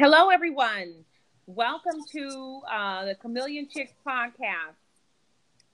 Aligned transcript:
Hello, 0.00 0.30
everyone. 0.30 1.04
Welcome 1.44 2.00
to 2.12 2.62
uh, 2.72 3.04
the 3.04 3.14
Chameleon 3.16 3.68
Chicks 3.70 3.92
podcast. 4.06 4.80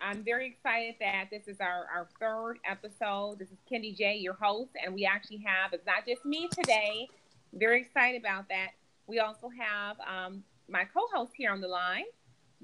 I'm 0.00 0.24
very 0.24 0.48
excited 0.48 0.96
that 0.98 1.26
this 1.30 1.46
is 1.46 1.60
our, 1.60 1.86
our 1.94 2.08
third 2.18 2.58
episode. 2.68 3.38
This 3.38 3.50
is 3.50 3.58
Kendi 3.70 3.96
J, 3.96 4.16
your 4.16 4.32
host, 4.32 4.72
and 4.84 4.92
we 4.96 5.06
actually 5.06 5.44
have, 5.46 5.72
it's 5.72 5.86
not 5.86 6.04
just 6.08 6.24
me 6.24 6.48
today. 6.48 7.08
Very 7.52 7.82
excited 7.82 8.20
about 8.20 8.48
that. 8.48 8.70
We 9.06 9.20
also 9.20 9.48
have 9.48 9.96
um, 10.00 10.42
my 10.68 10.82
co 10.86 11.02
host 11.14 11.30
here 11.36 11.52
on 11.52 11.60
the 11.60 11.68
line, 11.68 12.06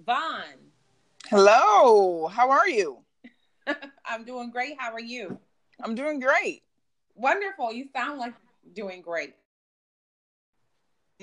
Vaughn. 0.04 0.58
Hello, 1.28 2.26
how 2.26 2.50
are 2.50 2.68
you? 2.68 3.04
I'm 4.04 4.24
doing 4.24 4.50
great. 4.50 4.74
How 4.80 4.90
are 4.92 5.00
you? 5.00 5.38
I'm 5.80 5.94
doing 5.94 6.18
great. 6.18 6.64
Wonderful. 7.14 7.72
You 7.72 7.86
sound 7.94 8.18
like 8.18 8.34
you're 8.64 8.88
doing 8.88 9.00
great. 9.00 9.36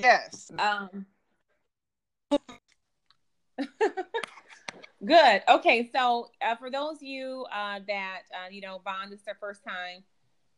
Yes. 0.01 0.51
Um, 0.57 1.05
good. 5.05 5.41
Okay. 5.49 5.89
So, 5.93 6.29
uh, 6.41 6.55
for 6.55 6.71
those 6.71 6.97
of 6.97 7.03
you 7.03 7.45
uh, 7.51 7.79
that, 7.87 8.21
uh, 8.33 8.49
you 8.49 8.61
know, 8.61 8.79
Vaughn 8.83 9.11
is 9.11 9.21
their 9.23 9.37
first 9.39 9.63
time 9.63 10.03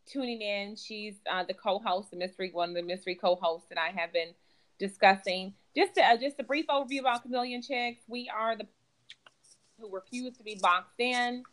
tuning 0.05 0.41
in. 0.41 0.75
She's 0.75 1.15
uh, 1.29 1.43
the 1.43 1.53
co 1.55 1.79
host, 1.79 2.11
the 2.11 2.17
mystery, 2.17 2.51
one 2.53 2.69
of 2.69 2.75
the 2.75 2.83
mystery 2.83 3.15
co 3.15 3.35
hosts 3.35 3.67
that 3.69 3.79
I 3.79 3.89
have 3.89 4.13
been 4.13 4.33
discussing. 4.77 5.53
Just, 5.75 5.95
to, 5.95 6.17
just 6.19 6.39
a 6.39 6.43
brief 6.43 6.67
overview 6.67 6.99
about 6.99 7.23
Chameleon 7.23 7.61
Chicks. 7.61 8.03
We 8.07 8.29
are 8.35 8.55
the 8.55 8.67
who 9.79 9.89
refuse 9.91 10.37
to 10.37 10.43
be 10.43 10.59
boxed 10.61 10.99
in 10.99 11.43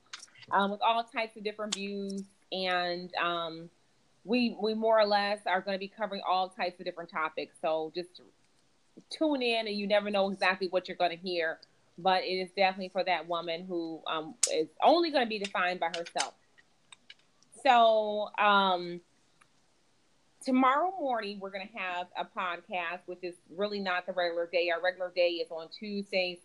um, 0.50 0.70
with 0.70 0.80
all 0.82 1.02
types 1.04 1.36
of 1.36 1.44
different 1.44 1.74
views. 1.74 2.24
And, 2.52 3.14
um, 3.14 3.70
we 4.28 4.54
we 4.60 4.74
more 4.74 5.00
or 5.00 5.06
less 5.06 5.38
are 5.46 5.62
going 5.62 5.74
to 5.74 5.78
be 5.78 5.88
covering 5.88 6.20
all 6.28 6.50
types 6.50 6.78
of 6.78 6.84
different 6.84 7.10
topics. 7.10 7.56
So 7.62 7.90
just 7.94 8.20
tune 9.10 9.42
in, 9.42 9.66
and 9.66 9.76
you 9.76 9.86
never 9.86 10.10
know 10.10 10.30
exactly 10.30 10.68
what 10.68 10.86
you're 10.86 10.98
going 10.98 11.10
to 11.10 11.16
hear. 11.16 11.58
But 11.96 12.24
it 12.24 12.34
is 12.34 12.50
definitely 12.50 12.90
for 12.90 13.02
that 13.04 13.26
woman 13.26 13.64
who 13.66 14.00
um, 14.06 14.34
is 14.52 14.68
only 14.84 15.10
going 15.10 15.24
to 15.24 15.28
be 15.28 15.38
defined 15.38 15.80
by 15.80 15.88
herself. 15.88 16.34
So 17.64 18.28
um, 18.38 19.00
tomorrow 20.44 20.92
morning 21.00 21.40
we're 21.40 21.50
going 21.50 21.66
to 21.66 21.78
have 21.78 22.06
a 22.16 22.24
podcast, 22.24 23.00
which 23.06 23.24
is 23.24 23.34
really 23.56 23.80
not 23.80 24.06
the 24.06 24.12
regular 24.12 24.46
day. 24.46 24.70
Our 24.70 24.80
regular 24.80 25.10
day 25.16 25.30
is 25.30 25.50
on 25.50 25.68
Tuesdays 25.76 26.38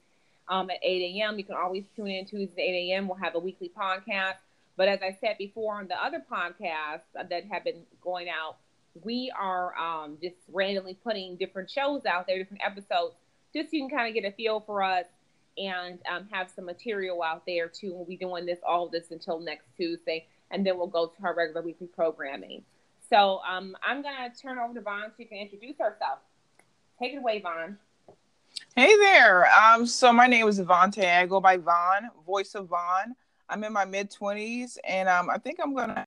um, 0.48 0.70
at 0.72 0.78
8 0.82 1.18
a.m. 1.18 1.38
You 1.38 1.44
can 1.44 1.56
always 1.56 1.84
tune 1.96 2.08
in 2.08 2.26
Tuesdays 2.26 2.58
at 2.58 2.64
8 2.64 2.92
a.m. 2.92 3.08
We'll 3.08 3.18
have 3.18 3.36
a 3.36 3.40
weekly 3.40 3.72
podcast. 3.78 4.38
But 4.76 4.88
as 4.88 5.00
I 5.02 5.18
said 5.22 5.38
before 5.38 5.76
on 5.76 5.88
the 5.88 6.04
other 6.04 6.24
podcasts 6.32 7.02
that 7.14 7.46
have 7.52 7.64
been 7.64 7.84
going 8.02 8.28
out, 8.30 8.58
we 9.04 9.32
are 9.38 9.76
um, 9.78 10.18
just 10.22 10.36
randomly 10.52 10.96
putting 11.04 11.36
different 11.36 11.70
shows 11.70 12.06
out 12.06 12.28
there, 12.28 12.38
different 12.38 12.64
episodes, 12.64 13.16
just 13.54 13.70
so 13.70 13.78
you 13.78 13.88
can 13.88 13.98
kind 13.98 14.08
of 14.08 14.22
get 14.22 14.32
a 14.32 14.36
feel 14.36 14.60
for 14.62 14.84
us 14.84 15.06
and 15.58 16.00
um, 16.12 16.28
have 16.32 16.50
some 16.50 16.66
material 16.66 17.22
out 17.22 17.46
there 17.46 17.68
too. 17.68 17.94
We'll 17.94 18.06
be 18.06 18.18
doing 18.18 18.46
this 18.46 18.60
all 18.68 18.88
this 18.88 19.12
until 19.12 19.40
next 19.40 19.68
Tuesday, 19.78 20.28
and 20.52 20.66
then 20.66 20.78
we'll 20.78 20.88
go 20.88 21.08
to 21.08 21.24
our 21.24 21.36
regular 21.36 21.62
weekly 21.62 21.88
programming. 21.88 22.64
So 23.10 23.42
um, 23.48 23.76
I'm 23.84 24.02
gonna 24.02 24.32
turn 24.42 24.58
over 24.58 24.74
to 24.74 24.82
Vaughn 24.82 25.10
so 25.10 25.16
you 25.18 25.28
can 25.28 25.38
introduce 25.38 25.78
herself. 25.78 26.20
Take 27.00 27.14
it 27.14 27.18
away, 27.18 27.42
Vaughn. 27.42 27.78
Hey 28.76 28.96
there. 28.98 29.48
Um, 29.52 29.86
so 29.86 30.12
my 30.14 30.28
name 30.28 30.48
is 30.48 30.60
Avante. 30.60 31.06
I 31.06 31.26
go 31.26 31.40
by 31.40 31.58
Vaughn, 31.58 32.10
voice 32.26 32.56
of 32.56 32.68
Vaughn. 32.68 33.16
I'm 33.50 33.64
in 33.64 33.74
my 33.74 33.86
mid 33.86 34.12
20s, 34.12 34.78
and 34.84 35.10
um, 35.10 35.30
I 35.30 35.38
think 35.38 35.60
I'm 35.62 35.76
gonna 35.76 36.06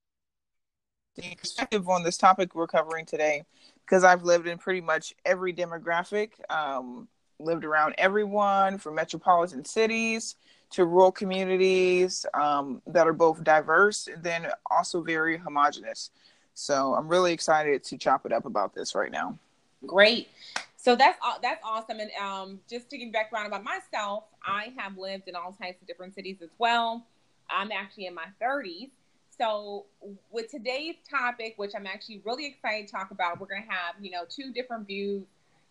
the 1.17 1.35
perspective 1.35 1.89
on 1.89 2.03
this 2.03 2.19
topic 2.19 2.55
we're 2.55 2.67
covering 2.67 3.07
today 3.07 3.45
because 3.85 4.05
I've 4.05 4.23
lived 4.23 4.47
in 4.47 4.59
pretty 4.59 4.81
much 4.81 5.15
every 5.25 5.53
demographic, 5.53 6.33
um, 6.51 7.09
lived 7.39 7.65
around 7.65 7.95
everyone 7.99 8.79
from 8.79 8.95
metropolitan 8.97 9.65
cities 9.65 10.37
to 10.71 10.85
rural 10.85 11.13
communities 11.13 12.27
um, 12.35 12.83
that 12.87 13.07
are 13.07 13.13
both 13.13 13.43
diverse 13.45 14.09
and 14.09 14.23
then 14.23 14.49
also 14.71 15.01
very 15.01 15.39
homogenous. 15.39 16.11
So 16.55 16.95
I'm 16.95 17.09
really 17.09 17.33
excited 17.33 17.85
to 17.85 17.99
chop 17.99 18.27
it 18.27 18.33
up 18.33 18.47
about 18.47 18.75
this 18.75 18.95
right 18.95 19.13
now. 19.13 19.39
Great. 19.87 20.29
So 20.77 20.97
that's 20.97 21.19
that's 21.43 21.61
awesome. 21.65 22.01
And 22.01 22.11
um, 22.21 22.61
just 22.69 22.91
to 22.91 22.99
give 22.99 23.13
background 23.13 23.47
about 23.47 23.63
myself, 23.63 24.25
I 24.45 24.73
have 24.77 24.97
lived 24.99 25.29
in 25.29 25.35
all 25.37 25.53
types 25.53 25.81
of 25.81 25.87
different 25.87 26.15
cities 26.15 26.39
as 26.43 26.51
well. 26.59 27.05
I'm 27.51 27.73
actually 27.73 28.07
in 28.07 28.15
my 28.15 28.27
30s. 28.43 28.91
So, 29.39 29.85
with 30.31 30.51
today's 30.51 30.95
topic, 31.09 31.55
which 31.57 31.73
I'm 31.77 31.87
actually 31.87 32.23
really 32.25 32.47
excited 32.47 32.87
to 32.87 32.93
talk 32.93 33.11
about, 33.11 33.39
we're 33.39 33.49
going 33.49 33.63
to 33.63 33.69
have, 33.69 33.95
you 34.01 34.11
know, 34.11 34.23
two 34.29 34.51
different 34.53 34.87
views, 34.87 35.25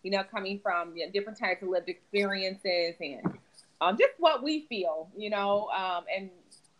you 0.04 0.10
know, 0.12 0.22
coming 0.22 0.60
from 0.60 0.96
you 0.96 1.04
know, 1.04 1.12
different 1.12 1.38
types 1.38 1.62
of 1.62 1.68
lived 1.68 1.88
experiences 1.88 2.94
and 3.00 3.38
um, 3.80 3.96
just 3.98 4.12
what 4.18 4.42
we 4.44 4.66
feel, 4.68 5.08
you 5.16 5.30
know, 5.30 5.68
um, 5.76 6.04
and 6.14 6.30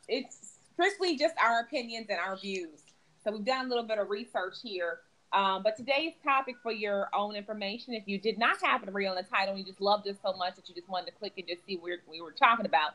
it's 0.07 0.59
strictly 0.73 1.17
just 1.17 1.35
our 1.43 1.61
opinions 1.61 2.07
and 2.09 2.21
our 2.21 2.37
views. 2.37 2.79
So, 3.25 3.33
we've 3.33 3.45
done 3.45 3.67
a 3.67 3.69
little 3.69 3.85
bit 3.85 3.99
of 3.99 4.09
research 4.09 4.59
here. 4.63 5.01
Um, 5.33 5.65
but 5.65 5.77
today's 5.77 6.13
topic 6.23 6.55
for 6.63 6.71
your 6.71 7.09
own 7.13 7.35
information, 7.35 7.95
if 7.95 8.05
you 8.07 8.17
did 8.17 8.39
not 8.39 8.63
happen 8.63 8.87
to 8.87 8.93
read 8.93 9.09
on 9.09 9.17
the 9.17 9.25
title 9.25 9.55
and 9.55 9.59
you 9.59 9.65
just 9.65 9.81
loved 9.81 10.07
it 10.07 10.17
so 10.23 10.33
much 10.35 10.55
that 10.55 10.69
you 10.69 10.75
just 10.75 10.89
wanted 10.89 11.07
to 11.07 11.13
click 11.13 11.33
and 11.37 11.49
just 11.49 11.67
see 11.67 11.77
what 11.77 11.99
we 12.09 12.21
were 12.21 12.31
talking 12.31 12.65
about, 12.65 12.93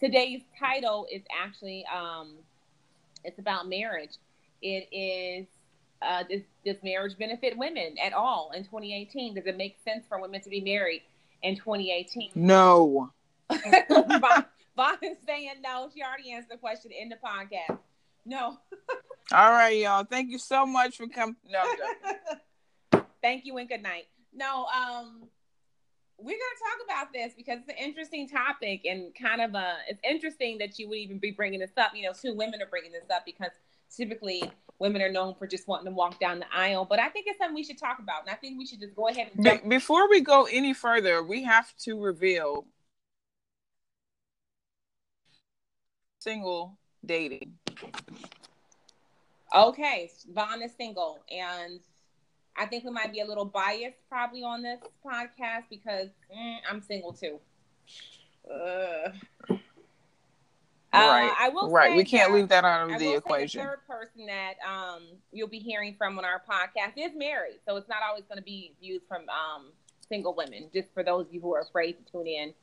today's 0.00 0.42
title 0.58 1.06
is 1.10 1.22
actually 1.30 1.84
um, 1.94 2.34
it's 3.24 3.38
about 3.38 3.68
marriage. 3.68 4.16
It 4.62 4.88
is 4.92 5.46
uh, 6.02 6.22
does, 6.30 6.42
does 6.64 6.76
marriage 6.82 7.16
benefit 7.18 7.56
women 7.56 7.96
at 8.02 8.12
all 8.12 8.50
in 8.54 8.62
2018? 8.64 9.34
Does 9.34 9.46
it 9.46 9.56
make 9.56 9.76
sense 9.84 10.04
for 10.08 10.20
women 10.20 10.40
to 10.42 10.50
be 10.50 10.60
married 10.60 11.02
in 11.42 11.56
2018? 11.56 12.32
No. 12.34 13.10
Vaughn, 13.50 14.44
Vaughn 14.76 14.98
is 15.02 15.16
saying 15.26 15.50
no. 15.62 15.88
She 15.94 16.02
already 16.02 16.32
answered 16.32 16.52
the 16.52 16.58
question 16.58 16.90
in 16.92 17.08
the 17.08 17.16
podcast. 17.16 17.78
No. 18.24 18.58
All 19.32 19.50
right, 19.50 19.76
y'all. 19.78 20.04
Thank 20.04 20.30
you 20.30 20.38
so 20.38 20.66
much 20.66 20.96
for 20.96 21.06
coming. 21.06 21.36
No. 21.48 21.64
Thank 23.22 23.44
you 23.44 23.56
and 23.58 23.68
good 23.68 23.82
night. 23.82 24.06
No. 24.34 24.66
Um 24.66 25.28
we're 26.18 26.24
going 26.24 26.38
to 26.38 26.62
talk 26.64 26.98
about 26.98 27.12
this 27.12 27.34
because 27.36 27.58
it's 27.60 27.68
an 27.68 27.76
interesting 27.76 28.28
topic 28.28 28.86
and 28.86 29.14
kind 29.14 29.40
of 29.40 29.54
a 29.54 29.76
it's 29.88 30.00
interesting 30.02 30.58
that 30.58 30.78
you 30.78 30.88
would 30.88 30.98
even 30.98 31.18
be 31.18 31.30
bringing 31.30 31.60
this 31.60 31.76
up 31.76 31.92
you 31.94 32.02
know 32.02 32.12
two 32.12 32.34
women 32.34 32.60
are 32.62 32.66
bringing 32.66 32.92
this 32.92 33.04
up 33.14 33.24
because 33.26 33.50
typically 33.94 34.42
women 34.78 35.02
are 35.02 35.10
known 35.10 35.34
for 35.34 35.46
just 35.46 35.68
wanting 35.68 35.86
to 35.86 35.92
walk 35.92 36.18
down 36.18 36.38
the 36.38 36.46
aisle 36.54 36.84
but 36.84 36.98
i 36.98 37.08
think 37.08 37.26
it's 37.28 37.38
something 37.38 37.54
we 37.54 37.62
should 37.62 37.78
talk 37.78 37.98
about 37.98 38.22
and 38.22 38.30
i 38.30 38.34
think 38.34 38.58
we 38.58 38.66
should 38.66 38.80
just 38.80 38.94
go 38.94 39.08
ahead 39.08 39.30
and 39.34 39.44
Be- 39.44 39.68
before 39.68 40.08
we 40.08 40.20
go 40.20 40.46
any 40.50 40.72
further 40.72 41.22
we 41.22 41.42
have 41.44 41.76
to 41.78 42.00
reveal 42.00 42.66
single 46.18 46.78
dating. 47.04 47.52
Okay 49.54 50.10
vaughn 50.32 50.62
is 50.62 50.72
single 50.76 51.20
and 51.30 51.80
I 52.58 52.66
think 52.66 52.84
we 52.84 52.90
might 52.90 53.12
be 53.12 53.20
a 53.20 53.26
little 53.26 53.44
biased 53.44 53.98
probably 54.08 54.42
on 54.42 54.62
this 54.62 54.80
podcast 55.04 55.64
because 55.70 56.08
mm, 56.34 56.56
I'm 56.70 56.80
single 56.80 57.12
too. 57.12 57.38
Uh, 58.50 59.10
right. 60.92 61.28
Uh, 61.28 61.34
I 61.38 61.48
will 61.50 61.70
right. 61.70 61.96
We 61.96 62.04
can't 62.04 62.32
leave 62.32 62.48
that 62.48 62.64
out 62.64 62.88
of 62.88 62.94
I 62.94 62.98
the 62.98 63.16
equation. 63.16 63.60
the 63.60 63.66
third 63.66 63.86
person 63.86 64.26
that 64.26 64.54
um, 64.66 65.02
you'll 65.32 65.48
be 65.48 65.58
hearing 65.58 65.94
from 65.98 66.18
on 66.18 66.24
our 66.24 66.42
podcast 66.48 66.92
is 66.96 67.12
married, 67.14 67.58
so 67.66 67.76
it's 67.76 67.88
not 67.88 67.98
always 68.08 68.24
going 68.24 68.38
to 68.38 68.44
be 68.44 68.72
views 68.80 69.02
from 69.08 69.22
um, 69.28 69.66
single 70.08 70.34
women. 70.34 70.68
Just 70.72 70.88
for 70.94 71.02
those 71.02 71.26
of 71.26 71.34
you 71.34 71.40
who 71.40 71.54
are 71.54 71.60
afraid 71.60 71.96
to 71.98 72.12
tune 72.12 72.26
in 72.26 72.54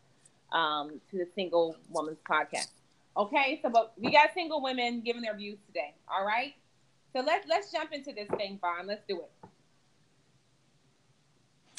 um, 0.51 1.01
to 1.11 1.17
the 1.17 1.27
single 1.35 1.75
woman's 1.89 2.19
podcast. 2.29 2.69
Okay, 3.15 3.59
so 3.61 3.69
but 3.69 3.93
we 3.97 4.11
got 4.11 4.29
single 4.33 4.61
women 4.61 5.01
giving 5.01 5.21
their 5.21 5.35
views 5.35 5.59
today. 5.67 5.93
All 6.07 6.25
right, 6.25 6.53
so 7.13 7.21
let's 7.21 7.47
let's 7.47 7.71
jump 7.71 7.91
into 7.91 8.11
this 8.11 8.27
thing, 8.37 8.57
Vaughn. 8.59 8.87
Let's 8.87 9.03
do 9.07 9.17
it. 9.17 9.31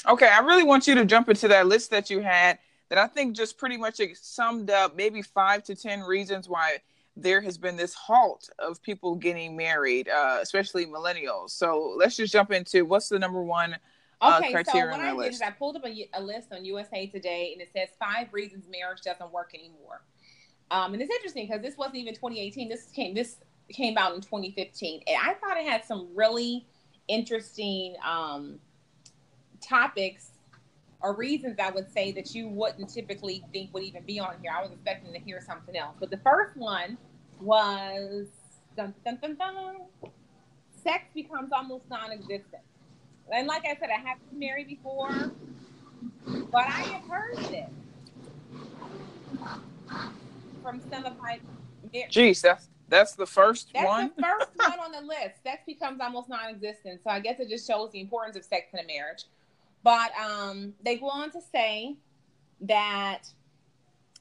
Okay, 0.07 0.29
I 0.29 0.41
really 0.41 0.65
want 0.65 0.87
you 0.87 0.95
to 0.97 1.05
jump 1.05 1.29
into 1.29 1.49
that 1.49 1.67
list 1.67 1.91
that 1.91 2.11
you 2.11 2.21
had 2.21 2.59
that 2.89 2.99
I 2.99 3.07
think 3.07 3.35
just 3.35 3.57
pretty 3.59 3.77
much 3.77 4.01
summed 4.15 4.71
up 4.71 4.95
maybe 4.95 5.23
five 5.23 5.63
to 5.65 5.75
10 5.75 6.01
reasons 6.03 6.49
why 6.49 6.79
there 7.17 7.41
has 7.41 7.57
been 7.57 7.77
this 7.77 7.95
halt 7.95 8.51
of 8.59 8.83
people 8.83 9.15
getting 9.15 9.57
married, 9.57 10.09
uh, 10.09 10.39
especially 10.43 10.87
millennials. 10.87 11.51
So 11.51 11.95
let's 11.97 12.17
just 12.17 12.33
jump 12.33 12.51
into 12.51 12.85
what's 12.85 13.09
the 13.09 13.19
number 13.19 13.43
one 13.43 13.77
uh, 14.21 14.41
okay, 14.41 14.53
criteria 14.53 14.93
so 14.93 14.99
what 14.99 15.07
I 15.07 15.25
did 15.25 15.35
is 15.35 15.43
I 15.43 15.51
pulled 15.51 15.77
up 15.77 15.85
a, 15.85 16.09
a, 16.15 16.23
list 16.23 16.53
on 16.53 16.65
USA 16.65 17.07
Today 17.07 17.51
and 17.53 17.61
it 17.61 17.71
says 17.73 17.91
five 17.99 18.33
reasons 18.33 18.67
marriage 18.71 19.03
doesn't 19.03 19.33
work 19.33 19.53
anymore. 19.55 20.03
Um, 20.71 20.95
and 20.95 21.03
it's 21.03 21.13
interesting 21.13 21.47
because 21.47 21.63
this 21.63 21.77
wasn't 21.77 21.97
even 21.97 22.15
2018. 22.15 22.69
This 22.69 22.87
came 22.91 23.15
this 23.15 23.37
came 23.71 23.97
out 23.99 24.15
in 24.15 24.21
2015, 24.21 25.03
and 25.07 25.17
I 25.17 25.35
thought 25.35 25.57
it 25.57 25.67
had 25.67 25.85
some 25.85 26.09
really 26.15 26.67
interesting 27.09 27.97
um, 28.07 28.59
topics 29.65 30.31
or 31.01 31.15
reasons 31.15 31.59
I 31.59 31.71
would 31.71 31.91
say 31.93 32.13
that 32.13 32.35
you 32.35 32.49
wouldn't 32.49 32.89
typically 32.89 33.45
think 33.53 33.75
would 33.75 33.83
even 33.83 34.05
be 34.05 34.19
on 34.19 34.37
here. 34.41 34.53
I 34.57 34.63
was 34.63 34.73
expecting 34.73 35.13
to 35.13 35.19
hear 35.19 35.41
something 35.41 35.77
else. 35.77 35.97
But 36.01 36.11
the 36.11 36.17
first 36.19 36.57
one 36.57 36.97
was 37.41 38.29
dun, 38.77 38.95
dun, 39.05 39.19
dun, 39.21 39.37
dun. 39.37 39.77
sex 40.83 41.05
becomes 41.15 41.53
almost 41.53 41.85
non 41.91 42.11
existent. 42.11 42.63
And 43.33 43.47
like 43.47 43.65
I 43.67 43.77
said, 43.79 43.91
I 43.91 43.99
haven't 43.99 44.31
been 44.31 44.39
married 44.39 44.69
before, 44.69 45.33
but 46.27 46.67
I 46.67 46.83
have 46.83 47.05
heard 47.09 47.37
this 47.37 47.71
from 50.63 50.81
some 50.91 51.05
of 51.05 51.19
my. 51.21 51.41
Jeez, 52.11 52.41
that's 52.41 52.69
that's 52.89 53.15
the 53.15 53.27
first 53.27 53.71
That's 53.73 53.87
one. 53.87 54.13
the 54.17 54.23
first 54.23 54.51
one 54.57 54.79
on 54.81 54.93
the 54.93 55.01
list. 55.01 55.43
Sex 55.43 55.63
becomes 55.67 56.01
almost 56.01 56.29
non-existent. 56.29 57.01
So 57.03 57.11
I 57.11 57.21
guess 57.21 57.41
it 57.41 57.49
just 57.49 57.67
shows 57.67 57.91
the 57.93 58.01
importance 58.01 58.37
of 58.37 58.45
sex 58.45 58.67
in 58.73 58.79
a 58.79 58.87
marriage. 58.87 59.25
But 59.85 60.13
um, 60.19 60.73
they 60.83 60.97
go 60.97 61.09
on 61.11 61.31
to 61.33 61.41
say 61.53 61.97
that 62.63 63.29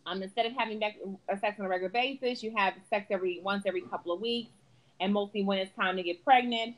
um, 0.06 0.22
instead 0.22 0.46
of 0.46 0.52
having 0.54 0.84
uh, 0.84 1.38
sex 1.38 1.58
on 1.60 1.66
a 1.66 1.70
regular 1.70 1.90
basis, 1.90 2.44
you 2.44 2.54
have 2.56 2.74
sex 2.90 3.08
every 3.10 3.40
once 3.42 3.64
every 3.66 3.82
couple 3.82 4.12
of 4.12 4.20
weeks, 4.20 4.52
and 5.00 5.14
mostly 5.14 5.42
when 5.44 5.58
it's 5.58 5.74
time 5.76 5.96
to 5.96 6.04
get 6.04 6.24
pregnant, 6.26 6.76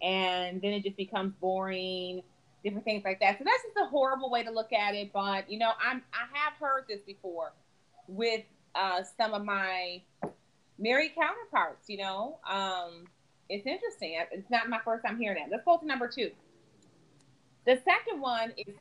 and 0.00 0.62
then 0.62 0.72
it 0.72 0.84
just 0.84 0.96
becomes 0.96 1.34
boring, 1.40 2.22
different 2.62 2.84
things 2.84 3.02
like 3.04 3.18
that. 3.18 3.38
So 3.38 3.44
that's 3.44 3.62
just 3.64 3.76
a 3.82 3.86
horrible 3.86 4.30
way 4.30 4.44
to 4.44 4.50
look 4.52 4.72
at 4.72 4.94
it. 4.94 5.12
But 5.12 5.50
you 5.50 5.58
know, 5.58 5.72
I'm 5.84 6.02
I 6.12 6.38
have 6.38 6.52
heard 6.60 6.84
this 6.88 7.00
before 7.00 7.52
with 8.06 8.42
uh, 8.76 9.02
some 9.16 9.34
of 9.34 9.44
my 9.44 10.02
married 10.78 11.12
counterparts. 11.16 11.88
You 11.88 11.98
know, 11.98 12.38
um, 12.48 13.08
it's 13.48 13.66
interesting. 13.66 14.20
It's 14.30 14.50
not 14.50 14.68
my 14.68 14.78
first 14.84 15.04
time 15.04 15.18
hearing 15.18 15.42
that. 15.42 15.50
Let's 15.50 15.64
go 15.64 15.78
to 15.78 15.86
number 15.86 16.06
two. 16.06 16.30
The 17.70 17.80
second 17.84 18.20
one 18.20 18.52
is 18.56 18.74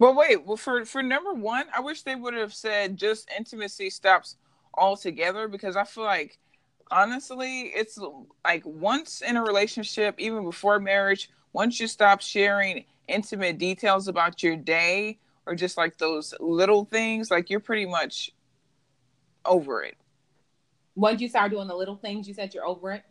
Well, 0.00 0.16
wait. 0.16 0.44
Well, 0.44 0.56
for 0.56 0.84
for 0.84 1.04
number 1.04 1.32
one, 1.34 1.66
I 1.72 1.78
wish 1.78 2.02
they 2.02 2.16
would 2.16 2.34
have 2.34 2.52
said 2.52 2.96
just 2.96 3.30
intimacy 3.30 3.90
stops 3.90 4.38
altogether 4.74 5.46
because 5.46 5.76
I 5.76 5.84
feel 5.84 6.02
like 6.02 6.40
honestly, 6.90 7.70
it's 7.76 8.00
like 8.44 8.64
once 8.66 9.22
in 9.22 9.36
a 9.36 9.42
relationship, 9.42 10.16
even 10.18 10.42
before 10.42 10.80
marriage, 10.80 11.30
once 11.52 11.78
you 11.78 11.86
stop 11.86 12.20
sharing 12.20 12.84
intimate 13.06 13.58
details 13.58 14.08
about 14.08 14.42
your 14.42 14.56
day 14.56 15.20
or 15.46 15.54
just 15.54 15.76
like 15.76 15.96
those 15.98 16.34
little 16.40 16.84
things, 16.84 17.30
like 17.30 17.50
you're 17.50 17.60
pretty 17.60 17.86
much 17.86 18.32
over 19.44 19.84
it. 19.84 19.96
once 20.96 21.20
you 21.20 21.28
start 21.28 21.52
doing 21.52 21.68
the 21.68 21.76
little 21.76 21.96
things, 21.96 22.26
you 22.26 22.34
said 22.34 22.52
you're 22.52 22.66
over 22.66 22.90
it. 22.90 23.04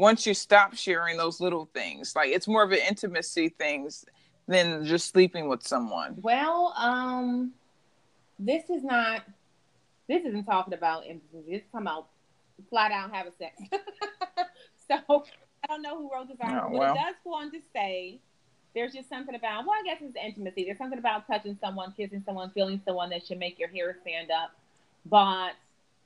Once 0.00 0.26
you 0.26 0.32
stop 0.32 0.74
sharing 0.74 1.18
those 1.18 1.40
little 1.40 1.68
things, 1.74 2.16
like 2.16 2.30
it's 2.30 2.48
more 2.48 2.62
of 2.62 2.72
an 2.72 2.78
intimacy 2.88 3.50
things 3.50 4.06
than 4.48 4.82
just 4.82 5.10
sleeping 5.10 5.46
with 5.46 5.62
someone. 5.62 6.16
Well, 6.22 6.72
um, 6.78 7.52
this 8.38 8.70
is 8.70 8.82
not. 8.82 9.24
This 10.08 10.24
isn't 10.24 10.44
talking 10.44 10.72
about 10.72 11.04
intimacy. 11.04 11.52
Is 11.52 11.62
talking 11.70 11.86
about 11.86 12.06
flat 12.70 12.92
out 12.92 13.14
having 13.14 13.32
sex. 13.38 13.54
so 14.88 15.24
I 15.62 15.66
don't 15.68 15.82
know 15.82 15.98
who 15.98 16.10
wrote 16.10 16.28
this 16.28 16.38
article, 16.40 16.70
Oh, 16.72 16.78
but 16.78 16.90
it 16.92 16.94
does 16.94 17.14
go 17.22 17.34
on 17.34 17.50
to 17.52 17.58
say 17.74 18.20
there's 18.74 18.94
just 18.94 19.10
something 19.10 19.34
about. 19.34 19.66
Well, 19.66 19.76
I 19.78 19.82
guess 19.84 19.98
it's 20.00 20.16
intimacy. 20.16 20.64
There's 20.64 20.78
something 20.78 20.98
about 20.98 21.26
touching 21.26 21.58
someone, 21.60 21.92
kissing 21.94 22.22
someone, 22.24 22.50
feeling 22.52 22.80
someone 22.86 23.10
that 23.10 23.26
should 23.26 23.38
make 23.38 23.58
your 23.58 23.68
hair 23.68 23.94
stand 24.00 24.30
up. 24.30 24.52
But 25.04 25.52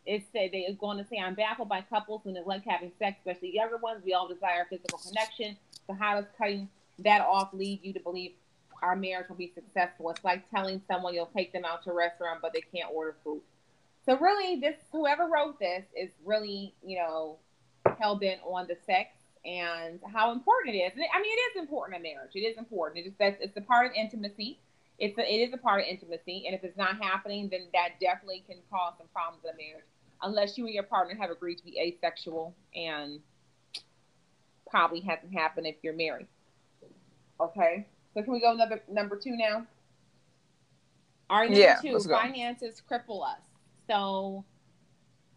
it 0.07 0.25
said 0.33 0.51
they 0.53 0.67
are 0.67 0.73
going 0.75 0.99
to 0.99 1.09
say 1.09 1.19
I'm 1.19 1.35
baffled 1.35 1.69
by 1.69 1.81
couples 1.83 2.23
who 2.25 2.33
neglect 2.33 2.67
having 2.69 2.93
sex, 2.99 3.17
especially 3.19 3.55
younger 3.55 3.79
ones. 3.79 4.03
We 4.05 4.13
all 4.13 4.29
desire 4.29 4.67
physical 4.69 4.99
connection. 4.99 5.57
So 5.87 5.95
how 5.95 6.21
does 6.21 6.29
cutting 6.37 6.69
that 7.01 7.23
off 7.23 7.53
lead 7.53 7.81
you 7.83 7.93
to 7.95 8.01
believe 8.01 8.33
our 8.83 8.97
marriage 8.97 9.29
will 9.29 9.37
be 9.37 9.53
successful? 9.55 10.11
It's 10.11 10.25
like 10.25 10.49
telling 10.51 10.83
someone 10.87 11.15
you'll 11.15 11.27
take 11.27 11.53
them 11.53 11.65
out 11.65 11.85
to 11.85 11.91
a 11.91 11.95
restaurant, 11.95 12.41
but 12.43 12.53
they 12.53 12.61
can't 12.61 12.91
order 12.93 13.17
food. 13.25 13.41
So 14.07 14.19
really, 14.19 14.61
this 14.61 14.77
whoever 14.93 15.27
wrote 15.27 15.59
this 15.59 15.85
is 15.97 16.11
really, 16.25 16.75
you 16.85 16.99
know, 16.99 17.39
hell 17.99 18.17
bent 18.17 18.41
on 18.45 18.67
the 18.67 18.77
sex 18.87 19.11
and 19.45 20.01
how 20.13 20.33
important 20.33 20.75
it 20.75 20.79
is. 20.79 20.93
I 20.93 21.21
mean, 21.21 21.33
it 21.33 21.59
is 21.59 21.63
important 21.63 21.97
in 21.97 22.03
marriage. 22.03 22.33
It 22.35 22.41
is 22.41 22.59
important. 22.59 23.07
It 23.07 23.09
is 23.09 23.15
that 23.19 23.39
it's 23.41 23.57
a 23.57 23.63
part 23.63 23.87
of 23.87 23.93
intimacy. 23.93 24.59
It's 24.99 25.19
a, 25.19 25.23
it 25.23 25.49
is 25.49 25.53
a 25.53 25.59
part 25.59 25.81
of 25.81 25.89
intimacy, 25.89 26.45
and 26.47 26.55
if 26.55 26.63
it's 26.63 26.77
not 26.77 27.03
happening, 27.03 27.49
then 27.49 27.67
that 27.73 27.99
definitely 28.01 28.45
can 28.49 28.59
cause 28.71 28.95
some 28.97 29.09
problems 29.13 29.43
in 29.45 29.57
marriage. 29.57 29.85
Unless 30.23 30.57
you 30.57 30.65
and 30.65 30.75
your 30.75 30.85
partner 30.85 31.15
have 31.21 31.31
agreed 31.31 31.57
to 31.57 31.65
be 31.65 31.79
asexual, 31.79 32.55
and 32.75 33.21
probably 34.71 35.01
hasn't 35.01 35.33
happened 35.33 35.67
if 35.67 35.77
you're 35.83 35.93
married. 35.93 36.27
Okay, 37.41 37.87
so 38.15 38.23
can 38.23 38.33
we 38.33 38.41
go 38.41 38.55
number 38.55 38.81
number 38.89 39.17
two 39.17 39.37
now? 39.37 39.67
All 41.31 41.41
right, 41.41 41.51
number 41.51 41.61
Yeah, 41.61 41.77
two, 41.81 41.99
finances 42.01 42.83
cripple 42.91 43.25
us. 43.27 43.41
So, 43.89 44.45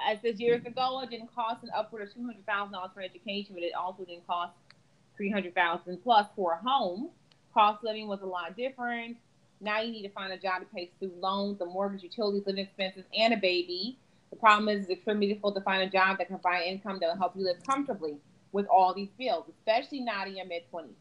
as 0.05 0.21
this 0.21 0.39
years 0.39 0.65
ago, 0.65 1.01
it 1.01 1.09
didn't 1.09 1.33
cost 1.33 1.63
an 1.63 1.69
upward 1.75 2.03
of 2.03 2.13
two 2.13 2.25
hundred 2.25 2.45
thousand 2.45 2.73
dollars 2.73 2.91
for 2.93 3.01
education, 3.01 3.55
but 3.55 3.63
it 3.63 3.73
also 3.73 4.03
didn't 4.05 4.27
cost 4.27 4.53
three 5.15 5.31
hundred 5.31 5.55
thousand 5.55 6.01
plus 6.03 6.27
for 6.35 6.53
a 6.53 6.69
home. 6.69 7.09
Cost 7.53 7.79
of 7.79 7.83
living 7.85 8.07
was 8.07 8.21
a 8.21 8.25
lot 8.25 8.55
different. 8.55 9.17
Now 9.59 9.81
you 9.81 9.91
need 9.91 10.03
to 10.03 10.09
find 10.09 10.31
a 10.31 10.37
job 10.37 10.61
to 10.61 10.67
pay 10.67 10.91
student 10.97 11.19
loans, 11.19 11.57
the 11.57 11.65
mortgage, 11.65 12.03
utilities, 12.03 12.43
living 12.45 12.65
expenses, 12.65 13.05
and 13.17 13.33
a 13.33 13.37
baby. 13.37 13.97
The 14.29 14.35
problem 14.35 14.69
is 14.69 14.83
it's 14.83 14.91
extremely 14.91 15.27
difficult 15.27 15.55
to 15.55 15.61
find 15.61 15.81
a 15.83 15.89
job 15.89 16.17
that 16.17 16.27
can 16.27 16.39
provide 16.39 16.63
income 16.63 16.99
that 16.99 17.07
will 17.07 17.17
help 17.17 17.35
you 17.35 17.43
live 17.43 17.63
comfortably 17.65 18.17
with 18.51 18.67
all 18.67 18.93
these 18.93 19.09
bills, 19.17 19.45
especially 19.49 20.01
not 20.01 20.27
in 20.27 20.35
your 20.35 20.45
mid 20.45 20.63
twenties. 20.69 20.95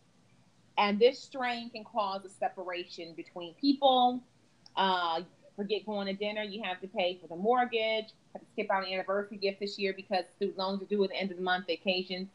And 0.79 0.99
this 0.99 1.19
strain 1.19 1.71
can 1.71 1.85
cause 1.85 2.25
a 2.25 2.29
separation 2.29 3.15
between 3.15 3.55
people. 3.55 4.23
Uh, 4.77 5.23
forget 5.57 5.87
going 5.87 6.07
to 6.07 6.13
dinner, 6.13 6.43
you 6.43 6.63
have 6.63 6.81
to 6.83 6.87
pay 6.87 7.19
for 7.21 7.29
the 7.29 7.37
mortgage. 7.37 8.13
Have 8.35 8.43
to 8.43 8.49
skip 8.53 8.71
out 8.71 8.87
an 8.87 8.93
anniversary 8.93 9.39
gift 9.39 9.61
this 9.61 9.79
year 9.79 9.95
because 9.97 10.25
student 10.37 10.59
loans 10.59 10.83
are 10.83 10.87
due 10.87 11.03
at 11.03 11.11
the 11.11 11.17
end 11.17 11.31
of 11.31 11.39
the 11.39 11.43
month. 11.43 11.67
Vacations. 11.67 12.29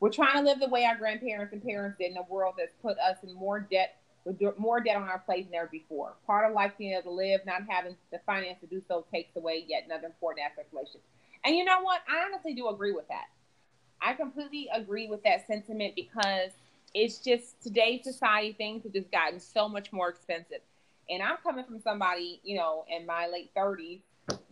We're 0.00 0.10
trying 0.10 0.36
to 0.36 0.42
live 0.42 0.60
the 0.60 0.68
way 0.68 0.84
our 0.84 0.96
grandparents 0.96 1.52
and 1.52 1.62
parents 1.62 1.96
did 1.98 2.10
in 2.10 2.16
a 2.18 2.24
world 2.24 2.54
that's 2.58 2.74
put 2.82 2.98
us 2.98 3.18
in 3.22 3.32
more 3.34 3.60
debt, 3.60 3.96
with 4.24 4.40
more 4.58 4.80
debt 4.80 4.96
on 4.96 5.02
our 5.04 5.18
plate 5.18 5.46
than 5.46 5.54
ever 5.54 5.68
before. 5.70 6.12
Part 6.26 6.48
of 6.48 6.54
life 6.54 6.72
being 6.78 6.92
able 6.92 7.02
to 7.02 7.10
live, 7.10 7.40
not 7.46 7.62
having 7.68 7.96
the 8.10 8.20
finance 8.24 8.58
to 8.60 8.66
do 8.66 8.82
so, 8.86 9.04
takes 9.12 9.34
away 9.36 9.64
yet 9.66 9.84
another 9.86 10.06
important 10.06 10.46
aspect 10.46 10.68
of 10.68 10.74
relationship. 10.74 11.02
And 11.44 11.56
you 11.56 11.64
know 11.64 11.82
what? 11.82 12.02
I 12.08 12.24
honestly 12.24 12.54
do 12.54 12.68
agree 12.68 12.92
with 12.92 13.08
that. 13.08 13.26
I 14.00 14.14
completely 14.14 14.68
agree 14.72 15.08
with 15.08 15.22
that 15.24 15.46
sentiment 15.46 15.94
because 15.94 16.50
it's 16.94 17.18
just 17.18 17.62
today's 17.62 18.04
society 18.04 18.52
things 18.52 18.82
have 18.84 18.92
just 18.92 19.10
gotten 19.10 19.40
so 19.40 19.68
much 19.68 19.92
more 19.92 20.08
expensive. 20.08 20.60
And 21.08 21.22
I'm 21.22 21.36
coming 21.42 21.64
from 21.64 21.80
somebody, 21.80 22.40
you 22.44 22.56
know, 22.56 22.84
in 22.88 23.06
my 23.06 23.26
late 23.26 23.50
30s 23.56 24.00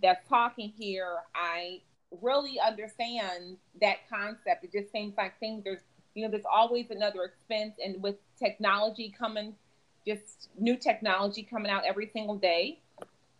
that's 0.02 0.26
talking 0.28 0.72
here. 0.76 1.18
I 1.34 1.80
really 2.20 2.58
understand 2.58 3.56
that 3.80 4.08
concept. 4.08 4.64
It 4.64 4.72
just 4.72 4.90
seems 4.90 5.16
like 5.16 5.38
things 5.38 5.62
there's 5.64 5.80
you 6.14 6.24
know, 6.24 6.30
there's 6.30 6.44
always 6.50 6.90
another 6.90 7.22
expense 7.22 7.74
and 7.82 8.02
with 8.02 8.16
technology 8.42 9.14
coming, 9.16 9.54
just 10.06 10.48
new 10.58 10.76
technology 10.76 11.42
coming 11.42 11.70
out 11.70 11.84
every 11.84 12.08
single 12.12 12.36
day, 12.36 12.80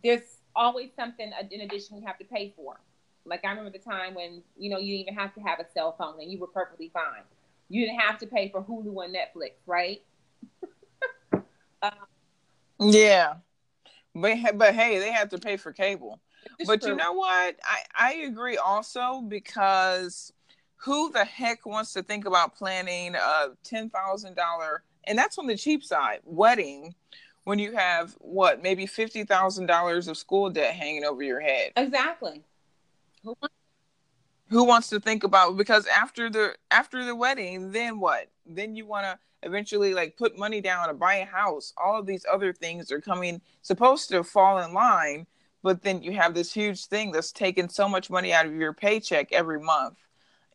there's 0.05 0.39
always 0.55 0.91
something 0.97 1.33
in 1.51 1.61
addition 1.63 1.99
you 1.99 2.07
have 2.07 2.19
to 2.19 2.25
pay 2.25 2.53
for. 2.57 2.77
Like 3.25 3.45
I 3.45 3.51
remember 3.51 3.71
the 3.71 3.79
time 3.79 4.15
when, 4.15 4.43
you 4.59 4.71
know, 4.71 4.79
you 4.79 4.97
didn't 4.99 5.09
even 5.09 5.15
have 5.15 5.35
to 5.35 5.41
have 5.41 5.61
a 5.61 5.67
cell 5.75 5.95
phone 5.99 6.21
and 6.21 6.31
you 6.31 6.39
were 6.39 6.47
perfectly 6.49 6.91
fine. 6.93 7.23
You 7.69 7.87
didn't 7.87 8.01
have 8.01 8.19
to 8.21 8.27
pay 8.27 8.51
for 8.51 8.63
Hulu 8.63 9.05
and 9.05 9.15
Netflix, 9.15 9.53
right? 9.67 10.03
uh, 11.83 11.91
Yeah, 12.79 13.37
but 14.15 14.39
but 14.59 14.75
hey, 14.75 14.99
they 14.99 15.13
have 15.13 15.31
to 15.31 15.39
pay 15.39 15.57
for 15.57 15.73
cable. 15.73 16.21
But 16.63 16.83
true. 16.83 16.91
you 16.91 16.97
know 16.97 17.13
what? 17.13 17.57
I 17.65 17.83
I 17.95 18.13
agree 18.27 18.57
also 18.57 19.23
because 19.23 20.33
who 20.77 21.11
the 21.13 21.25
heck 21.25 21.67
wants 21.67 21.93
to 21.95 22.03
think 22.03 22.27
about 22.27 22.57
planning 22.57 23.15
a 23.15 23.49
ten 23.65 23.91
thousand 23.91 24.37
dollar 24.37 24.83
and 25.05 25.19
that's 25.19 25.39
on 25.39 25.47
the 25.47 25.57
cheap 25.57 25.83
side 25.85 26.21
wedding 26.25 26.95
when 27.45 27.59
you 27.59 27.73
have 27.73 28.15
what 28.21 28.63
maybe 28.63 28.87
fifty 28.87 29.25
thousand 29.25 29.67
dollars 29.67 30.09
of 30.09 30.17
school 30.17 30.51
debt 30.51 30.75
hanging 30.75 31.05
over 31.05 31.23
your 31.23 31.41
head? 31.41 31.73
exactly. 31.77 32.43
Who 33.25 33.37
wants- 33.41 33.55
Who 34.49 34.65
wants 34.65 34.89
to 34.89 34.99
think 35.01 35.23
about 35.25 35.57
because 35.57 35.87
after 35.87 36.29
the 36.29 36.55
after 36.71 37.05
the 37.05 37.15
wedding, 37.15 37.71
then 37.73 38.01
what? 38.01 38.29
Then 38.47 38.75
you 38.75 38.85
want 38.87 39.05
to 39.05 39.19
eventually 39.43 39.95
like 39.95 40.17
put 40.17 40.37
money 40.39 40.61
down 40.61 40.89
to 40.89 40.95
buy 40.95 41.17
a 41.17 41.25
house. 41.25 41.73
All 41.83 41.99
of 41.99 42.05
these 42.07 42.27
other 42.31 42.53
things 42.53 42.91
are 42.91 43.01
coming 43.01 43.41
supposed 43.63 44.09
to 44.11 44.25
fall 44.25 44.59
in 44.59 44.75
line, 44.75 45.27
but 45.63 45.83
then 45.83 46.03
you 46.03 46.13
have 46.13 46.35
this 46.35 46.53
huge 46.53 46.87
thing 46.87 47.13
that's 47.13 47.31
taking 47.33 47.69
so 47.69 47.89
much 47.89 48.11
money 48.11 48.33
out 48.33 48.45
of 48.47 48.53
your 48.55 48.73
paycheck 48.75 49.33
every 49.33 49.61
month. 49.61 49.97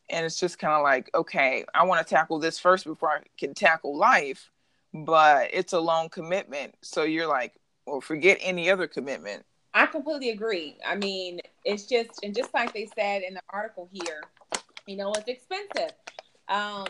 And 0.08 0.24
it's 0.24 0.38
just 0.38 0.58
kind 0.58 0.74
of 0.74 0.82
like, 0.82 1.10
okay, 1.14 1.64
I 1.74 1.84
want 1.84 2.06
to 2.06 2.14
tackle 2.14 2.38
this 2.38 2.58
first 2.58 2.84
before 2.84 3.10
I 3.10 3.20
can 3.38 3.54
tackle 3.54 3.96
life, 3.96 4.50
but 4.94 5.50
it's 5.52 5.72
a 5.72 5.80
long 5.80 6.08
commitment. 6.08 6.74
So 6.82 7.02
you're 7.02 7.26
like, 7.26 7.54
well, 7.86 8.00
forget 8.00 8.38
any 8.40 8.70
other 8.70 8.86
commitment. 8.86 9.44
I 9.74 9.86
completely 9.86 10.30
agree. 10.30 10.78
I 10.86 10.94
mean, 10.94 11.40
it's 11.64 11.86
just 11.86 12.22
and 12.22 12.34
just 12.34 12.54
like 12.54 12.72
they 12.72 12.88
said 12.96 13.22
in 13.22 13.34
the 13.34 13.42
article 13.50 13.88
here, 13.92 14.22
you 14.86 14.96
know, 14.96 15.12
it's 15.12 15.28
expensive. 15.28 15.92
Um, 16.48 16.86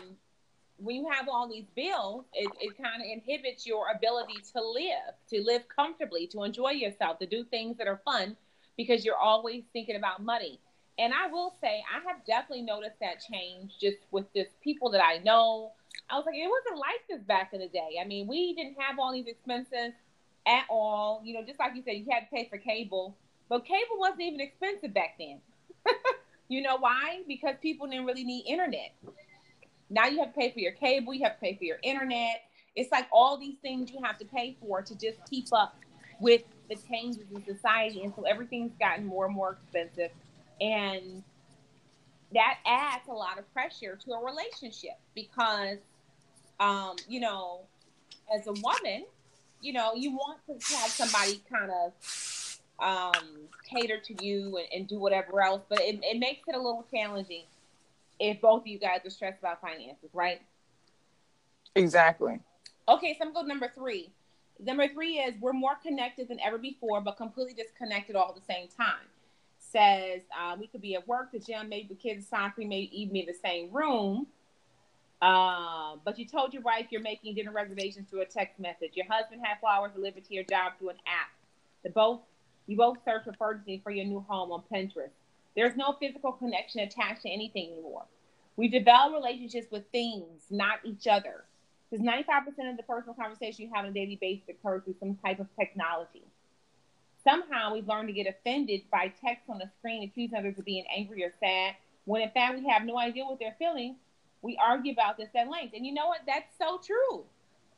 when 0.77 0.95
you 0.95 1.09
have 1.09 1.27
all 1.27 1.49
these 1.49 1.65
bills, 1.75 2.25
it, 2.33 2.49
it 2.61 2.77
kind 2.77 3.01
of 3.01 3.07
inhibits 3.11 3.65
your 3.65 3.87
ability 3.93 4.35
to 4.53 4.61
live, 4.61 5.15
to 5.29 5.41
live 5.41 5.63
comfortably, 5.67 6.27
to 6.27 6.43
enjoy 6.43 6.71
yourself, 6.71 7.19
to 7.19 7.25
do 7.25 7.43
things 7.43 7.77
that 7.77 7.87
are 7.87 7.99
fun 8.05 8.37
because 8.77 9.03
you're 9.03 9.17
always 9.17 9.63
thinking 9.73 9.95
about 9.95 10.23
money. 10.23 10.59
And 10.99 11.13
I 11.13 11.27
will 11.27 11.53
say, 11.61 11.83
I 11.93 12.07
have 12.07 12.25
definitely 12.25 12.63
noticed 12.63 12.99
that 13.01 13.21
change 13.31 13.73
just 13.79 13.97
with 14.11 14.25
just 14.33 14.49
people 14.61 14.89
that 14.91 15.03
I 15.03 15.19
know, 15.19 15.71
I 16.09 16.15
was 16.15 16.25
like, 16.25 16.35
it 16.35 16.49
wasn't 16.49 16.79
like 16.79 17.07
this 17.09 17.21
back 17.27 17.51
in 17.53 17.59
the 17.59 17.67
day. 17.67 17.97
I 18.01 18.07
mean, 18.07 18.27
we 18.27 18.55
didn't 18.55 18.77
have 18.79 18.97
all 18.97 19.13
these 19.13 19.27
expenses 19.27 19.93
at 20.47 20.63
all. 20.69 21.21
You 21.23 21.35
know, 21.35 21.43
just 21.45 21.59
like 21.59 21.75
you 21.75 21.83
said, 21.83 21.97
you 21.97 22.05
had 22.09 22.21
to 22.21 22.35
pay 22.35 22.47
for 22.49 22.57
cable, 22.57 23.15
but 23.49 23.65
cable 23.65 23.97
wasn't 23.99 24.21
even 24.21 24.39
expensive 24.39 24.93
back 24.93 25.17
then. 25.19 25.39
you 26.47 26.61
know 26.61 26.77
why? 26.77 27.21
Because 27.27 27.55
people 27.61 27.87
didn't 27.87 28.05
really 28.05 28.23
need 28.23 28.45
internet. 28.47 28.93
Now 29.89 30.07
you 30.07 30.19
have 30.19 30.33
to 30.33 30.39
pay 30.39 30.51
for 30.51 30.59
your 30.59 30.73
cable, 30.73 31.13
you 31.13 31.23
have 31.23 31.35
to 31.35 31.41
pay 31.41 31.55
for 31.55 31.63
your 31.63 31.79
internet. 31.83 32.43
It's 32.75 32.91
like 32.91 33.07
all 33.11 33.37
these 33.37 33.57
things 33.61 33.91
you 33.91 34.01
have 34.03 34.17
to 34.19 34.25
pay 34.25 34.55
for 34.59 34.81
to 34.81 34.95
just 34.95 35.17
keep 35.29 35.47
up 35.53 35.75
with 36.19 36.43
the 36.69 36.75
changes 36.75 37.23
in 37.33 37.43
society. 37.45 38.03
And 38.03 38.13
so 38.15 38.23
everything's 38.23 38.73
gotten 38.79 39.05
more 39.05 39.25
and 39.25 39.35
more 39.35 39.57
expensive. 39.61 40.11
And 40.59 41.23
that 42.33 42.57
adds 42.65 43.07
a 43.07 43.13
lot 43.13 43.39
of 43.39 43.51
pressure 43.53 43.97
to 44.05 44.11
a 44.11 44.23
relationship 44.23 44.97
because, 45.15 45.77
um, 46.59 46.95
you 47.07 47.19
know, 47.19 47.61
as 48.33 48.47
a 48.47 48.53
woman, 48.53 49.05
you 49.61 49.73
know, 49.73 49.93
you 49.95 50.11
want 50.11 50.39
to 50.47 50.53
have 50.75 50.89
somebody 50.89 51.41
kind 51.49 51.71
of 51.71 52.59
um, 52.79 53.47
cater 53.69 53.99
to 53.99 54.25
you 54.25 54.57
and, 54.57 54.67
and, 54.73 54.87
do 54.87 54.99
whatever 54.99 55.41
else, 55.41 55.63
but 55.67 55.79
it, 55.81 55.99
it 56.03 56.19
makes 56.19 56.47
it 56.47 56.53
a 56.53 56.57
little 56.57 56.85
challenging 56.93 57.43
if 58.19 58.39
both 58.39 58.61
of 58.61 58.67
you 58.67 58.77
guys 58.77 58.99
are 59.03 59.09
stressed 59.09 59.39
about 59.39 59.61
finances, 59.61 60.09
right? 60.13 60.41
Exactly. 61.75 62.39
Okay, 62.87 63.15
so 63.19 63.25
I'm 63.25 63.33
going 63.33 63.45
to 63.45 63.49
number 63.49 63.71
three. 63.73 64.11
Number 64.59 64.87
three 64.87 65.17
is 65.17 65.33
we're 65.39 65.53
more 65.53 65.75
connected 65.75 66.27
than 66.27 66.39
ever 66.39 66.57
before, 66.57 67.01
but 67.01 67.17
completely 67.17 67.53
disconnected 67.53 68.15
all 68.15 68.29
at 68.29 68.35
the 68.35 68.53
same 68.53 68.67
time. 68.67 69.05
Says 69.71 70.21
uh, 70.37 70.55
we 70.59 70.67
could 70.67 70.81
be 70.81 70.95
at 70.95 71.07
work, 71.07 71.31
the 71.31 71.39
gym, 71.39 71.69
maybe 71.69 71.89
the 71.89 71.95
kids 71.95 72.27
soccer, 72.27 72.61
maybe 72.61 72.89
even 72.93 73.13
be 73.13 73.19
in 73.21 73.25
the 73.25 73.33
same 73.33 73.71
room. 73.71 74.27
Uh, 75.21 75.95
but 76.05 76.17
you 76.17 76.25
told 76.25 76.53
your 76.53 76.61
wife 76.61 76.87
you're 76.89 77.01
making 77.01 77.35
dinner 77.35 77.51
reservations 77.51 78.07
through 78.09 78.21
a 78.21 78.25
text 78.25 78.59
message. 78.59 78.91
Your 78.93 79.07
husband 79.09 79.41
had 79.43 79.59
flowers 79.59 79.91
delivered 79.93 80.25
to 80.25 80.33
your 80.33 80.43
job 80.43 80.73
through 80.77 80.89
an 80.89 80.97
app. 81.07 81.31
The 81.83 81.89
both 81.89 82.21
you 82.67 82.75
both 82.75 82.97
search 83.03 83.23
for 83.23 83.33
furnishing 83.33 83.81
for 83.81 83.91
your 83.91 84.05
new 84.05 84.19
home 84.27 84.51
on 84.51 84.61
Pinterest. 84.71 85.11
There's 85.55 85.75
no 85.75 85.95
physical 85.99 86.33
connection 86.33 86.81
attached 86.81 87.23
to 87.23 87.29
anything 87.29 87.71
anymore. 87.71 88.05
We 88.57 88.67
develop 88.67 89.13
relationships 89.13 89.67
with 89.71 89.83
things, 89.91 90.43
not 90.49 90.79
each 90.83 91.07
other. 91.07 91.45
Because 91.89 92.05
95% 92.05 92.69
of 92.69 92.77
the 92.77 92.83
personal 92.83 93.15
conversation 93.15 93.65
you 93.65 93.71
have 93.73 93.85
on 93.85 93.91
a 93.91 93.93
daily 93.93 94.17
basis 94.19 94.49
occurs 94.49 94.83
through 94.83 94.95
some 94.99 95.15
type 95.15 95.39
of 95.39 95.47
technology. 95.57 96.23
Somehow 97.27 97.73
we've 97.73 97.87
learned 97.87 98.07
to 98.07 98.13
get 98.13 98.27
offended 98.27 98.83
by 98.91 99.11
text 99.21 99.49
on 99.49 99.57
the 99.57 99.69
screen, 99.77 100.03
accusing 100.03 100.37
others 100.37 100.57
of 100.57 100.65
being 100.65 100.85
angry 100.95 101.23
or 101.23 101.33
sad, 101.41 101.75
when 102.05 102.21
in 102.21 102.29
fact 102.29 102.57
we 102.57 102.69
have 102.69 102.85
no 102.85 102.97
idea 102.97 103.25
what 103.25 103.37
they're 103.37 103.55
feeling. 103.59 103.95
We 104.41 104.57
argue 104.63 104.93
about 104.93 105.17
this 105.17 105.29
at 105.35 105.49
length. 105.49 105.73
And 105.75 105.85
you 105.85 105.93
know 105.93 106.07
what? 106.07 106.21
That's 106.25 106.55
so 106.57 106.79
true. 106.85 107.25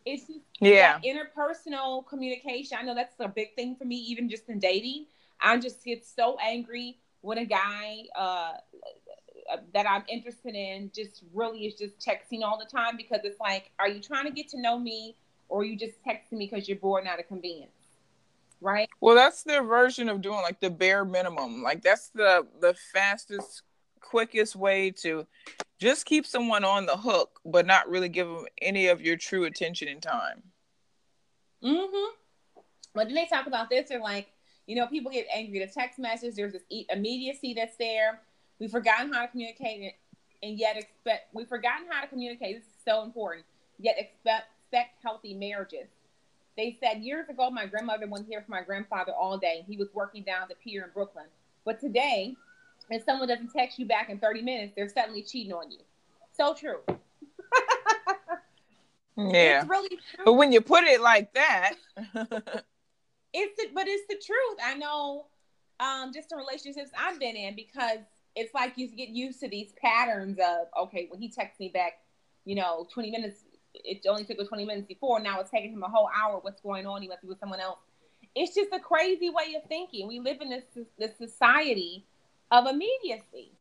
It's 0.05 0.27
just 0.27 0.39
yeah. 0.59 0.99
interpersonal 0.99 2.05
communication. 2.05 2.77
I 2.79 2.83
know 2.83 2.93
that's 2.93 3.15
a 3.19 3.27
big 3.27 3.55
thing 3.55 3.75
for 3.75 3.85
me, 3.85 3.95
even 3.95 4.29
just 4.29 4.47
in 4.49 4.59
dating. 4.59 5.05
I 5.41 5.57
just 5.57 5.83
get 5.83 6.05
so 6.05 6.37
angry 6.39 6.97
when 7.21 7.37
a 7.37 7.45
guy 7.45 8.03
uh, 8.15 8.53
that 9.73 9.89
I'm 9.89 10.03
interested 10.07 10.53
in 10.53 10.91
just 10.93 11.23
really 11.33 11.65
is 11.65 11.75
just 11.75 11.99
texting 11.99 12.43
all 12.43 12.59
the 12.59 12.69
time 12.69 12.97
because 12.97 13.21
it's 13.23 13.39
like, 13.39 13.71
are 13.79 13.87
you 13.87 13.99
trying 13.99 14.25
to 14.25 14.31
get 14.31 14.49
to 14.49 14.61
know 14.61 14.77
me 14.77 15.15
or 15.47 15.61
are 15.61 15.65
you 15.65 15.75
just 15.75 16.03
texting 16.03 16.33
me 16.33 16.49
because 16.51 16.67
you're 16.67 16.77
bored 16.77 17.03
and 17.03 17.09
out 17.09 17.19
of 17.19 17.27
convenience? 17.27 17.71
Right. 18.61 18.89
Well, 18.99 19.15
that's 19.15 19.43
their 19.43 19.63
version 19.63 20.09
of 20.09 20.21
doing 20.21 20.41
like 20.41 20.59
the 20.59 20.69
bare 20.69 21.05
minimum. 21.05 21.63
Like 21.63 21.81
that's 21.81 22.09
the 22.09 22.45
the 22.59 22.75
fastest, 22.93 23.63
quickest 24.01 24.55
way 24.55 24.91
to 24.91 25.25
just 25.79 26.05
keep 26.05 26.25
someone 26.25 26.65
on 26.65 26.85
the 26.85 26.97
hook, 26.97 27.39
but 27.45 27.65
not 27.65 27.89
really 27.89 28.09
give 28.09 28.27
them 28.27 28.45
any 28.61 28.87
of 28.87 29.01
your 29.01 29.15
true 29.15 29.45
attention 29.45 29.87
and 29.87 30.01
time. 30.01 30.43
Mm-hmm. 31.63 32.11
But 32.93 33.05
then 33.05 33.15
they 33.15 33.27
talk 33.27 33.47
about 33.47 33.69
this. 33.69 33.87
They're 33.87 34.01
like, 34.01 34.27
you 34.67 34.75
know, 34.75 34.87
people 34.87 35.11
get 35.11 35.27
angry 35.33 35.59
to 35.59 35.67
text 35.67 35.99
messages. 35.99 36.35
There's 36.35 36.53
this 36.53 36.63
immediacy 36.89 37.53
that's 37.53 37.77
there. 37.77 38.21
We've 38.59 38.71
forgotten 38.71 39.13
how 39.13 39.21
to 39.21 39.27
communicate 39.29 39.93
and 40.43 40.57
yet 40.57 40.77
expect 40.77 41.33
we've 41.33 41.47
forgotten 41.47 41.87
how 41.89 42.01
to 42.01 42.07
communicate. 42.07 42.57
This 42.57 42.65
is 42.65 42.73
so 42.85 43.03
important. 43.03 43.45
Yet 43.77 43.95
expect, 43.97 44.47
expect 44.63 45.01
healthy 45.01 45.33
marriages. 45.33 45.87
They 46.59 46.77
said 46.83 47.01
years 47.01 47.29
ago 47.29 47.49
my 47.49 47.65
grandmother 47.67 48.05
wouldn't 48.05 48.27
hear 48.27 48.43
my 48.49 48.61
grandfather 48.61 49.13
all 49.13 49.37
day. 49.37 49.63
He 49.65 49.77
was 49.77 49.87
working 49.93 50.23
down 50.23 50.47
the 50.49 50.55
pier 50.55 50.83
in 50.83 50.89
Brooklyn. 50.93 51.27
But 51.63 51.79
today, 51.79 52.35
if 52.89 53.05
someone 53.05 53.29
doesn't 53.29 53.53
text 53.53 53.79
you 53.79 53.85
back 53.85 54.09
in 54.09 54.19
30 54.19 54.41
minutes, 54.41 54.73
they're 54.75 54.89
suddenly 54.89 55.23
cheating 55.23 55.53
on 55.53 55.71
you. 55.71 55.77
So 56.35 56.53
true. 56.53 56.79
yeah. 59.15 59.61
It's 59.61 59.69
really 59.69 59.87
true. 59.87 60.25
But 60.25 60.33
when 60.33 60.51
you 60.51 60.59
put 60.59 60.83
it 60.83 60.99
like 60.99 61.33
that, 61.33 61.75
it's 61.95 62.13
the, 62.13 63.69
but 63.73 63.87
it's 63.87 64.07
the 64.09 64.15
truth. 64.21 64.57
I 64.61 64.73
know 64.73 65.27
um, 65.79 66.11
just 66.13 66.27
the 66.27 66.35
relationships 66.35 66.91
I've 66.99 67.21
been 67.21 67.37
in 67.37 67.55
because 67.55 67.99
it's 68.35 68.53
like 68.53 68.73
you 68.75 68.89
get 68.89 69.07
used 69.07 69.39
to 69.39 69.47
these 69.47 69.71
patterns 69.81 70.37
of 70.39 70.67
okay, 70.87 71.07
when 71.09 71.21
he 71.21 71.29
texts 71.29 71.61
me 71.61 71.69
back, 71.69 71.99
you 72.43 72.55
know, 72.55 72.85
20 72.93 73.11
minutes, 73.11 73.45
it 73.73 74.05
only 74.07 74.23
took 74.23 74.39
us 74.39 74.47
20 74.47 74.65
minutes 74.65 74.87
before. 74.87 75.19
Now 75.19 75.39
it's 75.39 75.51
taking 75.51 75.73
him 75.73 75.83
a 75.83 75.89
whole 75.89 76.09
hour. 76.15 76.39
What's 76.39 76.61
going 76.61 76.85
on? 76.85 77.01
He 77.01 77.07
must 77.07 77.21
be 77.21 77.27
with 77.27 77.39
someone 77.39 77.59
else. 77.59 77.79
It's 78.35 78.53
just 78.55 78.71
a 78.73 78.79
crazy 78.79 79.29
way 79.29 79.55
of 79.55 79.67
thinking. 79.67 80.07
We 80.07 80.19
live 80.19 80.37
in 80.41 80.49
this 80.49 80.63
this 80.97 81.17
society 81.17 82.05
of 82.51 82.67
immediacy, 82.67 83.51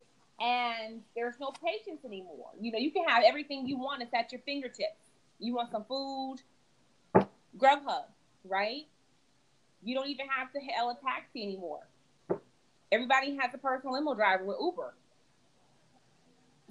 and 0.41 1.03
there's 1.15 1.35
no 1.41 1.51
patience 1.51 2.05
anymore. 2.05 2.51
You 2.61 2.73
know, 2.73 2.79
you 2.79 2.91
can 2.91 3.05
have 3.05 3.23
everything 3.27 3.67
you 3.67 3.79
want. 3.79 4.03
It's 4.03 4.13
at 4.15 4.31
your 4.33 4.41
fingertips. 4.43 5.11
You 5.39 5.55
want 5.55 5.71
some 5.71 5.85
food, 5.85 6.37
Grubhub, 7.57 8.05
right? 8.45 8.87
You 9.83 9.95
don't 9.95 10.09
even 10.09 10.27
have 10.29 10.53
to 10.53 10.61
hail 10.61 10.91
a 10.91 10.97
taxi 11.05 11.43
anymore. 11.43 11.87
Everybody 12.91 13.37
has 13.37 13.53
a 13.55 13.59
personal 13.59 13.95
limo 13.95 14.15
driver 14.15 14.45
with 14.45 14.57
Uber. 14.61 14.95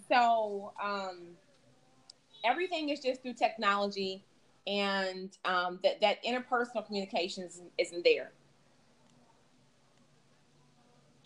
So 0.10 0.74
um, 0.84 1.20
everything 2.44 2.90
is 2.90 3.00
just 3.00 3.22
through 3.22 3.34
technology, 3.34 4.24
and 4.66 5.38
um, 5.46 5.80
that 5.84 6.02
that 6.02 6.24
interpersonal 6.24 6.86
communication 6.86 7.44
isn't, 7.44 7.72
isn't 7.78 8.04
there. 8.04 8.32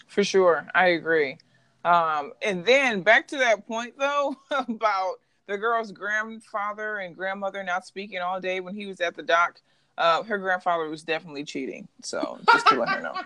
For 0.08 0.24
sure, 0.24 0.68
I 0.76 0.88
agree. 0.88 1.38
Um, 1.84 2.34
and 2.44 2.66
then 2.66 3.02
back 3.02 3.28
to 3.30 3.38
that 3.38 3.66
point 3.68 3.96
though 3.98 4.36
about 4.52 5.16
the 5.48 5.58
girl's 5.58 5.92
grandfather 5.92 6.98
and 6.98 7.16
grandmother 7.16 7.64
not 7.64 7.86
speaking 7.86 8.20
all 8.20 8.40
day 8.40 8.60
when 8.60 8.76
he 8.76 8.86
was 8.86 9.02
at 9.02 9.16
the 9.16 9.24
dock. 9.24 9.62
Uh, 9.98 10.24
her 10.24 10.38
grandfather 10.38 10.90
was 10.90 11.04
definitely 11.04 11.44
cheating. 11.44 11.88
So 12.04 12.40
just 12.52 12.68
to 12.68 12.80
let 12.80 12.90
her 12.90 13.02
know. 13.02 13.14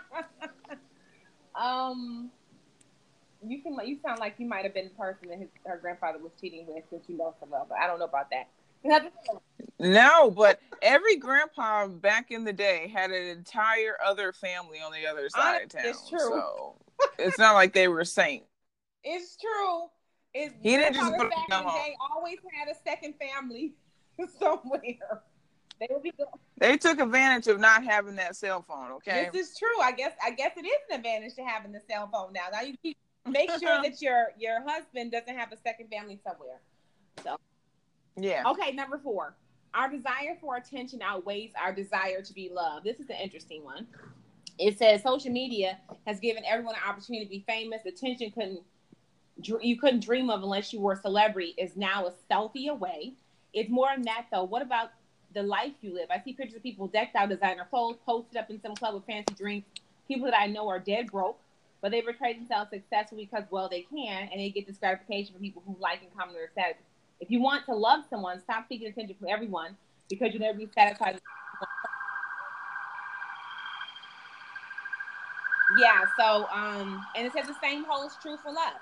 Um, 1.56 2.32
you 3.50 3.62
can 3.62 3.78
you 3.86 3.98
sound 4.06 4.20
like 4.20 4.36
you 4.38 4.48
might 4.48 4.64
have 4.64 4.74
been 4.74 4.86
the 4.86 4.96
person 4.96 5.30
that 5.30 5.40
his 5.40 5.50
her 5.66 5.78
grandfather 5.78 6.20
was 6.20 6.32
cheating 6.40 6.66
with, 6.68 6.84
since 6.90 7.04
you 7.08 7.18
know 7.18 7.34
so 7.40 7.48
well, 7.50 7.66
but 7.68 7.78
I 7.78 7.88
don't 7.88 8.00
know 8.00 8.06
about 8.06 8.30
that. 8.32 8.48
No, 9.80 10.32
but 10.32 10.60
every 10.82 11.18
grandpa 11.18 11.88
back 11.88 12.32
in 12.32 12.44
the 12.44 12.54
day 12.54 12.92
had 12.94 13.12
an 13.12 13.28
entire 13.28 13.98
other 14.04 14.32
family 14.32 14.80
on 14.80 14.92
the 14.92 15.08
other 15.08 15.30
side 15.30 15.64
of 15.64 15.70
town. 15.70 15.82
It's 15.86 16.08
true. 16.08 16.20
So 16.20 16.76
it's 17.20 17.40
not 17.40 17.54
like 17.54 17.74
they 17.74 17.88
were 17.88 18.06
saints. 18.06 18.48
It's 19.04 19.38
true. 19.38 19.88
It's 20.34 20.54
he 20.62 20.76
didn't 20.76 20.96
just 20.96 21.12
back 21.12 21.60
in 21.60 21.66
the 21.66 21.72
day 21.72 21.96
always 22.12 22.38
had 22.58 22.70
a 22.70 22.76
second 22.84 23.16
family 23.20 23.74
somewhere. 24.40 25.22
They 25.80 25.88
would 25.90 26.04
be 26.04 26.12
good. 26.12 26.28
They 26.58 26.78
took 26.78 27.00
advantage 27.00 27.48
of 27.48 27.60
not 27.60 27.84
having 27.84 28.16
that 28.16 28.36
cell 28.36 28.62
phone. 28.62 28.92
Okay, 28.94 29.30
this 29.34 29.50
is 29.50 29.58
true. 29.58 29.82
I 29.82 29.92
guess 29.92 30.14
I 30.24 30.32
guess 30.32 30.52
it 30.58 30.66
is 30.66 30.78
an 30.90 30.98
advantage 30.98 31.36
to 31.36 31.44
having 31.44 31.72
the 31.72 31.82
cell 31.90 32.10
phone 32.12 32.34
now. 32.34 32.48
Now 32.52 32.62
you 32.62 32.76
keep 32.82 32.98
make 33.26 33.50
sure 33.52 33.60
that 33.84 34.02
your 34.02 34.28
your 34.38 34.62
husband 34.62 35.12
doesn't 35.12 35.36
have 35.36 35.52
a 35.52 35.58
second 35.58 35.90
family 35.90 36.20
somewhere. 36.24 36.60
So 37.24 37.38
yeah. 38.16 38.44
Okay, 38.48 38.72
number 38.72 38.98
four. 38.98 39.36
Our 39.74 39.90
desire 39.90 40.38
for 40.40 40.56
attention 40.56 41.02
outweighs 41.02 41.52
our 41.62 41.74
desire 41.74 42.22
to 42.22 42.34
be 42.34 42.50
loved. 42.50 42.86
This 42.86 43.00
is 43.00 43.10
an 43.10 43.18
interesting 43.22 43.64
one. 43.64 43.88
It 44.58 44.78
says 44.78 45.04
social 45.04 45.32
media 45.32 45.78
has 46.08 46.22
given 46.22 46.44
everyone 46.46 46.76
an 46.76 46.82
opportunity 46.88 47.26
to 47.26 47.30
be 47.30 47.44
famous. 47.46 47.86
Attention 47.86 48.32
couldn't 48.32 48.62
you 49.38 49.78
couldn't 49.78 50.00
dream 50.00 50.30
of 50.30 50.44
unless 50.44 50.72
you 50.72 50.80
were 50.80 50.94
a 50.94 50.98
celebrity 50.98 51.54
is 51.58 51.76
now 51.76 52.08
a 52.08 52.14
selfie 52.32 52.70
away. 52.70 53.14
It's 53.54 53.70
more 53.70 53.90
than 53.94 54.04
that 54.04 54.28
though. 54.32 54.46
What 54.46 54.62
about 54.62 54.92
the 55.36 55.44
life 55.44 55.74
you 55.82 55.94
live. 55.94 56.08
I 56.10 56.20
see 56.24 56.34
pictures 56.34 56.56
of 56.56 56.64
people 56.64 56.88
decked 56.88 57.16
out 57.16 57.30
designer 57.30 57.68
clothes, 57.70 57.98
posted 58.06 58.38
up 58.38 58.50
in 58.50 58.60
some 58.62 58.74
club 58.74 58.96
with 58.96 59.06
fancy 59.06 59.36
drinks. 59.36 59.68
People 60.08 60.26
that 60.26 60.40
I 60.40 60.48
know 60.48 60.68
are 60.68 60.80
dead 60.80 61.12
broke, 61.12 61.40
but 61.82 61.92
they 61.92 62.02
portray 62.02 62.34
themselves 62.34 62.70
successful 62.72 63.18
because, 63.18 63.44
well, 63.52 63.70
they 63.70 63.82
can, 63.82 64.30
and 64.32 64.40
they 64.40 64.50
get 64.50 64.68
this 64.68 64.78
gratification 64.78 65.34
from 65.34 65.42
people 65.42 65.64
who 65.66 65.76
like 65.80 66.02
and 66.02 66.16
comment 66.16 66.38
their 66.38 66.50
status. 66.52 66.82
If 67.20 67.32
you 67.32 67.42
want 67.42 67.66
to 67.66 67.74
love 67.74 68.04
someone, 68.10 68.40
stop 68.42 68.66
seeking 68.68 68.88
attention 68.88 69.16
from 69.20 69.30
everyone 69.30 69.78
because 70.10 70.34
you'll 70.34 70.42
never 70.42 70.58
be 70.58 70.68
satisfied. 70.74 71.20
yeah. 75.80 76.02
So, 76.18 76.48
um, 76.54 77.06
and 77.16 77.26
it 77.26 77.34
says 77.34 77.48
the 77.48 77.56
same 77.62 77.86
holds 77.88 78.16
true 78.22 78.38
for 78.44 78.52
love, 78.52 78.80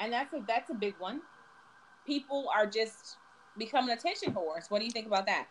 and 0.00 0.12
that's 0.12 0.32
a 0.34 0.42
that's 0.46 0.70
a 0.70 0.74
big 0.74 0.94
one 0.98 1.20
people 2.08 2.50
are 2.56 2.66
just 2.66 3.18
becoming 3.58 3.90
attention 3.90 4.32
whores. 4.32 4.70
What 4.70 4.80
do 4.80 4.86
you 4.86 4.90
think 4.90 5.06
about 5.06 5.26
that? 5.26 5.46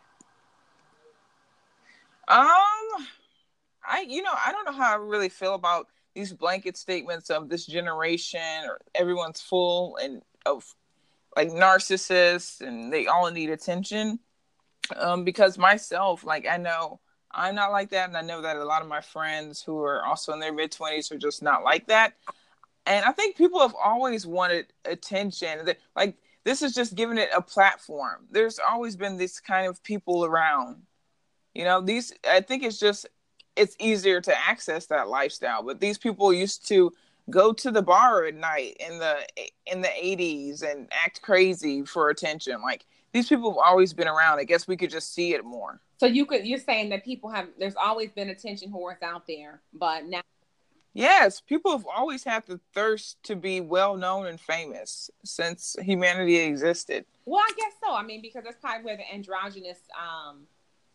Um, 2.28 3.08
I 3.88 4.06
you 4.06 4.22
know 4.22 4.34
I 4.34 4.52
don't 4.52 4.66
know 4.66 4.74
how 4.74 4.92
I 4.92 4.96
really 4.96 5.30
feel 5.30 5.54
about 5.54 5.88
these 6.18 6.34
blanket 6.34 6.76
statements 6.76 7.30
of 7.30 7.48
this 7.48 7.68
generation 7.68 8.66
or 8.66 8.80
everyone's 8.96 9.40
full 9.40 9.98
and 9.98 10.24
of 10.48 10.66
like 11.36 11.50
narcissists 11.50 12.60
and 12.62 12.92
they 12.92 13.06
all 13.06 13.30
need 13.30 13.52
attention. 13.52 14.20
Um, 14.96 15.24
because 15.24 15.58
myself, 15.58 16.24
like 16.24 16.48
I 16.48 16.58
know 16.58 17.00
I'm 17.32 17.54
not 17.54 17.72
like 17.72 17.90
that, 17.92 18.08
and 18.08 18.18
I 18.18 18.22
know 18.22 18.42
that 18.42 18.56
a 18.56 18.64
lot 18.64 18.82
of 18.82 18.88
my 18.88 19.02
friends 19.02 19.62
who 19.62 19.84
are 19.84 20.04
also 20.04 20.34
in 20.34 20.40
their 20.40 20.54
mid 20.54 20.72
twenties 20.72 21.12
are 21.12 21.18
just 21.18 21.44
not 21.44 21.64
like 21.64 21.88
that. 21.88 22.14
And 22.88 23.06
I 23.06 23.12
think 23.12 23.36
people 23.36 23.60
have 23.60 23.76
always 23.76 24.26
wanted 24.26 24.74
attention. 24.86 25.70
Like 25.96 26.18
this 26.46 26.64
is 26.64 26.74
just 26.74 26.96
giving 26.96 27.18
it 27.18 27.30
a 27.36 27.42
platform. 27.42 28.26
There's 28.32 28.60
always 28.60 28.96
been 28.96 29.18
this 29.18 29.40
kind 29.40 29.68
of 29.68 29.84
people 29.84 30.26
around. 30.26 30.82
You 31.54 31.66
know, 31.66 31.82
these 31.82 32.14
I 32.28 32.42
think 32.42 32.64
it's 32.64 32.80
just 32.80 33.08
it's 33.58 33.76
easier 33.80 34.22
to 34.22 34.38
access 34.38 34.86
that 34.88 35.10
lifestyle. 35.10 35.64
But 35.64 35.80
these 35.80 35.98
people 35.98 36.32
used 36.34 36.68
to 36.68 36.94
go 37.30 37.52
to 37.52 37.72
the 37.72 37.82
bar 37.82 38.26
at 38.26 38.36
night 38.36 38.78
in 38.80 39.00
the 39.00 39.18
in 39.66 39.82
the 39.82 39.88
80s 39.88 40.64
and 40.64 40.88
act 40.92 41.22
crazy 41.22 41.84
for 41.84 42.10
attention. 42.10 42.62
Like 42.62 42.86
these 43.14 43.28
people 43.28 43.52
have 43.52 43.58
always 43.58 43.94
been 43.94 44.08
around. 44.08 44.40
I 44.40 44.44
guess 44.44 44.68
we 44.68 44.78
could 44.78 44.90
just 44.90 45.14
see 45.14 45.34
it 45.34 45.44
more. 45.44 45.82
So 45.98 46.06
you 46.06 46.26
could 46.26 46.46
you're 46.46 46.60
saying 46.60 46.90
that 46.90 47.04
people 47.04 47.30
have 47.30 47.48
there's 47.58 47.76
always 47.76 48.12
been 48.12 48.30
attention 48.30 48.72
whores 48.72 49.02
out 49.02 49.28
there, 49.28 49.62
but 49.74 50.06
now 50.06 50.22
Yes, 50.98 51.42
people 51.42 51.74
have 51.74 51.86
always 51.96 52.24
had 52.24 52.48
the 52.48 52.60
thirst 52.74 53.22
to 53.26 53.36
be 53.36 53.62
well 53.62 53.96
known 53.96 54.26
and 54.26 54.42
famous 54.42 55.12
since 55.24 55.76
humanity 55.80 56.38
existed. 56.38 57.06
Well, 57.26 57.40
I 57.40 57.52
guess 57.56 57.74
so. 57.84 57.94
I 57.94 58.02
mean, 58.02 58.20
because 58.20 58.44
that's 58.44 58.60
probably 58.60 58.84
where 58.84 58.98
the 58.98 59.14
androgynous, 59.14 59.78
um, 59.96 60.48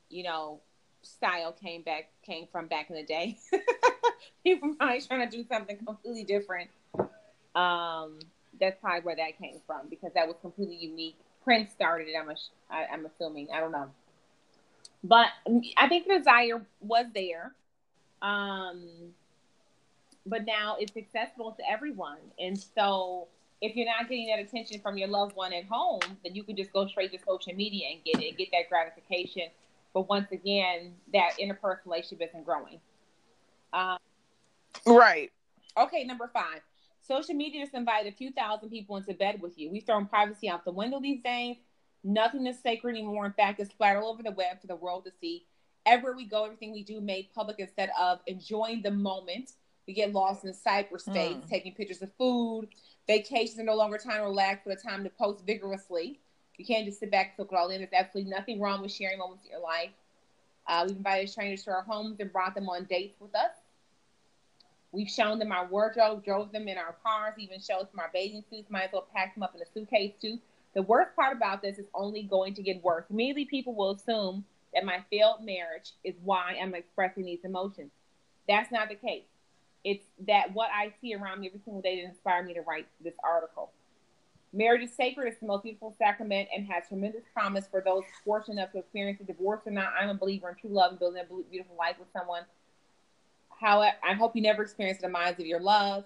you 0.09 0.25
know, 0.25 0.61
style 1.03 1.53
came 1.53 1.83
back 1.83 2.09
came 2.23 2.47
from 2.51 2.67
back 2.67 2.91
in 2.91 2.97
the 2.97 3.03
day. 3.03 3.39
people 4.45 4.75
probably 4.75 5.01
trying 5.01 5.29
to 5.29 5.37
do 5.37 5.45
something 5.49 5.77
completely 5.79 6.25
different. 6.25 6.71
Um, 7.55 8.19
that's 8.61 8.79
probably 8.81 9.01
where 9.03 9.17
that 9.17 9.39
came 9.39 9.61
from 9.67 9.89
because 9.89 10.13
that 10.15 10.27
was 10.27 10.37
completely 10.41 10.77
unique. 10.77 11.17
Prince 11.45 11.73
started 11.73 12.09
it. 12.09 12.15
I'm 12.19 12.29
a, 12.31 12.35
I, 12.71 12.87
I'm 12.93 13.07
assuming. 13.07 13.49
I 13.53 13.61
don't 13.61 13.73
know, 13.73 13.91
but 15.03 15.29
I 15.77 15.89
think 15.89 16.07
the 16.07 16.19
desire 16.19 16.65
was 16.81 17.07
there. 17.15 17.53
Um, 18.23 19.13
but 20.25 20.45
now 20.47 20.77
it's 20.79 20.97
accessible 20.97 21.53
to 21.53 21.71
everyone. 21.71 22.19
And 22.39 22.59
so 22.59 23.27
if 23.61 23.77
you're 23.77 23.87
not 23.87 24.09
getting 24.09 24.29
that 24.29 24.39
attention 24.39 24.81
from 24.81 24.97
your 24.97 25.09
loved 25.09 25.37
one 25.37 25.53
at 25.53 25.65
home, 25.65 26.01
then 26.25 26.35
you 26.35 26.43
can 26.43 26.57
just 26.57 26.73
go 26.73 26.87
straight 26.87 27.13
to 27.13 27.19
social 27.27 27.55
media 27.55 27.89
and 27.93 28.05
get 28.05 28.23
it, 28.23 28.37
get 28.37 28.49
that 28.53 28.69
gratification. 28.69 29.45
But 29.95 30.09
once 30.09 30.31
again, 30.33 30.95
that 31.13 31.33
interpersonal 31.41 31.85
relationship 31.85 32.29
isn't 32.29 32.45
growing. 32.45 32.81
Um, 33.73 33.99
right. 34.87 35.31
Okay, 35.77 36.05
number 36.05 36.31
five. 36.33 36.61
Social 37.01 37.35
media 37.35 37.63
just 37.63 37.75
invited 37.75 38.13
a 38.13 38.17
few 38.17 38.31
thousand 38.31 38.71
people 38.71 38.97
into 38.97 39.13
bed 39.15 39.41
with 39.43 39.59
you. 39.59 39.71
We've 39.71 39.85
thrown 39.85 40.07
privacy 40.07 40.49
out 40.49 40.65
the 40.65 40.73
window 40.73 41.01
these 41.01 41.21
days. 41.21 41.57
Nothing 42.05 42.47
is 42.47 42.61
sacred 42.61 42.93
anymore. 42.93 43.27
In 43.27 43.33
fact, 43.33 43.61
it's 43.61 43.73
flat 43.73 43.97
all 43.97 44.11
over 44.11 44.23
the 44.23 44.31
web 44.31 44.61
for 44.61 44.67
the 44.67 44.77
world 44.77 45.05
to 45.05 45.13
see. 45.21 45.47
Everywhere 45.85 46.17
we 46.17 46.27
go, 46.27 46.45
everything 46.45 46.73
we 46.73 46.85
do 46.85 47.01
made 47.01 47.29
public 47.35 47.57
instead 47.59 47.91
of 48.01 48.21
enjoying 48.27 48.83
the 48.83 48.91
moment 48.91 49.53
we 49.87 49.95
get 49.95 50.13
lost 50.13 50.45
in 50.45 50.53
cyberspace, 50.53 51.43
mm. 51.43 51.49
taking 51.49 51.75
pictures 51.75 52.03
of 52.03 52.11
food. 52.17 52.69
Vacations 53.09 53.59
are 53.59 53.65
no 53.65 53.75
longer 53.75 53.99
time 53.99 54.19
to 54.19 54.23
relax, 54.23 54.63
but 54.65 54.79
a 54.79 54.81
time 54.81 55.03
to 55.03 55.11
post 55.11 55.45
vigorously. 55.45 56.21
You 56.57 56.65
can't 56.65 56.87
just 56.87 57.01
sit 57.01 57.11
back 57.11 57.29
and 57.29 57.37
soak 57.37 57.53
it 57.53 57.57
all 57.57 57.71
in. 57.71 57.79
There's 57.79 57.93
absolutely 57.93 58.31
nothing 58.31 58.61
wrong 58.61 58.83
with 58.83 58.93
sharing 58.93 59.19
moments 59.19 59.45
in 59.45 59.51
your 59.51 59.61
life. 59.61 59.91
Uh, 60.67 60.85
we've 60.87 60.97
invited 60.97 61.29
strangers 61.29 61.65
to 61.65 61.71
our 61.71 61.83
homes 61.83 62.21
and 62.21 62.33
brought 62.33 62.55
them 62.55 62.69
on 62.69 62.85
dates 62.85 63.21
with 63.21 63.35
us. 63.35 63.53
We've 64.93 65.09
shown 65.09 65.39
them 65.39 65.53
our 65.53 65.67
wardrobe, 65.67 66.25
drove 66.25 66.53
them 66.53 66.69
in 66.69 66.77
our 66.77 66.95
cars, 67.03 67.35
even 67.39 67.61
showed 67.61 67.91
them 67.91 67.99
our 67.99 68.11
bathing 68.13 68.45
suits. 68.51 68.71
Might 68.71 68.85
as 68.85 68.93
well 68.93 69.09
pack 69.15 69.35
them 69.35 69.43
up 69.43 69.55
in 69.55 69.63
a 69.63 69.67
suitcase 69.73 70.13
too. 70.21 70.39
The 70.75 70.83
worst 70.83 71.17
part 71.17 71.37
about 71.37 71.63
this 71.63 71.79
is 71.79 71.87
only 71.95 72.23
going 72.23 72.55
to 72.55 72.63
get 72.63 72.83
worse. 72.83 73.05
Immediately, 73.11 73.47
people 73.47 73.75
will 73.75 73.93
assume 73.93 74.45
that 74.75 74.85
my 74.85 75.03
failed 75.11 75.43
marriage 75.43 75.93
is 76.05 76.15
why 76.23 76.57
I'm 76.61 76.75
expressing 76.75 77.25
these 77.25 77.45
emotions. 77.45 77.91
That's 78.49 78.71
not 78.71 78.89
the 78.89 78.95
case. 78.95 79.25
It's 79.85 80.05
that 80.27 80.53
what 80.55 80.71
I 80.73 80.93
see 81.01 81.15
around 81.15 81.41
me 81.41 81.49
every 81.49 81.61
single 81.65 81.83
day 81.83 82.03
that 82.03 82.09
inspired 82.09 82.47
me 82.47 82.55
to 82.55 82.63
write 82.63 82.87
this 83.03 83.15
article. 83.25 83.71
Marriage 84.53 84.83
is 84.83 84.95
sacred. 84.95 85.29
It's 85.29 85.41
the 85.41 85.47
most 85.47 85.63
beautiful 85.63 85.95
sacrament 85.99 86.49
and 86.55 86.67
has 86.67 86.85
tremendous 86.89 87.23
promise 87.33 87.67
for 87.71 87.81
those 87.81 88.05
fortunate 88.25 88.55
enough 88.55 88.73
to 88.73 88.79
experience 88.79 89.21
a 89.21 89.25
divorce 89.25 89.63
or 89.65 89.73
not. 89.73 89.93
I'm 89.99 90.11
a 90.11 90.15
believer 90.15 90.51
in 90.51 90.57
true 90.57 90.71
love 90.71 90.91
and 90.91 90.99
building 90.99 91.23
a 91.23 91.51
beautiful 91.51 91.77
life 91.79 91.97
with 91.99 92.09
someone. 92.13 92.43
However, 93.49 93.97
I 94.07 94.13
hope 94.13 94.37
you 94.37 94.43
never 94.43 94.63
experience 94.63 94.99
the 94.99 95.07
demise 95.07 95.39
of 95.39 95.47
your 95.47 95.61
love. 95.61 96.05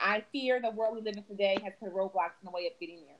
I 0.00 0.24
fear 0.32 0.60
the 0.60 0.70
world 0.70 0.96
we 0.96 1.02
live 1.02 1.16
in 1.16 1.22
today 1.24 1.58
has 1.62 1.74
put 1.78 1.94
roadblocks 1.94 2.40
in 2.42 2.46
the 2.46 2.50
way 2.50 2.66
of 2.66 2.72
getting 2.80 2.96
there. 2.96 3.16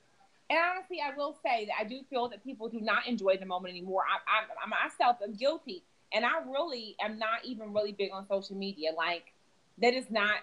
And 0.49 0.59
honestly, 0.59 0.99
I 1.01 1.17
will 1.17 1.37
say 1.45 1.67
that 1.67 1.75
I 1.79 1.85
do 1.85 2.01
feel 2.11 2.29
that 2.31 2.43
people 2.43 2.69
do 2.69 2.81
not 2.81 3.07
enjoy 3.07 3.37
the 3.37 3.47
moment 3.47 3.73
anymore. 3.73 4.03
I, 4.11 4.17
I, 4.41 4.65
I 4.65 4.85
myself 4.85 5.19
am 5.23 5.35
guilty, 5.35 5.85
and 6.13 6.25
I 6.25 6.41
really 6.45 6.97
am 7.01 7.19
not 7.19 7.45
even 7.45 7.73
really 7.73 7.93
big 7.93 8.11
on 8.13 8.27
social 8.27 8.57
media. 8.57 8.91
Like 8.97 9.33
that 9.79 9.95
is 9.95 10.11
not 10.11 10.37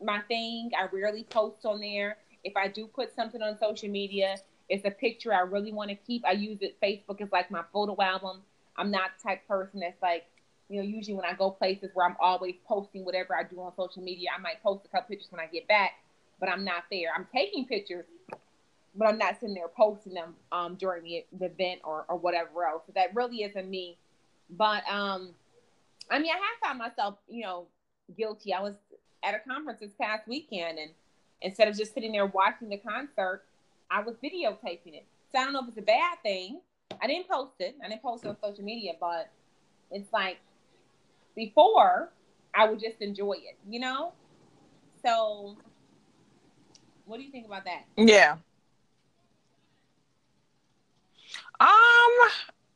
my 0.00 0.20
thing. 0.28 0.70
I 0.78 0.86
rarely 0.94 1.24
post 1.24 1.64
on 1.64 1.80
there. 1.80 2.16
If 2.44 2.56
I 2.56 2.68
do 2.68 2.86
put 2.86 3.14
something 3.14 3.42
on 3.42 3.58
social 3.58 3.88
media, 3.88 4.36
it's 4.68 4.84
a 4.84 4.90
picture 4.90 5.34
I 5.34 5.40
really 5.40 5.72
want 5.72 5.90
to 5.90 5.96
keep. 5.96 6.24
I 6.24 6.32
use 6.32 6.58
it. 6.60 6.80
Facebook 6.80 7.20
is 7.20 7.28
like 7.32 7.50
my 7.50 7.62
photo 7.72 8.00
album. 8.00 8.42
I'm 8.76 8.90
not 8.90 9.10
the 9.18 9.28
type 9.28 9.46
person 9.46 9.80
that's 9.80 10.00
like, 10.00 10.26
you 10.68 10.76
know, 10.76 10.86
usually 10.86 11.14
when 11.14 11.24
I 11.24 11.34
go 11.34 11.50
places 11.50 11.90
where 11.94 12.06
I'm 12.06 12.16
always 12.20 12.54
posting 12.66 13.04
whatever 13.04 13.34
I 13.36 13.42
do 13.42 13.60
on 13.60 13.72
social 13.76 14.02
media, 14.02 14.30
I 14.36 14.40
might 14.40 14.62
post 14.62 14.86
a 14.86 14.88
couple 14.88 15.08
pictures 15.08 15.30
when 15.30 15.40
I 15.40 15.46
get 15.46 15.66
back, 15.66 15.94
but 16.38 16.48
I'm 16.48 16.64
not 16.64 16.84
there. 16.90 17.08
I'm 17.14 17.26
taking 17.32 17.66
pictures, 17.66 18.04
but 18.94 19.08
I'm 19.08 19.18
not 19.18 19.40
sitting 19.40 19.54
there 19.54 19.68
posting 19.68 20.14
them 20.14 20.34
um, 20.52 20.76
during 20.76 21.02
the, 21.02 21.24
the 21.38 21.46
event 21.46 21.80
or, 21.84 22.04
or 22.08 22.16
whatever 22.16 22.64
else. 22.64 22.82
So 22.86 22.92
that 22.94 23.14
really 23.14 23.42
isn't 23.42 23.68
me. 23.68 23.96
But 24.48 24.84
um, 24.88 25.30
I 26.10 26.18
mean, 26.18 26.30
I 26.30 26.36
have 26.36 26.68
found 26.68 26.78
myself, 26.78 27.16
you 27.28 27.42
know, 27.42 27.66
guilty. 28.16 28.54
I 28.54 28.60
was 28.60 28.74
at 29.22 29.34
a 29.34 29.40
conference 29.40 29.80
this 29.80 29.92
past 30.00 30.26
weekend, 30.26 30.78
and 30.78 30.90
instead 31.42 31.68
of 31.68 31.76
just 31.76 31.94
sitting 31.94 32.12
there 32.12 32.26
watching 32.26 32.68
the 32.68 32.76
concert, 32.76 33.44
I 33.90 34.02
was 34.02 34.16
videotaping 34.16 34.94
it. 34.94 35.06
So 35.32 35.38
I 35.38 35.44
don't 35.44 35.52
know 35.52 35.62
if 35.62 35.68
it's 35.68 35.78
a 35.78 35.82
bad 35.82 36.18
thing. 36.22 36.60
I 37.00 37.06
didn't 37.06 37.28
post 37.28 37.54
it. 37.60 37.76
I 37.84 37.88
didn't 37.88 38.02
post 38.02 38.24
it 38.24 38.28
on 38.28 38.36
social 38.42 38.64
media, 38.64 38.92
but 39.00 39.30
it's 39.90 40.12
like 40.12 40.38
before 41.34 42.10
I 42.54 42.68
would 42.68 42.80
just 42.80 43.00
enjoy 43.00 43.34
it, 43.34 43.56
you 43.68 43.80
know? 43.80 44.12
So 45.02 45.56
what 47.06 47.18
do 47.18 47.22
you 47.22 47.30
think 47.30 47.46
about 47.46 47.64
that? 47.64 47.84
Yeah. 47.96 48.36
Um, 51.58 51.68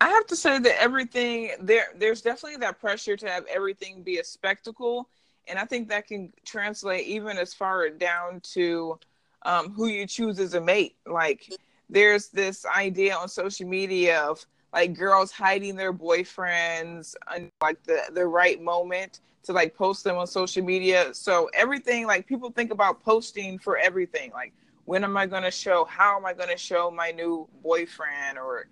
I 0.00 0.08
have 0.08 0.26
to 0.26 0.36
say 0.36 0.58
that 0.58 0.82
everything 0.82 1.52
there 1.60 1.86
there's 1.96 2.20
definitely 2.20 2.58
that 2.58 2.78
pressure 2.78 3.16
to 3.16 3.28
have 3.28 3.44
everything 3.46 4.02
be 4.02 4.18
a 4.18 4.24
spectacle 4.24 5.08
and 5.46 5.58
I 5.58 5.64
think 5.64 5.88
that 5.88 6.06
can 6.06 6.32
translate 6.44 7.06
even 7.06 7.38
as 7.38 7.54
far 7.54 7.88
down 7.90 8.40
to 8.54 8.98
um, 9.42 9.72
who 9.72 9.86
you 9.86 10.06
choose 10.06 10.38
as 10.38 10.54
a 10.54 10.60
mate. 10.60 10.96
Like 11.06 11.52
there's 11.88 12.28
this 12.28 12.64
idea 12.66 13.14
on 13.14 13.28
social 13.28 13.68
media 13.68 14.20
of 14.20 14.44
like 14.72 14.94
girls 14.96 15.30
hiding 15.30 15.76
their 15.76 15.92
boyfriends 15.92 17.14
and 17.34 17.50
like 17.60 17.82
the 17.84 18.02
the 18.12 18.26
right 18.26 18.60
moment 18.60 19.20
to 19.44 19.52
like 19.52 19.74
post 19.74 20.04
them 20.04 20.16
on 20.16 20.26
social 20.26 20.64
media. 20.64 21.12
So 21.14 21.50
everything 21.54 22.06
like 22.06 22.26
people 22.26 22.50
think 22.50 22.72
about 22.72 23.02
posting 23.02 23.58
for 23.58 23.76
everything. 23.76 24.32
Like 24.32 24.52
when 24.86 25.04
am 25.04 25.16
I 25.16 25.26
going 25.26 25.42
to 25.42 25.50
show? 25.50 25.84
How 25.84 26.16
am 26.16 26.26
I 26.26 26.32
going 26.32 26.50
to 26.50 26.56
show 26.56 26.90
my 26.90 27.10
new 27.10 27.48
boyfriend 27.62 28.38
or 28.38 28.66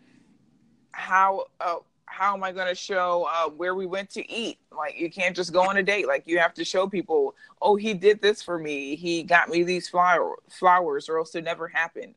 how? 0.92 1.46
Uh, 1.60 1.76
how 2.06 2.34
am 2.34 2.44
I 2.44 2.52
going 2.52 2.68
to 2.68 2.74
show 2.74 3.28
uh, 3.32 3.48
where 3.48 3.74
we 3.74 3.86
went 3.86 4.10
to 4.10 4.30
eat? 4.30 4.58
Like, 4.76 4.98
you 4.98 5.10
can't 5.10 5.34
just 5.34 5.52
go 5.52 5.62
on 5.62 5.76
a 5.76 5.82
date. 5.82 6.06
Like, 6.06 6.26
you 6.26 6.38
have 6.38 6.54
to 6.54 6.64
show 6.64 6.86
people, 6.86 7.34
oh, 7.60 7.76
he 7.76 7.94
did 7.94 8.20
this 8.20 8.42
for 8.42 8.58
me. 8.58 8.96
He 8.96 9.22
got 9.22 9.48
me 9.48 9.62
these 9.62 9.88
flower 9.88 10.36
flowers, 10.50 11.08
or 11.08 11.18
else 11.18 11.34
it 11.34 11.44
never 11.44 11.68
happened. 11.68 12.14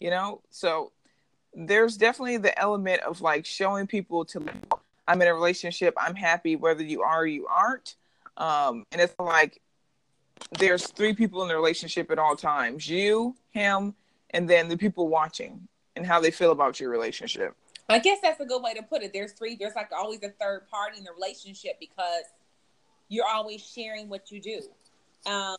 You 0.00 0.10
know. 0.10 0.42
So 0.50 0.92
there's 1.54 1.96
definitely 1.96 2.36
the 2.36 2.56
element 2.58 3.02
of 3.02 3.20
like 3.20 3.44
showing 3.44 3.86
people 3.86 4.24
to 4.26 4.44
I'm 5.08 5.22
in 5.22 5.28
a 5.28 5.34
relationship. 5.34 5.94
I'm 5.96 6.14
happy 6.14 6.54
whether 6.54 6.82
you 6.82 7.02
are 7.02 7.22
or 7.22 7.26
you 7.26 7.46
aren't. 7.46 7.96
Um, 8.36 8.84
and 8.92 9.00
it's 9.00 9.14
like 9.18 9.60
there's 10.58 10.86
three 10.86 11.14
people 11.14 11.42
in 11.42 11.48
the 11.48 11.56
relationship 11.56 12.10
at 12.10 12.18
all 12.18 12.36
times: 12.36 12.88
you, 12.88 13.34
him, 13.50 13.94
and 14.30 14.48
then 14.48 14.68
the 14.68 14.76
people 14.76 15.08
watching 15.08 15.66
and 15.96 16.06
how 16.06 16.20
they 16.20 16.30
feel 16.30 16.52
about 16.52 16.78
your 16.78 16.90
relationship. 16.90 17.56
I 17.88 17.98
guess 17.98 18.18
that's 18.22 18.40
a 18.40 18.44
good 18.44 18.62
way 18.62 18.74
to 18.74 18.82
put 18.82 19.02
it. 19.02 19.12
There's 19.12 19.32
three, 19.32 19.56
there's 19.56 19.74
like 19.74 19.90
always 19.96 20.22
a 20.22 20.28
third 20.28 20.68
party 20.70 20.98
in 20.98 21.04
the 21.04 21.12
relationship 21.12 21.80
because 21.80 22.24
you're 23.08 23.26
always 23.26 23.62
sharing 23.62 24.08
what 24.08 24.30
you 24.30 24.40
do. 24.40 24.60
Um, 25.30 25.56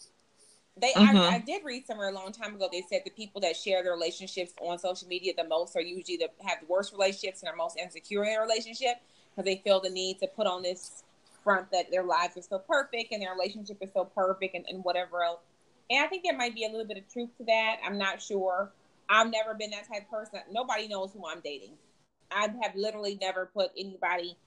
they 0.80 0.94
mm-hmm. 0.94 1.18
I, 1.18 1.36
I, 1.36 1.40
did 1.40 1.64
read 1.64 1.86
somewhere 1.86 2.10
a 2.10 2.14
long 2.14 2.32
time 2.32 2.56
ago 2.56 2.70
they 2.72 2.84
said 2.90 3.02
the 3.04 3.12
people 3.12 3.42
that 3.42 3.56
share 3.56 3.84
their 3.84 3.94
relationships 3.94 4.54
on 4.62 4.78
social 4.80 5.08
media 5.08 5.34
the 5.36 5.48
most 5.48 5.76
are 5.76 5.82
usually 5.82 6.18
the 6.18 6.30
have 6.48 6.60
the 6.62 6.68
worst 6.68 6.94
relationships 6.94 7.42
and 7.42 7.50
are 7.50 7.56
most 7.56 7.78
insecure 7.78 8.24
in 8.24 8.30
their 8.30 8.42
relationship 8.42 8.98
because 9.30 9.46
they 9.46 9.62
feel 9.64 9.80
the 9.80 9.90
need 9.90 10.20
to 10.20 10.28
put 10.28 10.48
on 10.48 10.62
this 10.62 11.04
front 11.44 11.70
that 11.72 11.90
their 11.92 12.04
lives 12.04 12.38
are 12.38 12.42
so 12.42 12.60
perfect 12.60 13.12
and 13.12 13.22
their 13.22 13.34
relationship 13.34 13.78
is 13.82 13.90
so 13.94 14.06
perfect 14.06 14.56
and, 14.56 14.66
and 14.70 14.84
whatever 14.84 15.24
else 15.24 15.42
and 15.90 16.04
i 16.04 16.08
think 16.08 16.24
there 16.24 16.38
might 16.38 16.56
be 16.56 16.66
a 16.66 16.70
little 16.70 16.88
bit 16.88 16.98
of 16.98 17.12
truth 17.12 17.30
to 17.38 17.44
that 17.44 17.78
i'm 17.86 17.98
not 17.98 18.22
sure 18.22 18.72
i've 19.10 19.32
never 19.32 19.54
been 19.54 19.72
that 19.72 19.88
type 19.88 20.04
of 20.04 20.12
person 20.12 20.40
nobody 20.52 20.88
knows 20.88 21.12
who 21.14 21.26
i'm 21.28 21.42
dating 21.42 21.72
i 22.32 22.42
have 22.62 22.76
literally 22.76 23.18
never 23.22 23.50
put 23.54 23.72
anybody 23.78 24.38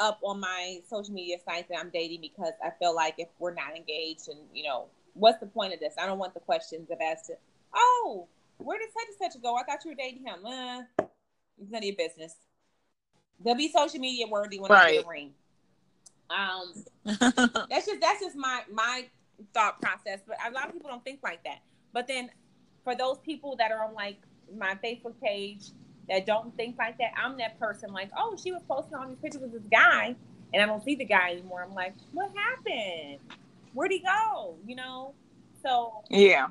up 0.00 0.18
on 0.22 0.40
my 0.40 0.78
social 0.88 1.14
media 1.14 1.36
sites 1.44 1.68
that 1.68 1.78
i'm 1.78 1.90
dating 1.90 2.20
because 2.20 2.52
i 2.64 2.70
feel 2.78 2.94
like 2.94 3.14
if 3.18 3.28
we're 3.38 3.54
not 3.54 3.76
engaged 3.76 4.28
and 4.28 4.38
you 4.52 4.64
know 4.64 4.86
what's 5.14 5.38
the 5.40 5.46
point 5.46 5.74
of 5.74 5.80
this? 5.80 5.94
I 5.98 6.06
don't 6.06 6.18
want 6.18 6.34
the 6.34 6.40
questions 6.40 6.90
of 6.90 6.98
as 7.00 7.22
to, 7.26 7.34
oh, 7.74 8.26
where 8.58 8.78
did 8.78 8.88
such 8.92 9.08
and 9.08 9.32
such 9.32 9.42
go? 9.42 9.56
I 9.56 9.64
thought 9.64 9.84
you 9.84 9.90
were 9.90 9.96
dating 9.96 10.24
him. 10.24 10.46
Uh, 10.46 10.82
it's 11.60 11.70
none 11.70 11.78
of 11.78 11.84
your 11.84 11.96
business. 11.96 12.34
They'll 13.44 13.54
be 13.54 13.70
social 13.70 14.00
media 14.00 14.26
worthy 14.26 14.58
when 14.60 14.70
right. 14.70 14.86
I 14.86 14.92
get 14.92 15.04
a 15.04 15.08
ring. 15.08 15.30
Um, 16.30 16.84
that's 17.04 17.86
just 17.86 18.00
that's 18.00 18.20
just 18.20 18.36
my 18.36 18.62
my 18.72 19.06
thought 19.52 19.80
process. 19.82 20.20
But 20.26 20.36
a 20.46 20.52
lot 20.52 20.66
of 20.66 20.72
people 20.72 20.88
don't 20.88 21.04
think 21.04 21.20
like 21.22 21.42
that. 21.44 21.58
But 21.92 22.06
then, 22.06 22.30
for 22.84 22.94
those 22.94 23.18
people 23.18 23.56
that 23.56 23.72
are 23.72 23.84
on 23.84 23.94
like 23.94 24.18
my 24.56 24.76
Facebook 24.82 25.14
page 25.22 25.70
that 26.12 26.26
don't 26.26 26.54
think 26.56 26.76
like 26.78 26.98
that, 26.98 27.12
I'm 27.16 27.38
that 27.38 27.58
person. 27.58 27.92
Like, 27.92 28.10
oh, 28.16 28.36
she 28.40 28.52
was 28.52 28.62
posting 28.68 28.94
all 28.94 29.08
these 29.08 29.18
pictures 29.18 29.40
with 29.40 29.52
this 29.52 29.66
guy, 29.70 30.14
and 30.52 30.62
I 30.62 30.66
don't 30.66 30.84
see 30.84 30.94
the 30.94 31.06
guy 31.06 31.32
anymore. 31.32 31.64
I'm 31.66 31.74
like, 31.74 31.94
what 32.12 32.30
happened? 32.36 33.18
where'd 33.74 33.90
he 33.90 34.00
go? 34.00 34.56
You 34.66 34.76
know, 34.76 35.14
so 35.62 36.02
yeah. 36.10 36.48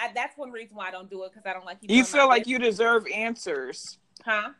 I, 0.00 0.12
that's 0.14 0.36
one 0.36 0.52
reason 0.52 0.76
why 0.76 0.88
I 0.88 0.90
don't 0.90 1.10
do 1.10 1.24
it 1.24 1.32
because 1.32 1.48
I 1.48 1.52
don't 1.52 1.64
like 1.64 1.78
you. 1.80 1.94
You 1.94 2.04
feel 2.04 2.28
like 2.28 2.44
business. 2.44 2.52
you 2.52 2.58
deserve 2.58 3.06
answers, 3.12 3.98
huh? 4.24 4.50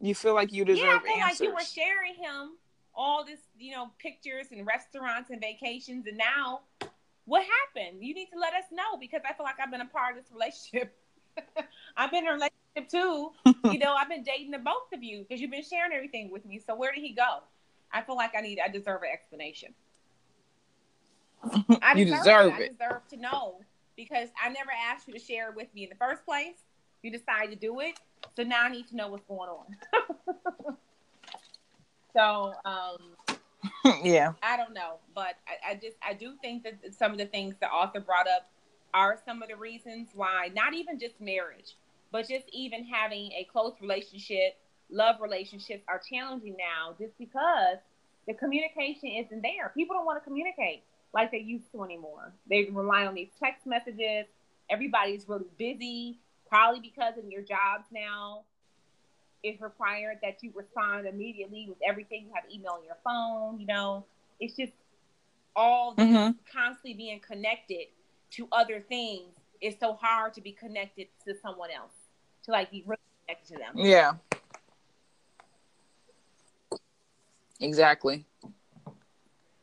You 0.00 0.14
feel 0.14 0.34
like 0.34 0.52
you 0.52 0.64
deserve 0.64 0.84
yeah, 0.84 0.96
I 0.96 0.98
feel 1.00 1.22
answers. 1.24 1.40
like 1.40 1.48
you 1.48 1.54
were 1.54 1.60
sharing 1.60 2.14
him 2.14 2.52
all 2.94 3.24
this, 3.24 3.38
you 3.58 3.72
know, 3.72 3.90
pictures 3.98 4.46
and 4.50 4.66
restaurants 4.66 5.30
and 5.30 5.40
vacations, 5.40 6.06
and 6.06 6.18
now 6.18 6.60
what 7.24 7.42
happened? 7.42 8.02
You 8.02 8.14
need 8.14 8.28
to 8.32 8.38
let 8.38 8.52
us 8.52 8.64
know 8.72 8.96
because 9.00 9.22
I 9.28 9.32
feel 9.32 9.44
like 9.44 9.56
I've 9.62 9.70
been 9.70 9.80
a 9.80 9.86
part 9.86 10.16
of 10.16 10.22
this 10.22 10.32
relationship. 10.32 10.96
I've 11.96 12.10
been 12.10 12.24
in 12.24 12.28
a 12.28 12.32
relationship 12.32 12.88
too. 12.90 13.32
you 13.70 13.78
know, 13.78 13.94
I've 13.94 14.08
been 14.08 14.22
dating 14.22 14.50
the 14.50 14.58
both 14.58 14.92
of 14.92 15.02
you 15.02 15.20
because 15.20 15.40
you've 15.40 15.50
been 15.50 15.64
sharing 15.64 15.92
everything 15.92 16.30
with 16.30 16.44
me. 16.44 16.60
So 16.64 16.74
where 16.74 16.92
did 16.92 17.02
he 17.02 17.12
go? 17.12 17.40
I 17.92 18.02
feel 18.02 18.16
like 18.16 18.32
I 18.36 18.40
need, 18.40 18.58
I 18.64 18.68
deserve 18.68 19.02
an 19.02 19.10
explanation. 19.12 19.74
I 21.82 21.94
you 21.96 22.04
deserve, 22.04 22.54
it. 22.54 22.60
it. 22.60 22.76
I 22.80 22.84
deserve 22.86 23.08
to 23.10 23.16
know 23.16 23.56
because 23.96 24.28
I 24.42 24.48
never 24.48 24.70
asked 24.88 25.08
you 25.08 25.14
to 25.14 25.20
share 25.20 25.50
it 25.50 25.56
with 25.56 25.72
me 25.74 25.84
in 25.84 25.90
the 25.90 25.96
first 25.96 26.24
place. 26.24 26.56
You 27.02 27.10
decided 27.10 27.50
to 27.50 27.56
do 27.56 27.80
it, 27.80 27.98
so 28.36 28.44
now 28.44 28.62
I 28.64 28.68
need 28.68 28.88
to 28.88 28.96
know 28.96 29.08
what's 29.08 29.24
going 29.26 29.50
on. 29.50 30.76
so, 32.14 32.52
um, 32.64 32.98
yeah, 34.04 34.32
I 34.42 34.56
don't 34.56 34.72
know, 34.72 34.98
but 35.14 35.36
I, 35.48 35.72
I 35.72 35.74
just 35.74 35.96
I 36.00 36.14
do 36.14 36.34
think 36.40 36.62
that 36.62 36.94
some 36.96 37.10
of 37.10 37.18
the 37.18 37.26
things 37.26 37.56
the 37.60 37.66
author 37.66 38.00
brought 38.00 38.28
up 38.28 38.48
are 38.94 39.18
some 39.24 39.42
of 39.42 39.48
the 39.48 39.56
reasons 39.56 40.08
why 40.14 40.50
not 40.54 40.74
even 40.74 40.98
just 40.98 41.20
marriage, 41.20 41.76
but 42.10 42.28
just 42.28 42.44
even 42.52 42.84
having 42.84 43.32
a 43.32 43.46
close 43.50 43.74
relationship 43.80 44.56
love 44.90 45.16
relationships 45.20 45.82
are 45.88 46.00
challenging 46.10 46.56
now 46.58 46.94
just 46.98 47.16
because 47.18 47.78
the 48.26 48.34
communication 48.34 49.08
isn't 49.08 49.42
there. 49.42 49.72
People 49.74 49.96
don't 49.96 50.04
want 50.04 50.22
to 50.22 50.24
communicate 50.24 50.82
like 51.12 51.30
they 51.30 51.38
used 51.38 51.70
to 51.72 51.82
anymore. 51.82 52.32
They 52.48 52.68
rely 52.70 53.06
on 53.06 53.14
these 53.14 53.30
text 53.40 53.66
messages. 53.66 54.26
Everybody's 54.70 55.28
really 55.28 55.48
busy, 55.58 56.18
probably 56.48 56.80
because 56.80 57.14
in 57.22 57.30
your 57.30 57.42
jobs 57.42 57.86
now, 57.92 58.42
it's 59.42 59.60
required 59.60 60.18
that 60.22 60.42
you 60.42 60.52
respond 60.54 61.06
immediately 61.06 61.66
with 61.68 61.78
everything. 61.86 62.26
You 62.26 62.32
have 62.34 62.44
email 62.52 62.78
on 62.78 62.84
your 62.84 62.96
phone, 63.04 63.58
you 63.58 63.66
know. 63.66 64.04
It's 64.38 64.56
just 64.56 64.72
all 65.56 65.94
mm-hmm. 65.96 66.32
constantly 66.52 66.94
being 66.94 67.20
connected 67.20 67.86
to 68.32 68.48
other 68.52 68.80
things. 68.80 69.34
It's 69.60 69.78
so 69.78 69.94
hard 69.94 70.34
to 70.34 70.40
be 70.40 70.52
connected 70.52 71.08
to 71.26 71.34
someone 71.40 71.70
else, 71.70 71.92
to 72.44 72.50
like 72.50 72.70
be 72.70 72.82
really 72.86 72.98
connected 73.26 73.54
to 73.54 73.58
them. 73.58 73.74
Yeah. 73.76 74.12
Exactly. 77.60 78.24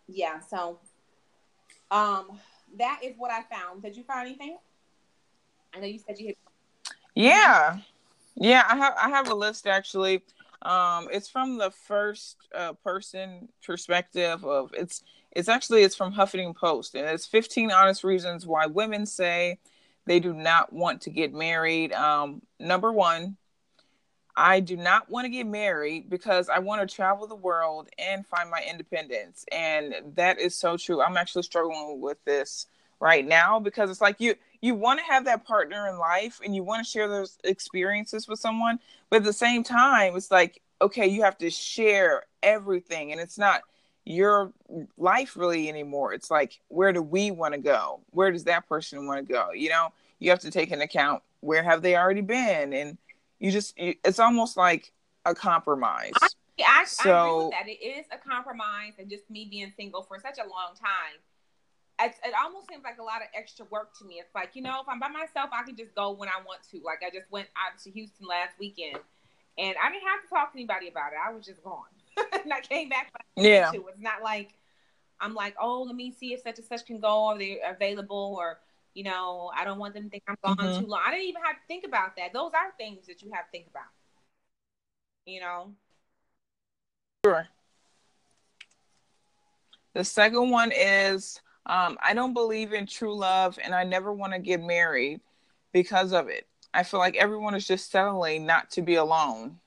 Yeah, 0.07 0.39
so 0.39 0.79
um 1.91 2.39
that 2.77 3.01
is 3.03 3.15
what 3.17 3.31
I 3.31 3.43
found. 3.43 3.81
Did 3.81 3.97
you 3.97 4.03
find 4.03 4.27
anything? 4.27 4.57
I 5.73 5.79
know 5.79 5.87
you 5.87 5.99
said 5.99 6.17
you 6.19 6.27
had 6.27 6.35
Yeah. 7.15 7.79
Yeah, 8.35 8.63
I 8.69 8.77
have 8.77 8.93
I 8.97 9.09
have 9.09 9.27
a 9.27 9.35
list 9.35 9.67
actually. 9.67 10.23
Um 10.61 11.09
it's 11.11 11.29
from 11.29 11.57
the 11.57 11.71
first 11.71 12.37
uh, 12.55 12.73
person 12.73 13.49
perspective 13.65 14.45
of 14.45 14.71
it's 14.73 15.03
it's 15.31 15.49
actually 15.49 15.83
it's 15.83 15.95
from 15.95 16.13
Huffington 16.13 16.55
Post 16.55 16.95
and 16.95 17.05
it's 17.07 17.25
15 17.27 17.71
honest 17.71 18.03
reasons 18.03 18.45
why 18.45 18.65
women 18.65 19.05
say 19.05 19.59
they 20.05 20.19
do 20.19 20.33
not 20.33 20.73
want 20.73 21.01
to 21.01 21.09
get 21.09 21.33
married. 21.33 21.93
Um 21.93 22.41
number 22.59 22.91
1, 22.91 23.37
I 24.35 24.61
do 24.61 24.77
not 24.77 25.09
want 25.09 25.25
to 25.25 25.29
get 25.29 25.45
married 25.45 26.09
because 26.09 26.49
I 26.49 26.59
want 26.59 26.87
to 26.87 26.95
travel 26.95 27.27
the 27.27 27.35
world 27.35 27.89
and 27.97 28.25
find 28.25 28.49
my 28.49 28.63
independence. 28.69 29.45
And 29.51 29.93
that 30.15 30.39
is 30.39 30.55
so 30.55 30.77
true. 30.77 31.01
I'm 31.01 31.17
actually 31.17 31.43
struggling 31.43 31.99
with 31.99 32.23
this 32.23 32.65
right 33.01 33.27
now 33.27 33.59
because 33.59 33.89
it's 33.89 34.01
like 34.01 34.19
you 34.19 34.35
you 34.61 34.75
want 34.75 34.99
to 34.99 35.05
have 35.05 35.25
that 35.25 35.45
partner 35.45 35.87
in 35.87 35.97
life 35.97 36.39
and 36.43 36.55
you 36.55 36.63
want 36.63 36.85
to 36.85 36.89
share 36.89 37.07
those 37.07 37.37
experiences 37.43 38.27
with 38.27 38.39
someone, 38.39 38.79
but 39.09 39.17
at 39.17 39.23
the 39.23 39.33
same 39.33 39.63
time 39.63 40.15
it's 40.15 40.31
like 40.31 40.61
okay, 40.81 41.07
you 41.07 41.23
have 41.23 41.37
to 41.37 41.49
share 41.49 42.23
everything 42.41 43.11
and 43.11 43.19
it's 43.19 43.37
not 43.37 43.61
your 44.09 44.51
life 44.97 45.37
really 45.37 45.69
anymore. 45.69 46.13
It's 46.13 46.31
like 46.31 46.59
where 46.69 46.91
do 46.91 47.01
we 47.01 47.31
want 47.31 47.53
to 47.53 47.59
go? 47.59 48.01
Where 48.11 48.31
does 48.31 48.43
that 48.45 48.67
person 48.67 49.05
want 49.05 49.25
to 49.25 49.33
go? 49.33 49.51
You 49.51 49.69
know, 49.69 49.93
you 50.17 50.29
have 50.31 50.39
to 50.39 50.51
take 50.51 50.71
into 50.71 50.85
account 50.85 51.21
where 51.41 51.63
have 51.63 51.81
they 51.81 51.95
already 51.95 52.21
been 52.21 52.73
and 52.73 52.97
you 53.39 53.51
just 53.51 53.73
it's 53.77 54.19
almost 54.19 54.57
like 54.57 54.91
a 55.25 55.35
compromise. 55.35 56.11
I, 56.21 56.27
I, 56.65 56.85
so, 56.85 57.11
I 57.11 57.23
agree 57.23 57.43
with 57.43 57.51
that. 57.51 57.67
It 57.67 57.99
is 57.99 58.05
a 58.11 58.17
compromise, 58.17 58.93
and 58.97 59.09
just 59.09 59.29
me 59.29 59.47
being 59.49 59.71
single 59.77 60.03
for 60.03 60.19
such 60.19 60.37
a 60.37 60.47
long 60.47 60.75
time, 60.75 61.15
it, 62.01 62.15
it, 62.25 62.33
almost 62.43 62.67
seems 62.67 62.83
like 62.83 62.97
a 62.99 63.03
lot 63.03 63.21
of 63.21 63.27
extra 63.33 63.65
work 63.71 63.97
to 63.99 64.05
me. 64.05 64.15
It's 64.15 64.33
like 64.35 64.55
you 64.55 64.61
know, 64.61 64.81
if 64.81 64.89
I'm 64.89 64.99
by 64.99 65.07
myself, 65.07 65.51
I 65.53 65.63
can 65.63 65.77
just 65.77 65.95
go 65.95 66.11
when 66.11 66.29
I 66.29 66.43
want 66.45 66.61
to. 66.71 66.81
Like 66.83 66.99
I 67.05 67.09
just 67.15 67.31
went 67.31 67.47
out 67.55 67.79
to 67.83 67.91
Houston 67.91 68.27
last 68.27 68.59
weekend, 68.59 68.99
and 69.57 69.75
I 69.81 69.91
didn't 69.91 70.07
have 70.07 70.23
to 70.23 70.29
talk 70.29 70.51
to 70.51 70.57
anybody 70.57 70.89
about 70.89 71.13
it. 71.13 71.19
I 71.23 71.33
was 71.33 71.45
just 71.45 71.63
gone, 71.63 71.91
and 72.43 72.53
I 72.53 72.61
came 72.61 72.89
back. 72.89 73.11
yeah, 73.35 73.71
to. 73.71 73.87
it's 73.87 73.99
not 73.99 74.21
like 74.23 74.53
I'm 75.21 75.33
like, 75.33 75.55
oh, 75.61 75.83
let 75.83 75.95
me 75.95 76.11
see 76.11 76.33
if 76.33 76.41
such 76.41 76.57
and 76.57 76.67
such 76.67 76.85
can 76.85 76.99
go, 76.99 77.25
or 77.25 77.37
they're 77.37 77.57
available, 77.71 78.35
or 78.37 78.59
you 78.93 79.03
know, 79.03 79.51
I 79.55 79.65
don't 79.65 79.79
want 79.79 79.93
them 79.93 80.03
to 80.05 80.09
think 80.09 80.23
I'm 80.27 80.35
gone 80.43 80.57
mm-hmm. 80.57 80.81
too 80.81 80.87
long. 80.87 81.01
I 81.05 81.11
didn't 81.11 81.27
even 81.27 81.41
have 81.43 81.55
to 81.55 81.61
think 81.67 81.85
about 81.85 82.15
that. 82.17 82.33
Those 82.33 82.51
are 82.53 82.73
things 82.77 83.07
that 83.07 83.21
you 83.21 83.31
have 83.33 83.45
to 83.45 83.51
think 83.51 83.67
about. 83.67 83.83
You 85.25 85.41
know? 85.41 85.73
Sure. 87.25 87.47
The 89.93 90.03
second 90.03 90.49
one 90.49 90.71
is 90.75 91.41
um, 91.65 91.97
I 92.01 92.13
don't 92.13 92.33
believe 92.33 92.73
in 92.73 92.85
true 92.85 93.15
love 93.15 93.59
and 93.63 93.75
I 93.75 93.83
never 93.83 94.11
want 94.11 94.33
to 94.33 94.39
get 94.39 94.61
married 94.61 95.21
because 95.71 96.13
of 96.13 96.27
it. 96.29 96.47
I 96.73 96.83
feel 96.83 96.99
like 96.99 97.15
everyone 97.15 97.55
is 97.55 97.67
just 97.67 97.91
settling 97.91 98.45
not 98.45 98.71
to 98.71 98.81
be 98.81 98.95
alone. 98.95 99.59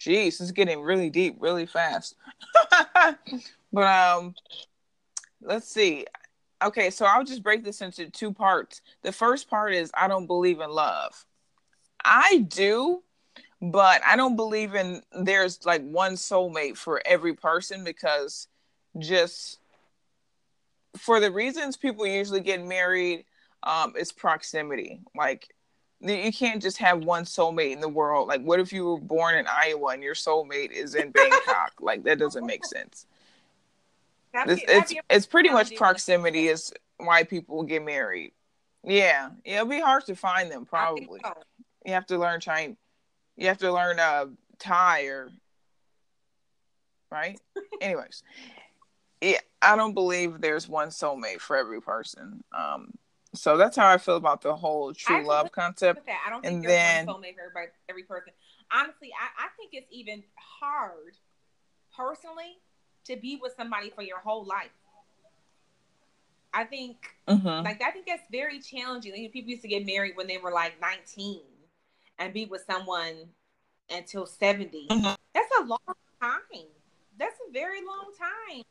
Jeez, 0.00 0.40
it's 0.40 0.50
getting 0.50 0.80
really 0.80 1.10
deep 1.10 1.36
really 1.40 1.66
fast. 1.66 2.16
but 3.72 3.86
um 3.86 4.34
let's 5.42 5.68
see 5.68 6.04
okay, 6.62 6.90
so 6.90 7.04
I'll 7.04 7.24
just 7.24 7.42
break 7.42 7.64
this 7.64 7.80
into 7.80 8.10
two 8.10 8.32
parts. 8.32 8.80
The 9.02 9.12
first 9.12 9.48
part 9.48 9.74
is 9.74 9.90
I 9.94 10.08
don't 10.08 10.26
believe 10.26 10.60
in 10.60 10.70
love. 10.70 11.24
I 12.04 12.44
do, 12.48 13.02
but 13.60 14.00
I 14.06 14.16
don't 14.16 14.36
believe 14.36 14.74
in 14.74 15.02
there's 15.12 15.64
like 15.64 15.82
one 15.82 16.12
soulmate 16.12 16.76
for 16.76 17.02
every 17.04 17.34
person 17.34 17.84
because 17.84 18.48
just 18.98 19.58
for 20.96 21.20
the 21.20 21.30
reasons 21.30 21.76
people 21.76 22.06
usually 22.06 22.40
get 22.40 22.64
married 22.64 23.24
um 23.62 23.94
is 23.98 24.12
proximity. 24.12 25.00
Like 25.14 25.48
you 26.00 26.32
can't 26.32 26.60
just 26.60 26.78
have 26.78 27.04
one 27.04 27.24
soulmate 27.24 27.72
in 27.72 27.80
the 27.80 27.88
world. 27.88 28.28
Like 28.28 28.42
what 28.42 28.60
if 28.60 28.72
you 28.72 28.84
were 28.84 29.00
born 29.00 29.36
in 29.36 29.46
Iowa 29.46 29.88
and 29.88 30.02
your 30.02 30.14
soulmate 30.14 30.70
is 30.70 30.94
in 30.94 31.10
Bangkok? 31.10 31.72
like 31.80 32.04
that 32.04 32.18
doesn't 32.18 32.46
make 32.46 32.64
sense. 32.64 33.06
This, 34.44 34.60
it's 34.68 34.94
it's 35.08 35.26
pretty 35.26 35.48
much 35.48 35.74
proximity 35.76 36.48
is 36.48 36.72
why 36.98 37.22
people 37.24 37.62
get 37.62 37.82
married. 37.84 38.32
Yeah, 38.84 39.30
yeah, 39.44 39.54
it'll 39.56 39.66
be 39.66 39.80
hard 39.80 40.04
to 40.06 40.14
find 40.14 40.50
them 40.50 40.66
probably. 40.66 41.20
So. 41.24 41.32
You 41.86 41.92
have 41.94 42.06
to 42.06 42.18
learn 42.18 42.40
Chinese. 42.40 42.76
You 43.36 43.48
have 43.48 43.58
to 43.58 43.72
learn 43.72 43.98
uh 43.98 44.26
Thai 44.58 45.04
or 45.04 45.30
right. 47.10 47.40
Anyways, 47.80 48.22
yeah, 49.20 49.38
I 49.62 49.76
don't 49.76 49.94
believe 49.94 50.40
there's 50.40 50.68
one 50.68 50.88
soulmate 50.88 51.40
for 51.40 51.56
every 51.56 51.80
person. 51.80 52.44
Um, 52.56 52.92
so 53.36 53.56
that's 53.56 53.76
how 53.76 53.88
I 53.88 53.98
feel 53.98 54.16
about 54.16 54.42
the 54.42 54.54
whole 54.54 54.92
true 54.92 55.26
love 55.26 55.52
concept. 55.52 56.08
I 56.26 56.30
don't 56.30 56.42
think 56.42 56.54
and 56.54 56.64
then, 56.64 57.06
one 57.06 57.16
soulmate 57.16 57.34
for 57.52 57.70
every 57.88 58.02
person. 58.02 58.32
Honestly, 58.72 59.12
I, 59.12 59.44
I 59.44 59.48
think 59.56 59.70
it's 59.72 59.86
even 59.90 60.22
hard, 60.36 61.16
personally, 61.96 62.58
to 63.04 63.16
be 63.16 63.38
with 63.40 63.54
somebody 63.56 63.90
for 63.90 64.02
your 64.02 64.18
whole 64.18 64.44
life. 64.44 64.70
I 66.52 66.64
think, 66.64 66.96
mm-hmm. 67.28 67.64
like, 67.64 67.82
I 67.82 67.90
think 67.90 68.06
that's 68.06 68.26
very 68.30 68.60
challenging. 68.60 69.12
Like, 69.12 69.32
people 69.32 69.50
used 69.50 69.62
to 69.62 69.68
get 69.68 69.84
married 69.84 70.16
when 70.16 70.26
they 70.26 70.38
were 70.38 70.50
like 70.50 70.80
19 70.80 71.40
and 72.18 72.32
be 72.32 72.46
with 72.46 72.64
someone 72.66 73.14
until 73.90 74.26
70. 74.26 74.86
Mm-hmm. 74.88 75.14
That's 75.34 75.50
a 75.60 75.64
long 75.64 75.78
time. 76.20 76.66
That's 77.18 77.38
a 77.48 77.52
very 77.52 77.80
long 77.84 78.10
time. 78.18 78.62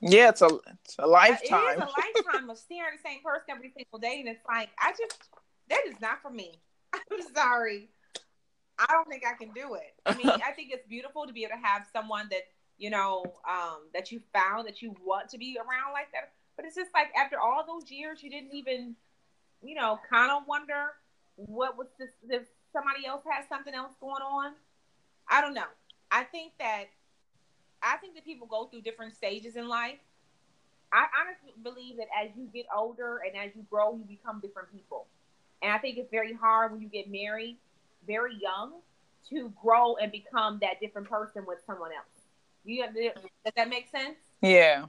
Yeah, 0.00 0.30
it's 0.30 0.42
a 0.42 0.48
it's 0.84 0.96
a 0.98 1.06
lifetime. 1.06 1.78
It 1.78 1.82
is 1.82 1.82
a 1.82 2.28
lifetime 2.28 2.50
of 2.50 2.58
staring 2.58 2.94
at 2.94 3.02
the 3.02 3.08
same 3.08 3.22
person 3.22 3.44
every 3.50 3.72
single 3.76 3.98
day, 3.98 4.20
and 4.20 4.28
it's 4.28 4.44
like 4.48 4.70
I 4.78 4.92
just 4.92 5.18
that 5.68 5.80
is 5.86 6.00
not 6.00 6.22
for 6.22 6.30
me. 6.30 6.58
I'm 6.94 7.22
sorry. 7.34 7.88
I 8.78 8.86
don't 8.88 9.08
think 9.08 9.24
I 9.26 9.34
can 9.34 9.52
do 9.52 9.74
it. 9.74 9.94
I 10.06 10.16
mean, 10.16 10.28
I 10.28 10.52
think 10.52 10.70
it's 10.72 10.86
beautiful 10.86 11.26
to 11.26 11.32
be 11.32 11.44
able 11.44 11.56
to 11.56 11.66
have 11.66 11.86
someone 11.92 12.28
that 12.30 12.44
you 12.78 12.88
know 12.88 13.24
um, 13.48 13.82
that 13.92 14.10
you 14.10 14.20
found 14.32 14.66
that 14.66 14.80
you 14.80 14.94
want 15.04 15.28
to 15.30 15.38
be 15.38 15.58
around 15.58 15.92
like 15.92 16.10
that. 16.12 16.32
But 16.56 16.64
it's 16.64 16.76
just 16.76 16.90
like 16.94 17.08
after 17.14 17.38
all 17.38 17.64
those 17.66 17.90
years, 17.90 18.22
you 18.22 18.30
didn't 18.30 18.52
even, 18.54 18.96
you 19.62 19.74
know, 19.74 19.98
kind 20.08 20.30
of 20.30 20.42
wonder 20.46 20.92
what 21.36 21.76
was 21.76 21.88
this 21.98 22.10
if 22.28 22.42
somebody 22.72 23.06
else 23.06 23.22
has 23.30 23.46
something 23.48 23.74
else 23.74 23.92
going 24.00 24.22
on. 24.22 24.52
I 25.28 25.40
don't 25.40 25.54
know. 25.54 25.68
I 26.10 26.24
think 26.24 26.52
that 26.58 26.86
I 27.82 27.96
think 27.96 28.14
that 28.14 28.24
people 28.24 28.46
go 28.46 28.66
through 28.66 28.82
different 28.82 29.14
stages 29.14 29.56
in 29.56 29.68
life. 29.68 29.98
I 30.92 31.06
honestly 31.20 31.52
believe 31.62 31.96
that 31.98 32.08
as 32.20 32.30
you 32.36 32.48
get 32.52 32.66
older 32.76 33.20
and 33.26 33.36
as 33.36 33.54
you 33.54 33.64
grow, 33.70 33.96
you 33.96 34.04
become 34.04 34.40
different 34.40 34.72
people. 34.72 35.06
And 35.62 35.72
I 35.72 35.78
think 35.78 35.98
it's 35.98 36.10
very 36.10 36.32
hard 36.32 36.72
when 36.72 36.80
you 36.80 36.88
get 36.88 37.10
married 37.10 37.56
very 38.06 38.34
young 38.40 38.72
to 39.28 39.52
grow 39.62 39.96
and 39.96 40.10
become 40.10 40.58
that 40.62 40.80
different 40.80 41.08
person 41.08 41.44
with 41.46 41.58
someone 41.66 41.90
else. 41.92 42.06
You 42.64 42.82
have 42.82 42.94
does 42.94 43.52
that 43.56 43.68
make 43.68 43.90
sense? 43.90 44.16
Yeah. 44.42 44.86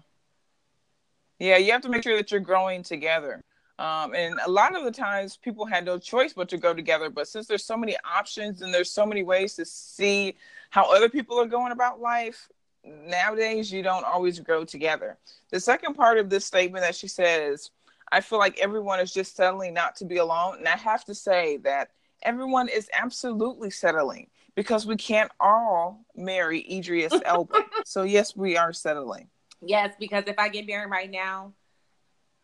Yeah, 1.39 1.57
you 1.57 1.71
have 1.71 1.81
to 1.81 1.89
make 1.89 2.03
sure 2.03 2.15
that 2.15 2.31
you're 2.31 2.39
growing 2.39 2.83
together. 2.83 3.41
Um, 3.79 4.13
and 4.13 4.39
a 4.45 4.49
lot 4.49 4.75
of 4.75 4.83
the 4.83 4.91
times 4.91 5.37
people 5.37 5.65
had 5.65 5.85
no 5.85 5.97
choice 5.97 6.33
but 6.33 6.47
to 6.49 6.57
go 6.57 6.73
together. 6.73 7.09
But 7.09 7.27
since 7.27 7.47
there's 7.47 7.65
so 7.65 7.75
many 7.75 7.97
options 8.05 8.61
and 8.61 8.73
there's 8.73 8.91
so 8.91 9.05
many 9.05 9.23
ways 9.23 9.55
to 9.55 9.65
see 9.65 10.35
how 10.69 10.93
other 10.93 11.09
people 11.09 11.39
are 11.39 11.47
going 11.47 11.71
about 11.71 11.99
life, 11.99 12.47
nowadays 12.83 13.71
you 13.71 13.83
don't 13.83 14.05
always 14.05 14.39
grow 14.39 14.63
together. 14.65 15.17
The 15.49 15.59
second 15.59 15.95
part 15.95 16.17
of 16.17 16.29
this 16.29 16.45
statement 16.45 16.83
that 16.83 16.95
she 16.95 17.07
says, 17.07 17.71
I 18.11 18.21
feel 18.21 18.39
like 18.39 18.59
everyone 18.59 18.99
is 18.99 19.13
just 19.13 19.35
settling 19.35 19.73
not 19.73 19.95
to 19.97 20.05
be 20.05 20.17
alone. 20.17 20.57
And 20.59 20.67
I 20.67 20.77
have 20.77 21.05
to 21.05 21.15
say 21.15 21.57
that 21.57 21.91
everyone 22.23 22.67
is 22.67 22.89
absolutely 22.93 23.69
settling 23.69 24.27
because 24.55 24.85
we 24.85 24.97
can't 24.97 25.31
all 25.39 26.03
marry 26.15 26.65
Idris 26.77 27.13
Elba. 27.25 27.65
so 27.85 28.03
yes, 28.03 28.35
we 28.35 28.57
are 28.57 28.73
settling. 28.73 29.27
Yes, 29.61 29.93
because 29.99 30.23
if 30.27 30.37
I 30.39 30.49
get 30.49 30.67
married 30.67 30.89
right 30.89 31.09
now, 31.09 31.53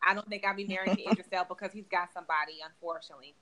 I 0.08 0.13
don't 0.13 0.28
think 0.30 0.45
I'll 0.45 0.56
be 0.56 0.67
married 0.67 0.97
to 0.97 1.02
Idris 1.12 1.28
Elba 1.32 1.56
because 1.56 1.73
he's 1.73 1.88
got 1.88 2.13
somebody, 2.13 2.60
unfortunately. 2.63 3.36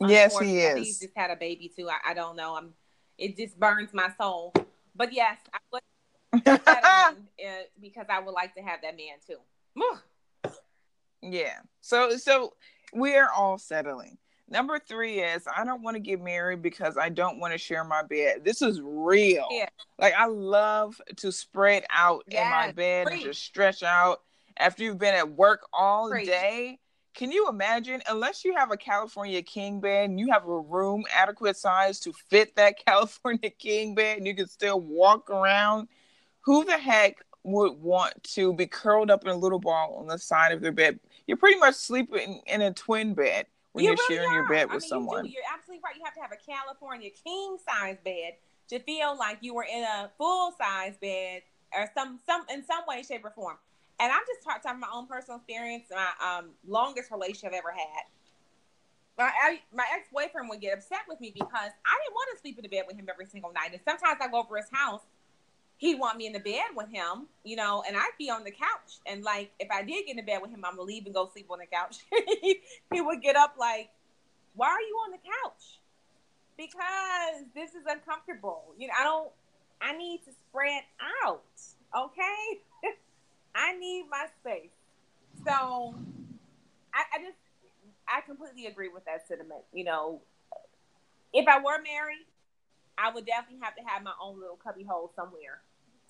Yes, 0.00 0.38
he 0.38 0.60
is. 0.60 0.78
He's 0.78 0.98
just 1.00 1.16
had 1.16 1.30
a 1.30 1.36
baby 1.36 1.70
too. 1.74 1.88
I, 1.90 2.10
I 2.10 2.14
don't 2.14 2.36
know. 2.36 2.56
I'm. 2.56 2.72
It 3.18 3.36
just 3.36 3.60
burns 3.60 3.92
my 3.92 4.10
soul 4.16 4.54
but 4.94 5.12
yes, 5.12 5.38
I 5.52 5.58
would 5.72 5.82
uh, 6.46 7.12
because 7.80 8.06
I 8.08 8.20
would 8.20 8.32
like 8.32 8.54
to 8.54 8.62
have 8.62 8.80
that 8.82 8.96
man 8.96 9.16
too. 9.26 10.52
yeah. 11.22 11.58
So 11.80 12.16
so 12.16 12.54
we 12.92 13.16
are 13.16 13.30
all 13.36 13.58
settling. 13.58 14.18
Number 14.48 14.80
three 14.80 15.20
is 15.20 15.46
I 15.54 15.64
don't 15.64 15.82
want 15.82 15.94
to 15.94 16.00
get 16.00 16.20
married 16.20 16.60
because 16.60 16.98
I 16.98 17.08
don't 17.08 17.38
want 17.38 17.52
to 17.52 17.58
share 17.58 17.84
my 17.84 18.02
bed. 18.02 18.44
This 18.44 18.62
is 18.62 18.80
real. 18.82 19.46
Yeah. 19.50 19.68
Like 19.98 20.14
I 20.14 20.26
love 20.26 21.00
to 21.16 21.30
spread 21.30 21.84
out 21.90 22.24
yes. 22.26 22.42
in 22.42 22.50
my 22.50 22.72
bed 22.72 23.06
Preach. 23.06 23.16
and 23.16 23.24
just 23.24 23.42
stretch 23.42 23.82
out 23.84 24.20
after 24.58 24.82
you've 24.82 24.98
been 24.98 25.14
at 25.14 25.30
work 25.30 25.66
all 25.72 26.10
Preach. 26.10 26.26
day 26.26 26.80
can 27.14 27.32
you 27.32 27.48
imagine? 27.48 28.02
Unless 28.08 28.44
you 28.44 28.54
have 28.56 28.70
a 28.70 28.76
California 28.76 29.42
king 29.42 29.80
bed 29.80 30.10
and 30.10 30.18
you 30.18 30.30
have 30.30 30.46
a 30.46 30.60
room 30.60 31.04
adequate 31.14 31.56
size 31.56 32.00
to 32.00 32.12
fit 32.12 32.56
that 32.56 32.84
California 32.86 33.50
king 33.50 33.94
bed 33.94 34.18
and 34.18 34.26
you 34.26 34.34
can 34.34 34.46
still 34.46 34.80
walk 34.80 35.30
around, 35.30 35.88
who 36.40 36.64
the 36.64 36.78
heck 36.78 37.24
would 37.42 37.72
want 37.80 38.22
to 38.22 38.52
be 38.54 38.66
curled 38.66 39.10
up 39.10 39.24
in 39.24 39.30
a 39.30 39.36
little 39.36 39.58
ball 39.58 39.96
on 39.98 40.06
the 40.06 40.18
side 40.18 40.52
of 40.52 40.60
their 40.60 40.72
bed? 40.72 41.00
You're 41.26 41.36
pretty 41.36 41.58
much 41.58 41.74
sleeping 41.74 42.40
in 42.46 42.62
a 42.62 42.72
twin 42.72 43.14
bed 43.14 43.46
when 43.72 43.84
you 43.84 43.92
are 43.92 43.94
really 43.94 44.14
sharing 44.14 44.30
are. 44.30 44.34
your 44.34 44.48
bed 44.48 44.66
with 44.66 44.82
I 44.82 44.84
mean, 44.84 44.88
someone. 44.88 45.24
You 45.26 45.38
are 45.38 45.54
absolutely 45.54 45.82
right. 45.84 45.96
You 45.96 46.04
have 46.04 46.14
to 46.14 46.20
have 46.20 46.32
a 46.32 46.36
California 46.36 47.10
king 47.10 47.56
size 47.68 47.96
bed 48.04 48.34
to 48.68 48.78
feel 48.80 49.16
like 49.18 49.38
you 49.40 49.54
were 49.54 49.66
in 49.70 49.82
a 49.82 50.10
full 50.16 50.52
size 50.52 50.94
bed 51.00 51.42
or 51.76 51.90
some 51.94 52.18
some 52.24 52.44
in 52.52 52.64
some 52.64 52.82
way, 52.88 53.02
shape, 53.02 53.24
or 53.24 53.30
form 53.30 53.56
and 54.00 54.10
I'm 54.10 54.22
just 54.26 54.42
talking 54.42 54.62
about 54.64 54.80
my 54.80 54.88
own 54.92 55.06
personal 55.06 55.36
experience, 55.36 55.84
my 55.90 56.08
um, 56.24 56.46
longest 56.66 57.10
relationship 57.10 57.52
I've 57.52 57.58
ever 57.58 57.70
had. 57.70 58.04
My, 59.18 59.58
my 59.76 59.84
ex 59.94 60.08
boyfriend 60.10 60.48
would 60.48 60.62
get 60.62 60.78
upset 60.78 61.00
with 61.06 61.20
me 61.20 61.30
because 61.34 61.52
I 61.52 61.60
didn't 62.02 62.14
want 62.14 62.30
to 62.34 62.40
sleep 62.40 62.56
in 62.56 62.62
the 62.62 62.70
bed 62.70 62.84
with 62.88 62.96
him 62.96 63.06
every 63.10 63.26
single 63.26 63.52
night. 63.52 63.72
And 63.72 63.80
sometimes 63.84 64.16
I 64.22 64.28
go 64.28 64.40
over 64.40 64.56
his 64.56 64.70
house, 64.72 65.02
he'd 65.76 66.00
want 66.00 66.16
me 66.16 66.26
in 66.26 66.32
the 66.32 66.40
bed 66.40 66.72
with 66.74 66.88
him, 66.88 67.26
you 67.44 67.56
know, 67.56 67.84
and 67.86 67.94
I'd 67.98 68.16
be 68.18 68.30
on 68.30 68.44
the 68.44 68.50
couch. 68.50 69.00
And 69.04 69.22
like, 69.22 69.50
if 69.60 69.70
I 69.70 69.82
did 69.82 70.06
get 70.06 70.10
in 70.10 70.16
the 70.16 70.22
bed 70.22 70.40
with 70.40 70.50
him, 70.50 70.64
I'm 70.64 70.76
gonna 70.76 70.82
leave 70.82 71.04
and 71.04 71.14
go 71.14 71.28
sleep 71.30 71.48
on 71.50 71.58
the 71.58 71.66
couch. 71.66 71.98
he 72.92 73.00
would 73.02 73.20
get 73.20 73.36
up 73.36 73.56
like, 73.58 73.90
"Why 74.54 74.68
are 74.68 74.80
you 74.80 74.96
on 75.04 75.10
the 75.10 75.18
couch?" 75.18 75.80
Because 76.56 77.44
this 77.54 77.74
is 77.74 77.84
uncomfortable. 77.86 78.64
You 78.78 78.88
know, 78.88 78.94
I 78.98 79.04
don't. 79.04 79.30
I 79.82 79.96
need 79.96 80.22
to 80.24 80.32
spread 80.32 80.82
out. 81.26 81.42
Okay. 81.94 82.60
I 83.54 83.76
need 83.78 84.04
my 84.10 84.26
space. 84.40 84.70
So 85.44 85.94
I, 86.94 87.02
I 87.14 87.18
just 87.22 87.36
I 88.08 88.20
completely 88.22 88.66
agree 88.66 88.88
with 88.88 89.04
that 89.04 89.26
sentiment. 89.26 89.62
You 89.72 89.84
know, 89.84 90.20
if 91.32 91.46
I 91.48 91.58
were 91.58 91.80
married, 91.82 92.26
I 92.98 93.12
would 93.12 93.26
definitely 93.26 93.60
have 93.62 93.76
to 93.76 93.82
have 93.86 94.02
my 94.02 94.12
own 94.20 94.40
little 94.40 94.56
cubby 94.56 94.84
hole 94.84 95.12
somewhere 95.14 95.60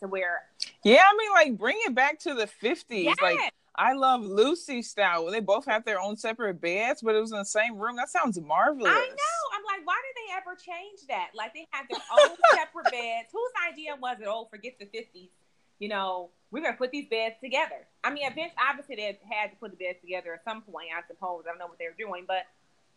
to 0.01 0.09
where. 0.09 0.43
Yeah, 0.85 1.03
I 1.09 1.17
mean, 1.17 1.31
like 1.33 1.59
bring 1.59 1.77
it 1.87 1.95
back 1.95 2.19
to 2.21 2.35
the 2.35 2.47
fifties. 2.47 3.05
Yeah. 3.05 3.15
Like 3.23 3.39
I 3.77 3.93
love 3.93 4.23
Lucy 4.23 4.83
style 4.83 5.23
where 5.25 5.33
they 5.33 5.41
both 5.41 5.67
have 5.67 5.85
their 5.85 6.01
own 6.01 6.17
separate 6.17 6.61
beds, 6.61 7.03
but 7.03 7.15
it 7.15 7.21
was 7.21 7.33
in 7.33 7.39
the 7.39 7.45
same 7.45 7.79
room. 7.79 7.97
That 7.97 8.11
sounds 8.11 8.41
marvelous. 8.41 8.93
I 8.93 9.07
know. 9.07 9.57
I'm 9.57 9.65
like, 9.65 9.87
why 9.87 10.01
did 10.05 10.17
they 10.17 10.37
ever 10.37 10.57
change 10.57 11.07
that? 11.09 11.31
Like 11.35 11.55
they 11.55 11.67
had 11.71 11.87
their 11.89 12.01
own 12.13 12.37
separate 12.53 12.91
beds. 12.91 13.29
Whose 13.33 13.53
idea 13.71 13.97
was 14.01 14.19
it? 14.21 14.27
Oh, 14.29 14.49
forget 14.51 14.75
the 14.79 14.87
fifties. 14.87 15.29
You 15.81 15.89
know, 15.89 16.29
we're 16.51 16.63
gonna 16.63 16.77
put 16.77 16.93
these 16.93 17.09
beds 17.09 17.35
together. 17.43 17.87
I 18.05 18.11
mean, 18.11 18.25
eventually, 18.25 18.61
obviously, 18.69 18.97
they 18.97 19.19
had 19.29 19.51
to 19.51 19.57
put 19.57 19.73
the 19.73 19.77
beds 19.77 19.99
together 20.01 20.35
at 20.35 20.45
some 20.45 20.63
point. 20.63 20.89
I 20.97 21.07
suppose 21.09 21.45
I 21.47 21.51
don't 21.51 21.59
know 21.59 21.67
what 21.67 21.79
they 21.79 21.87
were 21.87 21.99
doing, 21.99 22.25
but 22.29 22.47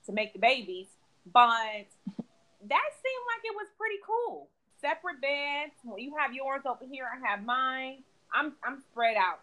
to 0.05 0.11
make 0.11 0.33
the 0.33 0.39
babies. 0.39 0.87
But 1.25 1.87
that 2.05 2.89
seemed 3.01 3.25
like 3.31 3.43
it 3.45 3.55
was 3.55 3.67
pretty 3.77 3.99
cool. 4.05 4.49
Separate 4.81 5.21
beds. 5.21 5.73
Well 5.83 5.97
you 5.97 6.13
have 6.19 6.33
yours 6.33 6.61
over 6.65 6.85
here. 6.89 7.07
I 7.07 7.25
have 7.27 7.43
mine. 7.43 8.03
I'm 8.33 8.53
I'm 8.63 8.81
spread 8.91 9.15
out, 9.15 9.39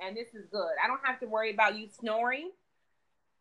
and 0.00 0.16
this 0.16 0.28
is 0.34 0.46
good. 0.52 0.72
I 0.82 0.86
don't 0.86 1.00
have 1.02 1.18
to 1.20 1.26
worry 1.26 1.52
about 1.52 1.76
you 1.76 1.88
snoring. 1.98 2.50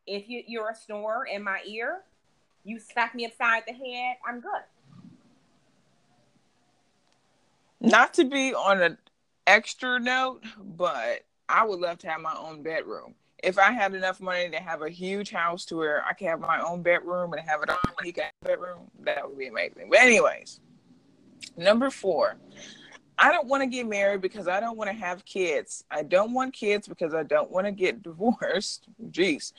If 0.08 0.28
you, 0.28 0.44
you're 0.48 0.72
a 0.72 0.76
snorer 0.76 1.26
in 1.26 1.44
my 1.44 1.62
ear, 1.66 2.02
you 2.64 2.80
smack 2.80 3.16
me 3.16 3.26
upside 3.26 3.64
the 3.68 3.74
head. 3.74 4.18
I'm 4.28 4.42
good. 4.42 4.64
Not 7.80 8.14
to 8.16 8.24
be 8.24 8.54
on 8.54 8.82
a 8.82 8.98
extra 9.48 10.00
note, 10.00 10.44
but 10.58 11.26
I 11.50 11.66
would 11.66 11.80
love 11.80 11.98
to 12.00 12.10
have 12.10 12.22
my 12.22 12.36
own 12.38 12.64
bedroom. 12.64 13.16
If 13.44 13.58
I 13.58 13.72
had 13.72 13.94
enough 13.94 14.22
money 14.22 14.50
to 14.50 14.58
have 14.58 14.82
a 14.82 14.90
huge 14.90 15.30
house 15.30 15.66
to 15.66 15.76
where 15.76 16.04
I 16.06 16.14
could 16.14 16.28
have 16.28 16.40
my 16.40 16.62
own 16.62 16.82
bedroom 16.82 17.34
and 17.34 17.42
have 17.48 17.62
it 17.62 17.70
on 17.70 17.78
got 18.14 18.32
bedroom, 18.42 18.90
that 19.02 19.28
would 19.28 19.38
be 19.38 19.48
amazing. 19.48 19.90
But 19.90 20.00
anyways, 20.00 20.62
number 21.58 21.90
four, 21.90 22.38
I 23.20 23.32
don't 23.32 23.48
want 23.48 23.62
to 23.62 23.68
get 23.68 23.88
married 23.88 24.22
because 24.22 24.48
I 24.48 24.60
don't 24.60 24.78
want 24.78 24.90
to 24.90 24.96
have 24.96 25.26
kids. 25.26 25.84
I 25.92 26.04
don't 26.04 26.34
want 26.34 26.54
kids 26.54 26.88
because 26.88 27.14
I 27.14 27.24
don't 27.24 27.52
want 27.52 27.66
to 27.66 27.72
get 27.72 28.02
divorced. 28.04 28.88
Jeez. 29.10 29.52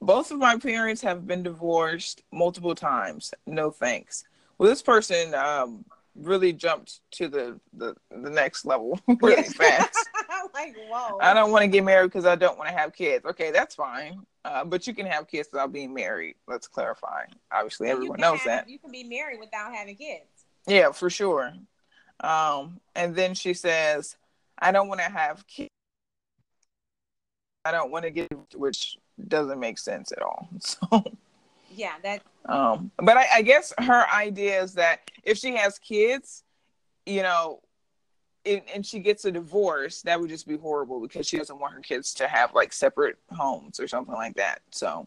Both 0.00 0.30
of 0.30 0.38
my 0.38 0.58
parents 0.58 1.02
have 1.02 1.26
been 1.26 1.42
divorced 1.42 2.22
multiple 2.32 2.74
times. 2.74 3.32
No 3.46 3.70
thanks. 3.70 4.24
Well, 4.58 4.68
this 4.68 4.82
person 4.82 5.34
um, 5.34 5.84
really 6.20 6.52
jumped 6.52 7.00
to 7.12 7.28
the 7.28 7.60
the, 7.72 7.94
the 8.10 8.30
next 8.30 8.64
level 8.64 8.98
really 9.22 9.42
fast. 9.42 10.08
like 10.54 10.76
whoa! 10.88 11.18
I 11.20 11.34
don't 11.34 11.50
want 11.50 11.62
to 11.62 11.68
get 11.68 11.84
married 11.84 12.06
because 12.06 12.26
I 12.26 12.36
don't 12.36 12.58
want 12.58 12.70
to 12.70 12.76
have 12.76 12.92
kids. 12.94 13.24
Okay, 13.26 13.50
that's 13.50 13.74
fine. 13.74 14.20
Uh, 14.44 14.64
but 14.64 14.86
you 14.86 14.94
can 14.94 15.06
have 15.06 15.26
kids 15.26 15.48
without 15.52 15.72
being 15.72 15.92
married. 15.92 16.36
Let's 16.46 16.68
clarify. 16.68 17.24
Obviously, 17.52 17.88
everyone 17.88 18.20
knows 18.20 18.38
have, 18.40 18.46
that 18.46 18.68
you 18.68 18.78
can 18.78 18.90
be 18.90 19.04
married 19.04 19.40
without 19.40 19.74
having 19.74 19.96
kids. 19.96 20.24
Yeah, 20.66 20.92
for 20.92 21.10
sure. 21.10 21.52
Um, 22.20 22.80
and 22.94 23.14
then 23.14 23.34
she 23.34 23.54
says, 23.54 24.16
I 24.58 24.72
don't 24.72 24.88
want 24.88 25.00
to 25.00 25.10
have 25.10 25.46
kids. 25.46 25.70
I 27.64 27.72
don't 27.72 27.90
want 27.90 28.04
to 28.04 28.10
get, 28.10 28.32
which 28.54 28.96
doesn't 29.28 29.58
make 29.58 29.78
sense 29.78 30.12
at 30.12 30.22
all. 30.22 30.48
So 30.60 31.04
yeah, 31.76 31.94
that. 32.02 32.22
Um, 32.46 32.90
but 32.98 33.16
I, 33.16 33.26
I 33.34 33.42
guess 33.42 33.72
her 33.78 34.06
idea 34.12 34.62
is 34.62 34.74
that 34.74 35.10
if 35.22 35.38
she 35.38 35.54
has 35.56 35.78
kids, 35.78 36.44
you 37.04 37.22
know, 37.22 37.60
and, 38.44 38.62
and 38.74 38.86
she 38.86 39.00
gets 39.00 39.24
a 39.24 39.32
divorce, 39.32 40.02
that 40.02 40.20
would 40.20 40.30
just 40.30 40.46
be 40.46 40.56
horrible 40.56 41.00
because 41.00 41.26
she 41.26 41.36
doesn't 41.36 41.58
want 41.58 41.74
her 41.74 41.80
kids 41.80 42.14
to 42.14 42.28
have 42.28 42.54
like 42.54 42.72
separate 42.72 43.16
homes 43.30 43.80
or 43.80 43.88
something 43.88 44.14
like 44.14 44.36
that. 44.36 44.60
So, 44.70 45.06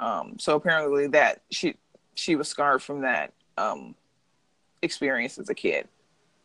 um, 0.00 0.36
so 0.38 0.56
apparently 0.56 1.06
that 1.08 1.42
she 1.50 1.76
she 2.14 2.34
was 2.34 2.48
scarred 2.48 2.82
from 2.82 3.02
that 3.02 3.32
um 3.56 3.94
experience 4.82 5.38
as 5.38 5.48
a 5.50 5.54
kid. 5.54 5.88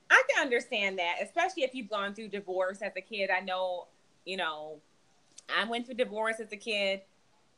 I 0.10 0.22
can 0.30 0.43
understand 0.43 1.00
that, 1.00 1.15
especially 1.22 1.63
if 1.63 1.74
you've 1.74 1.89
gone 1.89 2.13
through 2.13 2.28
divorce 2.30 2.82
as 2.82 2.91
a 2.96 3.02
kid. 3.02 3.30
I 3.30 3.39
know, 3.39 3.88
you 4.26 4.38
know, 4.38 4.80
I 5.56 5.65
went 5.65 5.86
through 5.86 5.96
divorce 5.96 6.39
as 6.39 6.52
a 6.52 6.58
kid, 6.58 7.02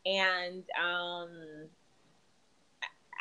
and 0.05 0.63
um, 0.79 1.29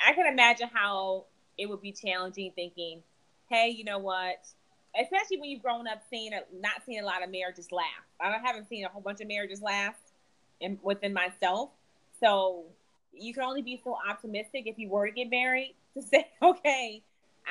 I 0.07 0.13
can 0.13 0.27
imagine 0.27 0.69
how 0.73 1.25
it 1.57 1.69
would 1.69 1.81
be 1.81 1.93
challenging 1.93 2.53
thinking, 2.55 3.03
hey, 3.49 3.69
you 3.69 3.85
know 3.85 3.99
what? 3.99 4.47
Especially 5.01 5.39
when 5.39 5.51
you've 5.51 5.63
grown 5.63 5.89
up 5.89 6.03
seeing 6.11 6.33
a, 6.33 6.41
not 6.61 6.83
seeing 6.87 7.01
a 7.01 7.05
lot 7.05 7.23
of 7.23 7.31
marriages 7.31 7.73
last. 7.73 7.89
I 8.21 8.39
haven't 8.45 8.69
seen 8.69 8.85
a 8.85 8.89
whole 8.89 9.03
bunch 9.03 9.21
of 9.21 9.29
marriages 9.29 9.63
last 9.63 9.99
in, 10.61 10.79
within 10.83 11.13
myself. 11.13 11.71
So 12.21 12.65
you 13.13 13.35
can 13.35 13.43
only 13.45 13.63
be 13.63 13.81
so 13.83 13.97
optimistic 14.09 14.65
if 14.67 14.79
you 14.79 14.89
were 14.89 15.07
to 15.07 15.13
get 15.13 15.31
married 15.31 15.75
to 15.95 16.03
say, 16.03 16.29
okay, 16.43 17.03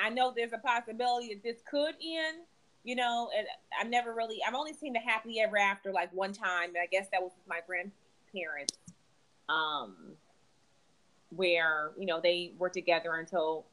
I 0.02 0.10
know 0.10 0.32
there's 0.34 0.52
a 0.52 0.58
possibility 0.58 1.34
that 1.34 1.42
this 1.42 1.60
could 1.68 1.94
end. 2.02 2.38
You 2.86 2.96
know, 2.96 3.30
and 3.34 3.46
I've 3.80 3.88
never 3.88 4.12
really, 4.12 4.40
I've 4.46 4.52
only 4.52 4.74
seen 4.74 4.92
the 4.92 4.98
happily 4.98 5.40
ever 5.40 5.56
after 5.56 5.90
like 5.90 6.12
one 6.12 6.34
time, 6.34 6.68
and 6.68 6.76
I 6.76 6.84
guess 6.84 7.06
that 7.12 7.22
was 7.22 7.32
with 7.34 7.48
my 7.48 7.60
grandparents, 7.66 8.74
um, 9.48 9.94
where 11.30 11.90
you 11.98 12.06
know 12.06 12.20
they 12.20 12.52
were 12.58 12.70
together 12.70 13.14
until 13.14 13.64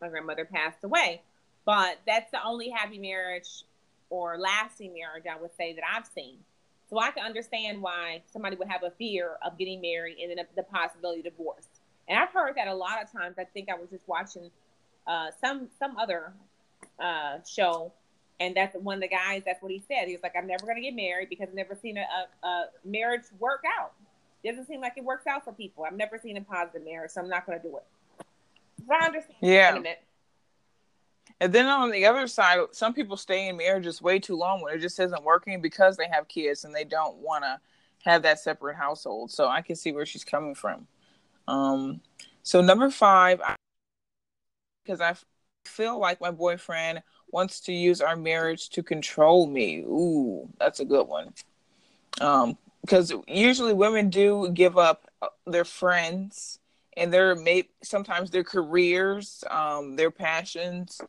my 0.00 0.08
grandmother 0.08 0.44
passed 0.44 0.84
away. 0.84 1.22
But 1.64 1.98
that's 2.06 2.30
the 2.30 2.42
only 2.42 2.70
happy 2.70 2.98
marriage 2.98 3.64
or 4.10 4.38
lasting 4.38 4.94
marriage 4.94 5.24
I 5.30 5.40
would 5.40 5.54
say 5.56 5.74
that 5.74 5.82
I've 5.84 6.06
seen. 6.06 6.38
So 6.88 6.98
I 6.98 7.10
can 7.10 7.24
understand 7.24 7.82
why 7.82 8.22
somebody 8.32 8.56
would 8.56 8.68
have 8.68 8.82
a 8.82 8.90
fear 8.92 9.36
of 9.44 9.58
getting 9.58 9.80
married 9.80 10.18
and 10.18 10.30
then 10.30 10.46
the 10.56 10.62
possibility 10.62 11.20
of 11.20 11.24
divorce. 11.26 11.66
And 12.08 12.18
I've 12.18 12.30
heard 12.30 12.54
that 12.56 12.68
a 12.68 12.74
lot 12.74 13.02
of 13.02 13.12
times. 13.12 13.36
I 13.38 13.44
think 13.44 13.68
I 13.68 13.74
was 13.74 13.90
just 13.90 14.08
watching 14.08 14.50
uh, 15.06 15.26
some 15.40 15.68
some 15.78 15.98
other 15.98 16.32
uh, 16.98 17.38
show, 17.46 17.92
and 18.40 18.56
that's 18.56 18.74
one 18.76 18.96
of 18.96 19.00
the 19.02 19.08
guys. 19.08 19.42
That's 19.44 19.62
what 19.62 19.70
he 19.70 19.82
said. 19.86 20.06
He 20.06 20.14
was 20.14 20.22
like, 20.22 20.32
"I'm 20.36 20.46
never 20.46 20.64
going 20.64 20.76
to 20.76 20.82
get 20.82 20.94
married 20.94 21.28
because 21.28 21.48
I've 21.48 21.54
never 21.54 21.74
seen 21.74 21.98
a, 21.98 22.00
a, 22.00 22.46
a, 22.46 22.66
marriage 22.84 23.24
work 23.38 23.64
out. 23.78 23.92
It 24.42 24.50
doesn't 24.50 24.66
seem 24.66 24.80
like 24.80 24.94
it 24.96 25.04
works 25.04 25.26
out 25.26 25.44
for 25.44 25.52
people. 25.52 25.84
I've 25.84 25.96
never 25.96 26.18
seen 26.18 26.36
a 26.36 26.40
positive 26.40 26.84
marriage, 26.84 27.10
so 27.10 27.20
I'm 27.20 27.28
not 27.28 27.46
going 27.46 27.60
to 27.60 27.68
do 27.68 27.76
it." 27.76 27.84
So 28.86 28.92
I 28.92 29.06
understand. 29.06 29.36
Yeah. 29.40 29.80
And 31.40 31.52
then 31.52 31.66
on 31.66 31.90
the 31.90 32.04
other 32.06 32.26
side, 32.26 32.58
some 32.72 32.94
people 32.94 33.16
stay 33.16 33.48
in 33.48 33.56
marriages 33.56 34.02
way 34.02 34.18
too 34.18 34.36
long 34.36 34.60
when 34.60 34.74
it 34.74 34.80
just 34.80 34.98
isn't 34.98 35.22
working 35.22 35.60
because 35.60 35.96
they 35.96 36.08
have 36.08 36.26
kids 36.26 36.64
and 36.64 36.74
they 36.74 36.84
don't 36.84 37.16
want 37.18 37.44
to 37.44 37.60
have 38.04 38.22
that 38.22 38.40
separate 38.40 38.76
household. 38.76 39.30
So 39.30 39.46
I 39.46 39.62
can 39.62 39.76
see 39.76 39.92
where 39.92 40.06
she's 40.06 40.24
coming 40.24 40.54
from. 40.54 40.86
Um, 41.46 42.00
so 42.42 42.60
number 42.60 42.90
five, 42.90 43.40
because 44.84 45.00
I 45.00 45.14
feel 45.64 45.98
like 45.98 46.20
my 46.20 46.30
boyfriend 46.30 47.02
wants 47.30 47.60
to 47.60 47.72
use 47.72 48.00
our 48.00 48.16
marriage 48.16 48.70
to 48.70 48.82
control 48.82 49.46
me. 49.46 49.80
Ooh, 49.80 50.48
that's 50.58 50.80
a 50.80 50.84
good 50.84 51.06
one. 51.06 51.32
Um, 52.20 52.58
because 52.88 53.12
usually 53.26 53.74
women 53.74 54.08
do 54.08 54.48
give 54.54 54.78
up 54.78 55.10
uh, 55.20 55.26
their 55.46 55.66
friends 55.66 56.58
and 56.96 57.12
their 57.12 57.34
maybe 57.34 57.68
sometimes 57.82 58.30
their 58.30 58.44
careers, 58.44 59.44
um, 59.50 59.96
their 59.96 60.10
passions 60.10 61.00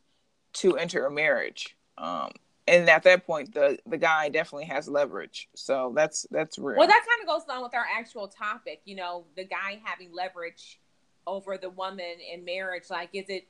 to 0.52 0.76
enter 0.76 1.06
a 1.06 1.10
marriage. 1.10 1.74
Um, 1.96 2.32
and 2.68 2.88
at 2.88 3.02
that 3.04 3.26
point, 3.26 3.54
the 3.54 3.78
the 3.86 3.96
guy 3.96 4.28
definitely 4.28 4.66
has 4.66 4.88
leverage. 4.88 5.48
So 5.56 5.92
that's 5.96 6.26
that's 6.30 6.58
real. 6.58 6.76
Well, 6.76 6.86
that 6.86 7.02
kind 7.08 7.22
of 7.22 7.26
goes 7.26 7.48
along 7.48 7.62
with 7.62 7.74
our 7.74 7.86
actual 7.98 8.28
topic. 8.28 8.82
You 8.84 8.96
know, 8.96 9.24
the 9.34 9.44
guy 9.44 9.80
having 9.82 10.12
leverage 10.12 10.78
over 11.26 11.56
the 11.56 11.70
woman 11.70 12.16
in 12.32 12.44
marriage. 12.44 12.84
Like, 12.90 13.10
is 13.14 13.24
it 13.28 13.46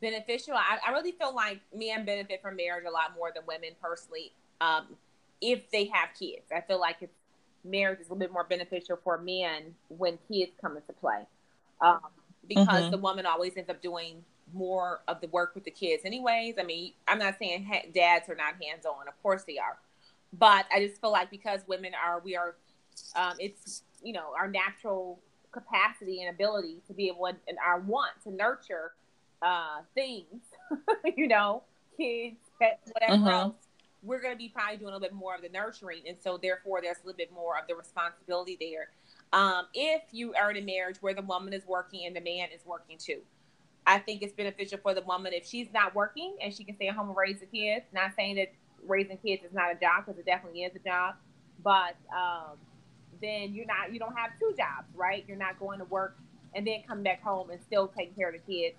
beneficial. 0.00 0.54
I, 0.54 0.78
I 0.86 0.92
really 0.92 1.12
feel 1.12 1.34
like 1.34 1.60
men 1.74 2.04
benefit 2.04 2.40
from 2.40 2.56
marriage 2.56 2.84
a 2.88 2.90
lot 2.90 3.14
more 3.14 3.30
than 3.34 3.44
women 3.46 3.70
personally. 3.82 4.32
Um, 4.60 4.96
if 5.40 5.70
they 5.70 5.86
have 5.86 6.10
kids, 6.18 6.46
I 6.54 6.60
feel 6.60 6.80
like 6.80 6.96
it's 7.00 7.14
marriage 7.64 8.00
is 8.00 8.06
a 8.06 8.12
little 8.12 8.18
bit 8.18 8.32
more 8.32 8.44
beneficial 8.44 8.98
for 9.02 9.18
men 9.18 9.74
when 9.88 10.18
kids 10.28 10.52
come 10.60 10.76
into 10.76 10.92
play, 10.94 11.26
um, 11.80 12.00
because 12.48 12.66
mm-hmm. 12.66 12.90
the 12.90 12.98
woman 12.98 13.26
always 13.26 13.56
ends 13.56 13.70
up 13.70 13.82
doing 13.82 14.24
more 14.52 15.00
of 15.06 15.20
the 15.20 15.28
work 15.28 15.54
with 15.54 15.64
the 15.64 15.70
kids. 15.70 16.04
Anyways, 16.04 16.56
I 16.58 16.64
mean, 16.64 16.92
I'm 17.06 17.18
not 17.18 17.36
saying 17.38 17.64
ha- 17.64 17.86
dads 17.94 18.28
are 18.28 18.34
not 18.34 18.54
hands 18.62 18.86
on. 18.86 19.08
Of 19.08 19.20
course 19.22 19.44
they 19.46 19.58
are, 19.58 19.78
but 20.32 20.66
I 20.72 20.86
just 20.86 21.00
feel 21.00 21.12
like 21.12 21.30
because 21.30 21.60
women 21.66 21.92
are, 21.94 22.20
we 22.20 22.36
are, 22.36 22.56
um, 23.16 23.34
it's 23.38 23.82
you 24.02 24.12
know 24.12 24.32
our 24.38 24.48
natural 24.48 25.20
capacity 25.52 26.22
and 26.22 26.30
ability 26.30 26.80
to 26.86 26.94
be 26.94 27.08
able 27.08 27.26
and 27.26 27.58
our 27.64 27.80
want 27.80 28.12
to 28.24 28.30
nurture 28.30 28.92
uh, 29.42 29.80
things, 29.94 30.42
you 31.16 31.28
know, 31.28 31.62
kids, 31.96 32.36
pets, 32.60 32.90
whatever 32.92 33.16
mm-hmm. 33.16 33.28
else, 33.28 33.54
we're 34.02 34.20
going 34.20 34.32
to 34.32 34.38
be 34.38 34.48
probably 34.48 34.76
doing 34.76 34.90
a 34.90 34.96
little 34.96 35.00
bit 35.00 35.12
more 35.12 35.34
of 35.34 35.42
the 35.42 35.48
nurturing. 35.48 36.02
And 36.06 36.16
so, 36.22 36.38
therefore, 36.38 36.80
there's 36.82 36.98
a 37.02 37.06
little 37.06 37.16
bit 37.16 37.32
more 37.32 37.58
of 37.58 37.66
the 37.68 37.74
responsibility 37.74 38.56
there. 38.60 38.88
Um, 39.32 39.66
if 39.74 40.02
you 40.12 40.34
are 40.34 40.50
in 40.50 40.56
a 40.56 40.62
marriage 40.62 40.96
where 41.00 41.14
the 41.14 41.22
woman 41.22 41.52
is 41.52 41.66
working 41.66 42.06
and 42.06 42.16
the 42.16 42.20
man 42.20 42.48
is 42.54 42.64
working 42.66 42.98
too, 42.98 43.20
I 43.86 43.98
think 43.98 44.22
it's 44.22 44.32
beneficial 44.32 44.78
for 44.82 44.94
the 44.94 45.02
woman 45.02 45.32
if 45.32 45.46
she's 45.46 45.68
not 45.72 45.94
working 45.94 46.36
and 46.42 46.52
she 46.52 46.64
can 46.64 46.76
stay 46.76 46.88
at 46.88 46.96
home 46.96 47.08
and 47.08 47.16
raise 47.16 47.40
the 47.40 47.46
kids. 47.46 47.86
Not 47.92 48.12
saying 48.16 48.36
that 48.36 48.52
raising 48.86 49.18
kids 49.18 49.44
is 49.44 49.52
not 49.52 49.70
a 49.72 49.74
job 49.74 50.06
because 50.06 50.18
it 50.18 50.26
definitely 50.26 50.62
is 50.62 50.74
a 50.74 50.80
job, 50.80 51.14
but 51.62 51.96
um, 52.14 52.56
then 53.20 53.54
you're 53.54 53.66
not 53.66 53.92
you 53.92 53.98
don't 53.98 54.16
have 54.16 54.30
two 54.38 54.52
jobs, 54.56 54.88
right? 54.94 55.24
You're 55.26 55.36
not 55.36 55.58
going 55.58 55.78
to 55.78 55.84
work 55.84 56.18
and 56.54 56.66
then 56.66 56.82
come 56.86 57.02
back 57.02 57.22
home 57.22 57.50
and 57.50 57.60
still 57.62 57.88
taking 57.88 58.14
care 58.14 58.30
of 58.30 58.34
the 58.34 58.52
kids 58.52 58.76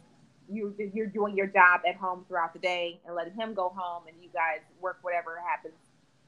you 0.51 0.75
you're 0.93 1.07
doing 1.07 1.35
your 1.35 1.47
job 1.47 1.81
at 1.87 1.95
home 1.95 2.25
throughout 2.27 2.53
the 2.53 2.59
day 2.59 2.99
and 3.05 3.15
letting 3.15 3.33
him 3.33 3.53
go 3.53 3.69
home 3.75 4.03
and 4.07 4.15
you 4.21 4.29
guys 4.33 4.59
work 4.81 4.99
whatever 5.01 5.41
happens 5.47 5.73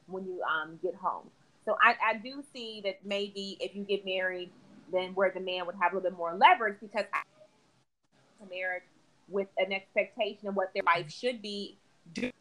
when 0.08 0.26
you 0.26 0.42
um 0.44 0.80
get 0.82 0.96
home. 0.96 1.30
So 1.66 1.78
I, 1.82 1.96
I 2.12 2.18
do 2.18 2.44
see 2.54 2.82
that 2.84 3.00
maybe 3.06 3.58
if 3.60 3.76
you 3.76 3.84
get 3.84 4.04
married, 4.06 4.50
then 4.92 5.14
where 5.16 5.32
the 5.32 5.40
man 5.40 5.66
would 5.66 5.76
have 5.82 5.94
a 5.94 5.96
little 5.96 6.10
bit 6.10 6.18
more 6.18 6.36
leverage 6.36 6.78
because 6.82 7.06
a 7.14 8.50
marriage 8.50 8.84
with 9.30 9.48
an 9.58 9.72
expectation 9.72 10.50
of 10.50 10.56
what 10.56 10.74
their 10.74 10.84
wife 10.86 11.10
should 11.10 11.42
be 11.42 11.78
do 12.14 12.32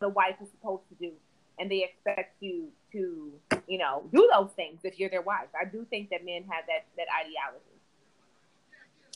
the 0.00 0.08
wife 0.08 0.36
is 0.42 0.48
supposed 0.50 0.82
to 0.88 0.94
do. 0.94 1.12
And 1.58 1.70
they 1.70 1.84
expect 1.84 2.36
you 2.40 2.68
to 2.92 3.32
you 3.66 3.78
know 3.78 4.02
do 4.12 4.28
those 4.34 4.50
things 4.56 4.80
if 4.84 4.98
you're 4.98 5.10
their 5.10 5.22
wife. 5.22 5.48
I 5.58 5.64
do 5.64 5.86
think 5.90 6.10
that 6.10 6.24
men 6.24 6.44
have 6.48 6.64
that 6.66 6.86
that 6.96 7.06
ideology 7.14 7.64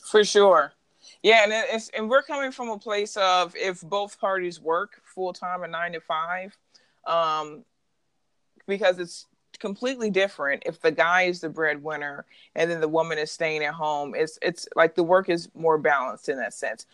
for 0.05 0.23
sure 0.23 0.73
yeah, 1.23 1.43
and 1.43 1.51
it's 1.53 1.89
and 1.89 2.09
we're 2.09 2.21
coming 2.21 2.51
from 2.51 2.69
a 2.69 2.77
place 2.77 3.17
of 3.17 3.55
if 3.55 3.81
both 3.81 4.19
parties 4.19 4.59
work 4.59 5.01
full 5.03 5.33
time 5.33 5.63
and 5.63 5.71
nine 5.71 5.93
to 5.93 5.99
five, 5.99 6.55
um, 7.05 7.63
because 8.67 8.99
it's 8.99 9.27
completely 9.59 10.09
different 10.09 10.63
if 10.65 10.81
the 10.81 10.91
guy 10.91 11.23
is 11.23 11.39
the 11.39 11.49
breadwinner 11.49 12.25
and 12.55 12.69
then 12.69 12.81
the 12.81 12.87
woman 12.87 13.17
is 13.17 13.31
staying 13.31 13.63
at 13.63 13.73
home. 13.73 14.13
It's 14.15 14.37
it's 14.41 14.67
like 14.75 14.95
the 14.95 15.03
work 15.03 15.29
is 15.29 15.49
more 15.55 15.77
balanced 15.77 16.29
in 16.29 16.37
that 16.37 16.53
sense 16.53 16.85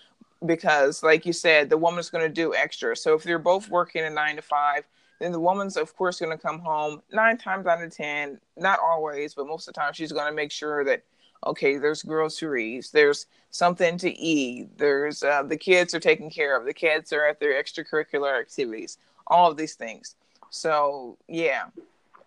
because, 0.45 1.03
like 1.03 1.25
you 1.25 1.33
said, 1.33 1.69
the 1.69 1.77
woman's 1.77 2.09
going 2.09 2.27
to 2.27 2.33
do 2.33 2.55
extra. 2.55 2.95
So 2.95 3.13
if 3.13 3.23
they're 3.23 3.39
both 3.39 3.69
working 3.69 4.03
a 4.03 4.09
nine 4.09 4.35
to 4.37 4.41
five, 4.41 4.85
then 5.19 5.31
the 5.31 5.39
woman's 5.39 5.77
of 5.77 5.95
course 5.95 6.19
going 6.19 6.35
to 6.35 6.41
come 6.41 6.59
home 6.59 7.01
nine 7.11 7.37
times 7.37 7.67
out 7.67 7.83
of 7.83 7.95
ten, 7.95 8.39
not 8.57 8.79
always, 8.79 9.33
but 9.33 9.47
most 9.47 9.67
of 9.67 9.73
the 9.73 9.79
time 9.79 9.93
she's 9.93 10.11
going 10.11 10.27
to 10.27 10.35
make 10.35 10.51
sure 10.51 10.83
that 10.83 11.03
okay, 11.45 11.77
there's 11.77 12.03
groceries, 12.03 12.91
there's 12.91 13.25
something 13.49 13.97
to 13.97 14.11
eat, 14.11 14.77
there's 14.77 15.23
uh, 15.23 15.43
the 15.43 15.57
kids 15.57 15.93
are 15.93 15.99
taken 15.99 16.29
care 16.29 16.55
of, 16.55 16.65
the 16.65 16.73
kids 16.73 17.11
are 17.11 17.25
at 17.25 17.39
their 17.39 17.61
extracurricular 17.61 18.39
activities, 18.39 18.97
all 19.27 19.49
of 19.49 19.57
these 19.57 19.75
things. 19.75 20.15
So, 20.49 21.17
yeah, 21.27 21.65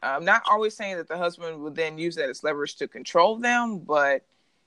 I'm 0.02 0.24
not 0.24 0.42
always 0.50 0.74
saying 0.74 0.96
that 0.96 1.08
the 1.08 1.16
husband 1.16 1.60
would 1.60 1.76
then 1.76 1.98
use 1.98 2.16
that 2.16 2.28
as 2.28 2.42
leverage 2.42 2.76
to 2.76 2.88
control 2.88 3.36
them, 3.36 3.78
but 3.78 4.22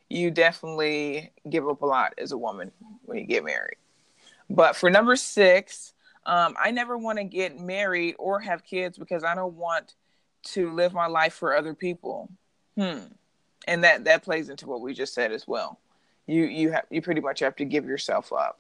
you 0.10 0.32
definitely 0.32 1.32
give 1.50 1.68
up 1.68 1.82
a 1.82 1.86
lot 1.86 2.14
as 2.18 2.32
a 2.32 2.38
woman 2.38 2.72
when 3.06 3.18
you 3.18 3.26
get 3.26 3.44
married. 3.44 3.78
But 4.50 4.78
for 4.78 4.90
number 4.90 5.18
six, 5.18 5.94
um, 6.26 6.56
I 6.62 6.72
never 6.72 6.98
want 6.98 7.18
to 7.18 7.26
get 7.26 7.60
married 7.60 8.16
or 8.18 8.40
have 8.40 8.64
kids 8.64 8.98
because 8.98 9.24
I 9.26 9.36
don't 9.36 9.56
want 9.56 9.96
to 10.44 10.72
live 10.72 10.94
my 10.94 11.08
life 11.08 11.34
for 11.34 11.56
other 11.56 11.74
people. 11.74 12.30
Hmm 12.78 13.00
and 13.68 13.84
that 13.84 14.06
that 14.06 14.24
plays 14.24 14.50
into 14.50 14.68
what 14.68 14.82
we 14.82 14.94
just 14.94 15.14
said 15.14 15.32
as 15.32 15.48
well. 15.48 15.80
You 16.26 16.44
you 16.46 16.72
have 16.72 16.86
you 16.90 17.02
pretty 17.02 17.22
much 17.22 17.40
have 17.40 17.56
to 17.58 17.66
give 17.66 17.86
yourself 17.86 18.32
up. 18.34 18.60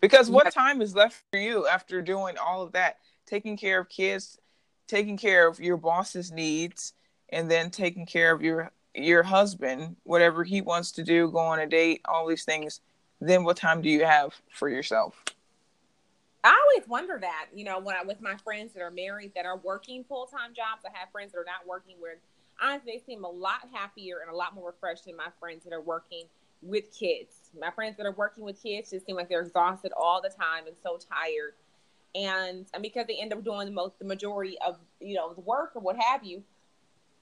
Because 0.00 0.30
what 0.30 0.52
time 0.52 0.82
is 0.82 0.94
left 0.94 1.22
for 1.30 1.38
you 1.38 1.66
after 1.66 2.02
doing 2.02 2.36
all 2.38 2.62
of 2.62 2.72
that? 2.72 2.98
Taking 3.26 3.56
care 3.56 3.80
of 3.80 3.88
kids, 3.88 4.38
taking 4.86 5.16
care 5.16 5.48
of 5.48 5.58
your 5.58 5.76
boss's 5.76 6.30
needs, 6.30 6.92
and 7.30 7.50
then 7.50 7.70
taking 7.70 8.06
care 8.06 8.32
of 8.32 8.42
your 8.42 8.70
your 8.94 9.22
husband, 9.22 9.96
whatever 10.04 10.44
he 10.44 10.60
wants 10.60 10.92
to 10.92 11.02
do, 11.02 11.30
go 11.30 11.38
on 11.38 11.58
a 11.58 11.66
date, 11.66 12.00
all 12.06 12.26
these 12.26 12.44
things. 12.44 12.80
Then 13.20 13.44
what 13.44 13.56
time 13.56 13.82
do 13.82 13.88
you 13.88 14.04
have 14.04 14.34
for 14.50 14.68
yourself? 14.68 15.22
I 16.44 16.56
always 16.70 16.88
wonder 16.88 17.18
that, 17.20 17.46
you 17.52 17.64
know, 17.64 17.80
when 17.80 17.96
I 17.96 18.04
with 18.04 18.20
my 18.20 18.36
friends 18.36 18.72
that 18.74 18.80
are 18.80 18.90
married 18.90 19.32
that 19.34 19.46
are 19.46 19.56
working 19.56 20.04
full 20.04 20.26
time 20.26 20.54
jobs. 20.54 20.84
I 20.86 20.96
have 20.96 21.10
friends 21.10 21.32
that 21.32 21.38
are 21.38 21.44
not 21.44 21.66
working 21.66 21.96
where 21.98 22.18
honestly 22.60 22.92
they 22.92 23.12
seem 23.12 23.24
a 23.24 23.30
lot 23.30 23.68
happier 23.72 24.18
and 24.20 24.30
a 24.30 24.36
lot 24.36 24.54
more 24.54 24.66
refreshed 24.68 25.04
than 25.06 25.16
my 25.16 25.28
friends 25.38 25.64
that 25.64 25.72
are 25.72 25.80
working 25.80 26.24
with 26.62 26.92
kids. 26.96 27.50
My 27.58 27.70
friends 27.70 27.96
that 27.96 28.06
are 28.06 28.12
working 28.12 28.44
with 28.44 28.62
kids 28.62 28.90
just 28.90 29.06
seem 29.06 29.16
like 29.16 29.28
they're 29.28 29.42
exhausted 29.42 29.92
all 29.96 30.20
the 30.22 30.28
time 30.30 30.66
and 30.66 30.76
so 30.82 30.98
tired. 30.98 31.54
And, 32.14 32.66
and 32.72 32.82
because 32.82 33.06
they 33.06 33.16
end 33.16 33.32
up 33.32 33.44
doing 33.44 33.66
the 33.66 33.72
most 33.72 33.98
the 33.98 34.04
majority 34.06 34.56
of, 34.66 34.78
you 35.00 35.14
know, 35.14 35.34
the 35.34 35.42
work 35.42 35.72
or 35.74 35.82
what 35.82 35.96
have 36.00 36.24
you, 36.24 36.42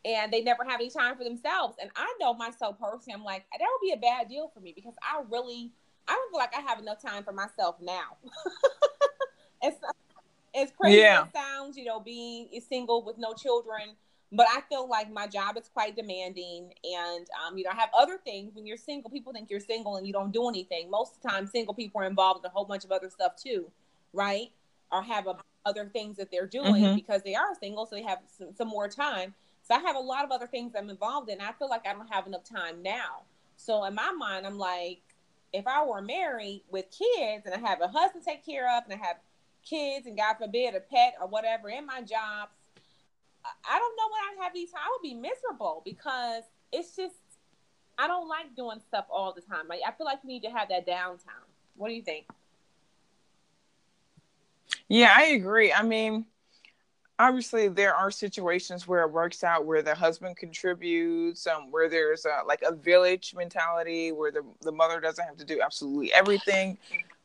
and 0.05 0.32
they 0.32 0.43
never 0.43 0.64
have 0.64 0.80
any 0.80 0.91
time 0.91 1.16
for 1.16 1.24
themselves. 1.24 1.76
And 1.80 1.91
I 1.97 2.14
know 2.20 2.35
myself 2.35 2.76
personally, 2.78 3.14
I'm 3.14 3.24
like, 3.24 3.45
that 3.51 3.59
would 3.61 3.85
be 3.85 3.93
a 3.93 3.97
bad 3.97 4.28
deal 4.28 4.51
for 4.55 4.61
me 4.61 4.72
because 4.74 4.95
I 5.03 5.22
really 5.30 5.72
I 6.07 6.12
don't 6.12 6.30
feel 6.30 6.39
like 6.39 6.55
I 6.57 6.61
have 6.61 6.78
enough 6.78 7.01
time 7.01 7.24
for 7.24 7.32
myself 7.32 7.76
now. 7.80 8.16
it's 9.62 9.78
it's 10.53 10.72
crazy 10.78 10.99
yeah. 10.99 11.24
it 11.24 11.32
sounds, 11.35 11.76
you 11.76 11.85
know, 11.85 12.01
being 12.01 12.49
single 12.68 13.03
with 13.05 13.18
no 13.18 13.32
children, 13.35 13.97
but 14.32 14.46
I 14.50 14.62
feel 14.68 14.88
like 14.88 15.12
my 15.12 15.26
job 15.26 15.56
is 15.56 15.68
quite 15.72 15.96
demanding, 15.96 16.72
and 16.82 17.26
um, 17.46 17.56
you 17.56 17.64
know, 17.64 17.70
I 17.70 17.76
have 17.76 17.90
other 17.96 18.18
things. 18.24 18.54
When 18.54 18.66
you're 18.66 18.76
single, 18.76 19.10
people 19.10 19.32
think 19.32 19.50
you're 19.50 19.60
single 19.60 19.96
and 19.96 20.06
you 20.06 20.12
don't 20.12 20.32
do 20.32 20.48
anything. 20.48 20.90
Most 20.90 21.16
of 21.16 21.22
the 21.22 21.28
time, 21.28 21.46
single 21.46 21.74
people 21.74 22.00
are 22.00 22.06
involved 22.06 22.44
in 22.44 22.50
a 22.50 22.52
whole 22.52 22.64
bunch 22.64 22.84
of 22.84 22.92
other 22.92 23.10
stuff 23.10 23.36
too, 23.36 23.70
right? 24.12 24.50
Or 24.90 25.02
have 25.02 25.26
a, 25.26 25.36
other 25.64 25.88
things 25.92 26.16
that 26.16 26.30
they're 26.30 26.46
doing 26.46 26.84
mm-hmm. 26.84 26.94
because 26.94 27.22
they 27.22 27.34
are 27.34 27.54
single, 27.58 27.86
so 27.86 27.96
they 27.96 28.02
have 28.02 28.18
some, 28.26 28.48
some 28.56 28.68
more 28.68 28.88
time. 28.88 29.34
So 29.62 29.74
I 29.74 29.78
have 29.78 29.96
a 29.96 30.00
lot 30.00 30.24
of 30.24 30.30
other 30.30 30.46
things 30.46 30.72
I'm 30.76 30.90
involved 30.90 31.30
in. 31.30 31.40
I 31.40 31.52
feel 31.52 31.70
like 31.70 31.86
I 31.86 31.94
don't 31.94 32.12
have 32.12 32.26
enough 32.26 32.44
time 32.44 32.82
now. 32.82 33.22
So 33.56 33.84
in 33.84 33.94
my 33.94 34.12
mind, 34.12 34.46
I'm 34.46 34.58
like, 34.58 35.00
if 35.52 35.66
I 35.66 35.84
were 35.84 36.02
married 36.02 36.62
with 36.70 36.86
kids 36.90 37.46
and 37.46 37.54
I 37.54 37.68
have 37.68 37.80
a 37.80 37.88
husband 37.88 38.24
to 38.24 38.30
take 38.30 38.44
care 38.44 38.76
of 38.76 38.84
and 38.84 38.92
I 38.92 39.06
have 39.06 39.16
kids 39.64 40.06
and 40.06 40.16
God 40.16 40.34
forbid 40.34 40.74
a 40.74 40.80
pet 40.80 41.14
or 41.20 41.28
whatever 41.28 41.68
in 41.70 41.86
my 41.86 42.00
jobs, 42.02 42.52
I 43.45 43.78
don't 43.78 43.97
know 43.97 44.09
when 44.11 44.40
I 44.40 44.45
have 44.45 44.55
these. 44.55 44.70
I 44.74 44.88
would 44.90 45.03
be 45.03 45.14
miserable 45.14 45.82
because 45.84 46.45
it's 46.72 46.97
just 46.97 47.14
I 47.99 48.07
don't 48.07 48.28
like 48.28 48.57
doing 48.57 48.80
stuff 48.88 49.07
all 49.11 49.32
the 49.32 49.42
time. 49.42 49.68
Like 49.68 49.80
I 49.86 49.92
feel 49.92 50.07
like 50.07 50.20
you 50.22 50.28
need 50.28 50.42
to 50.42 50.51
have 50.51 50.68
that 50.68 50.86
downtime. 50.86 51.47
What 51.76 51.88
do 51.88 51.95
you 51.95 52.03
think? 52.03 52.26
Yeah, 54.88 55.12
I 55.16 55.26
agree. 55.26 55.72
I 55.72 55.82
mean, 55.82 56.26
obviously 57.18 57.68
there 57.68 57.95
are 57.95 58.11
situations 58.11 58.88
where 58.88 59.03
it 59.03 59.12
works 59.12 59.45
out 59.45 59.64
where 59.64 59.82
the 59.82 59.95
husband 59.95 60.36
contributes 60.36 61.47
um, 61.47 61.70
where 61.70 61.88
there's 61.88 62.24
a, 62.24 62.45
like 62.47 62.62
a 62.62 62.74
village 62.74 63.34
mentality 63.36 64.12
where 64.12 64.32
the, 64.32 64.42
the 64.62 64.72
mother 64.72 65.01
doesn't 65.01 65.24
have 65.24 65.36
to 65.36 65.45
do 65.45 65.61
absolutely 65.61 66.12
everything 66.12 66.76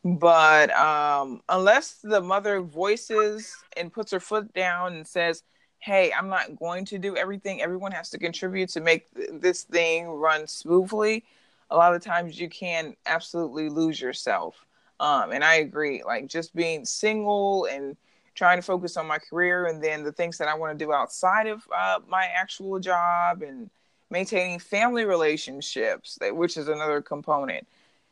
but 0.05 0.72
um, 0.72 1.41
unless 1.49 1.95
the 1.95 2.22
mother 2.22 2.61
voices 2.61 3.55
and 3.76 3.91
puts 3.91 4.11
her 4.11 4.20
foot 4.20 4.53
down 4.53 4.93
and 4.93 5.05
says 5.05 5.43
hey 5.80 6.11
i'm 6.13 6.30
not 6.30 6.57
going 6.57 6.86
to 6.86 6.97
do 6.97 7.15
everything. 7.15 7.61
Everyone 7.61 7.91
has 7.91 8.09
to 8.11 8.17
contribute 8.17 8.69
to 8.69 8.82
make 8.82 9.13
th- 9.13 9.30
this 9.34 9.63
thing 9.63 10.07
run 10.07 10.47
smoothly. 10.47 11.25
A 11.71 11.75
lot 11.77 11.95
of 11.95 12.03
times 12.03 12.39
you 12.39 12.49
can 12.49 12.95
absolutely 13.05 13.69
lose 13.69 13.99
yourself. 14.01 14.65
Um, 14.99 15.32
and 15.32 15.43
i 15.43 15.55
agree 15.55 16.03
like 16.03 16.27
just 16.27 16.53
being 16.53 16.84
single 16.86 17.65
and 17.65 17.95
trying 18.39 18.57
to 18.57 18.61
focus 18.61 18.95
on 18.95 19.05
my 19.05 19.19
career 19.19 19.65
and 19.65 19.84
then 19.84 20.01
the 20.01 20.13
things 20.13 20.38
that 20.38 20.47
I 20.47 20.53
want 20.53 20.80
to 20.80 20.86
do 20.86 20.93
outside 20.93 21.45
of 21.47 21.67
uh, 21.75 21.99
my 22.07 22.23
actual 22.23 22.80
job 22.80 23.41
and 23.41 23.69
maintaining 24.09 24.59
family 24.59 25.03
relationships, 25.03 26.17
which 26.21 26.55
is 26.55 26.69
another 26.69 27.01
component. 27.01 27.67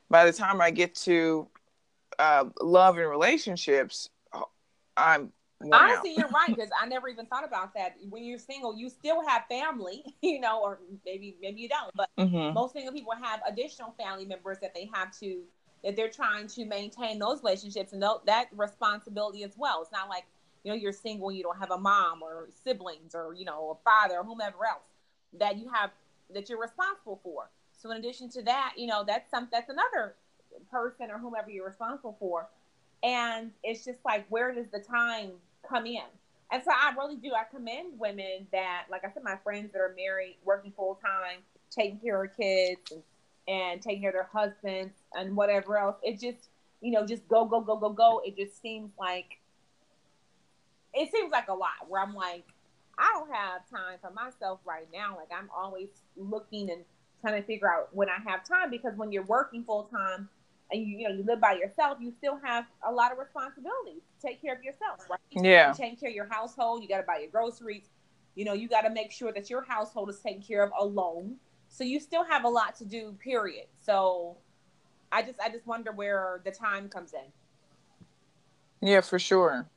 By 0.09 0.25
the 0.25 0.33
time 0.33 0.59
I 0.59 0.71
get 0.71 0.95
to 0.95 1.47
uh, 2.19 2.43
love 2.61 2.97
and 2.97 3.09
relationships, 3.09 4.09
I'm 4.97 5.31
honestly 5.61 6.13
you're 6.15 6.27
right 6.27 6.47
because 6.47 6.69
I 6.79 6.87
never 6.87 7.09
even 7.09 7.25
thought 7.25 7.45
about 7.45 7.73
that. 7.73 7.95
When 8.09 8.23
you're 8.23 8.39
single, 8.39 8.77
you 8.77 8.89
still 8.89 9.25
have 9.27 9.43
family, 9.49 10.03
you 10.21 10.39
know, 10.39 10.61
or 10.61 10.79
maybe 11.05 11.35
maybe 11.41 11.61
you 11.61 11.69
don't, 11.69 11.91
but 11.95 12.09
mm-hmm. 12.17 12.53
most 12.53 12.73
single 12.73 12.93
people 12.93 13.13
have 13.21 13.41
additional 13.47 13.93
family 13.97 14.25
members 14.25 14.57
that 14.61 14.73
they 14.73 14.89
have 14.93 15.17
to 15.19 15.41
that 15.83 15.95
they're 15.95 16.09
trying 16.09 16.47
to 16.47 16.65
maintain 16.65 17.19
those 17.19 17.43
relationships 17.43 17.93
and 17.93 18.03
that 18.25 18.47
responsibility 18.55 19.43
as 19.43 19.53
well. 19.57 19.81
It's 19.81 19.91
not 19.91 20.09
like 20.09 20.25
you 20.63 20.71
know 20.71 20.77
you're 20.77 20.91
single 20.91 21.29
and 21.29 21.37
you 21.37 21.43
don't 21.43 21.57
have 21.57 21.71
a 21.71 21.77
mom 21.77 22.21
or 22.21 22.49
siblings 22.63 23.15
or 23.15 23.33
you 23.33 23.45
know 23.45 23.71
a 23.71 23.89
father 23.89 24.19
or 24.19 24.23
whomever 24.23 24.65
else 24.65 24.83
that 25.39 25.57
you 25.57 25.69
have 25.73 25.91
that 26.33 26.49
you're 26.49 26.59
responsible 26.59 27.19
for. 27.23 27.49
So 27.71 27.91
in 27.91 27.97
addition 27.97 28.29
to 28.31 28.41
that, 28.43 28.73
you 28.77 28.87
know 28.87 29.03
that's 29.05 29.29
some 29.29 29.47
that's 29.51 29.69
another 29.69 30.15
person 30.71 31.11
or 31.11 31.17
whomever 31.17 31.49
you're 31.49 31.67
responsible 31.67 32.15
for, 32.19 32.49
and 33.03 33.51
it's 33.63 33.85
just 33.85 33.99
like 34.05 34.25
where 34.29 34.53
does 34.53 34.67
the 34.71 34.79
time 34.79 35.31
come 35.67 35.85
in? 35.85 36.03
And 36.51 36.63
so 36.63 36.71
I 36.71 36.93
really 36.97 37.17
do. 37.17 37.31
I 37.33 37.43
commend 37.43 37.99
women 37.99 38.47
that, 38.51 38.85
like 38.89 39.03
I 39.03 39.11
said, 39.13 39.23
my 39.23 39.35
friends 39.43 39.71
that 39.73 39.79
are 39.79 39.93
married, 39.97 40.37
working 40.45 40.71
full 40.75 40.95
time, 40.95 41.39
taking 41.69 41.99
care 41.99 42.23
of 42.23 42.35
kids, 42.37 42.91
and 42.91 43.03
and 43.47 43.81
taking 43.81 44.01
care 44.01 44.09
of 44.09 44.13
their 44.13 44.29
husbands 44.31 44.93
and 45.13 45.35
whatever 45.35 45.77
else. 45.77 45.95
It 46.03 46.19
just, 46.19 46.49
you 46.81 46.91
know, 46.91 47.05
just 47.05 47.27
go, 47.27 47.45
go, 47.45 47.61
go, 47.61 47.77
go, 47.77 47.89
go. 47.89 48.21
It 48.25 48.35
just 48.35 48.61
seems 48.61 48.91
like 48.99 49.39
it 50.93 51.11
seems 51.11 51.31
like 51.31 51.47
a 51.47 51.53
lot 51.53 51.87
where 51.87 52.01
I'm 52.01 52.13
like, 52.13 52.45
I 52.97 53.11
don't 53.13 53.33
have 53.33 53.69
time 53.69 53.99
for 54.01 54.11
myself 54.11 54.59
right 54.65 54.87
now. 54.91 55.15
Like 55.15 55.29
I'm 55.37 55.49
always 55.55 55.89
looking 56.17 56.69
and 56.71 56.83
trying 57.21 57.41
to 57.41 57.47
figure 57.47 57.71
out 57.71 57.89
when 57.93 58.09
I 58.09 58.17
have 58.29 58.43
time 58.43 58.69
because 58.69 58.95
when 58.95 59.11
you're 59.11 59.23
working 59.23 59.63
full 59.63 59.83
time 59.83 60.29
and 60.71 60.81
you, 60.81 60.97
you 60.99 61.09
know 61.09 61.15
you 61.15 61.23
live 61.23 61.39
by 61.39 61.53
yourself, 61.53 61.97
you 62.01 62.11
still 62.11 62.39
have 62.43 62.65
a 62.87 62.91
lot 62.91 63.11
of 63.11 63.17
responsibilities. 63.17 64.01
Take 64.21 64.41
care 64.41 64.55
of 64.55 64.63
yourself, 64.63 65.07
right? 65.09 65.19
Yeah. 65.31 65.73
Take 65.73 65.99
care 65.99 66.09
of 66.09 66.15
your 66.15 66.27
household. 66.29 66.83
You 66.83 66.89
got 66.89 66.97
to 66.97 67.03
buy 67.03 67.19
your 67.19 67.29
groceries. 67.29 67.89
You 68.35 68.45
know, 68.45 68.53
you 68.53 68.67
got 68.67 68.81
to 68.81 68.89
make 68.89 69.11
sure 69.11 69.31
that 69.31 69.49
your 69.49 69.63
household 69.63 70.09
is 70.09 70.19
taken 70.19 70.41
care 70.41 70.63
of 70.63 70.71
alone. 70.79 71.37
So 71.69 71.83
you 71.83 71.99
still 71.99 72.23
have 72.23 72.43
a 72.43 72.49
lot 72.49 72.75
to 72.77 72.85
do, 72.85 73.15
period. 73.23 73.65
So 73.79 74.37
I 75.11 75.21
just 75.21 75.39
I 75.39 75.49
just 75.49 75.65
wonder 75.65 75.91
where 75.91 76.41
the 76.43 76.51
time 76.51 76.89
comes 76.89 77.13
in. 77.13 78.87
Yeah, 78.87 79.01
for 79.01 79.19
sure. 79.19 79.67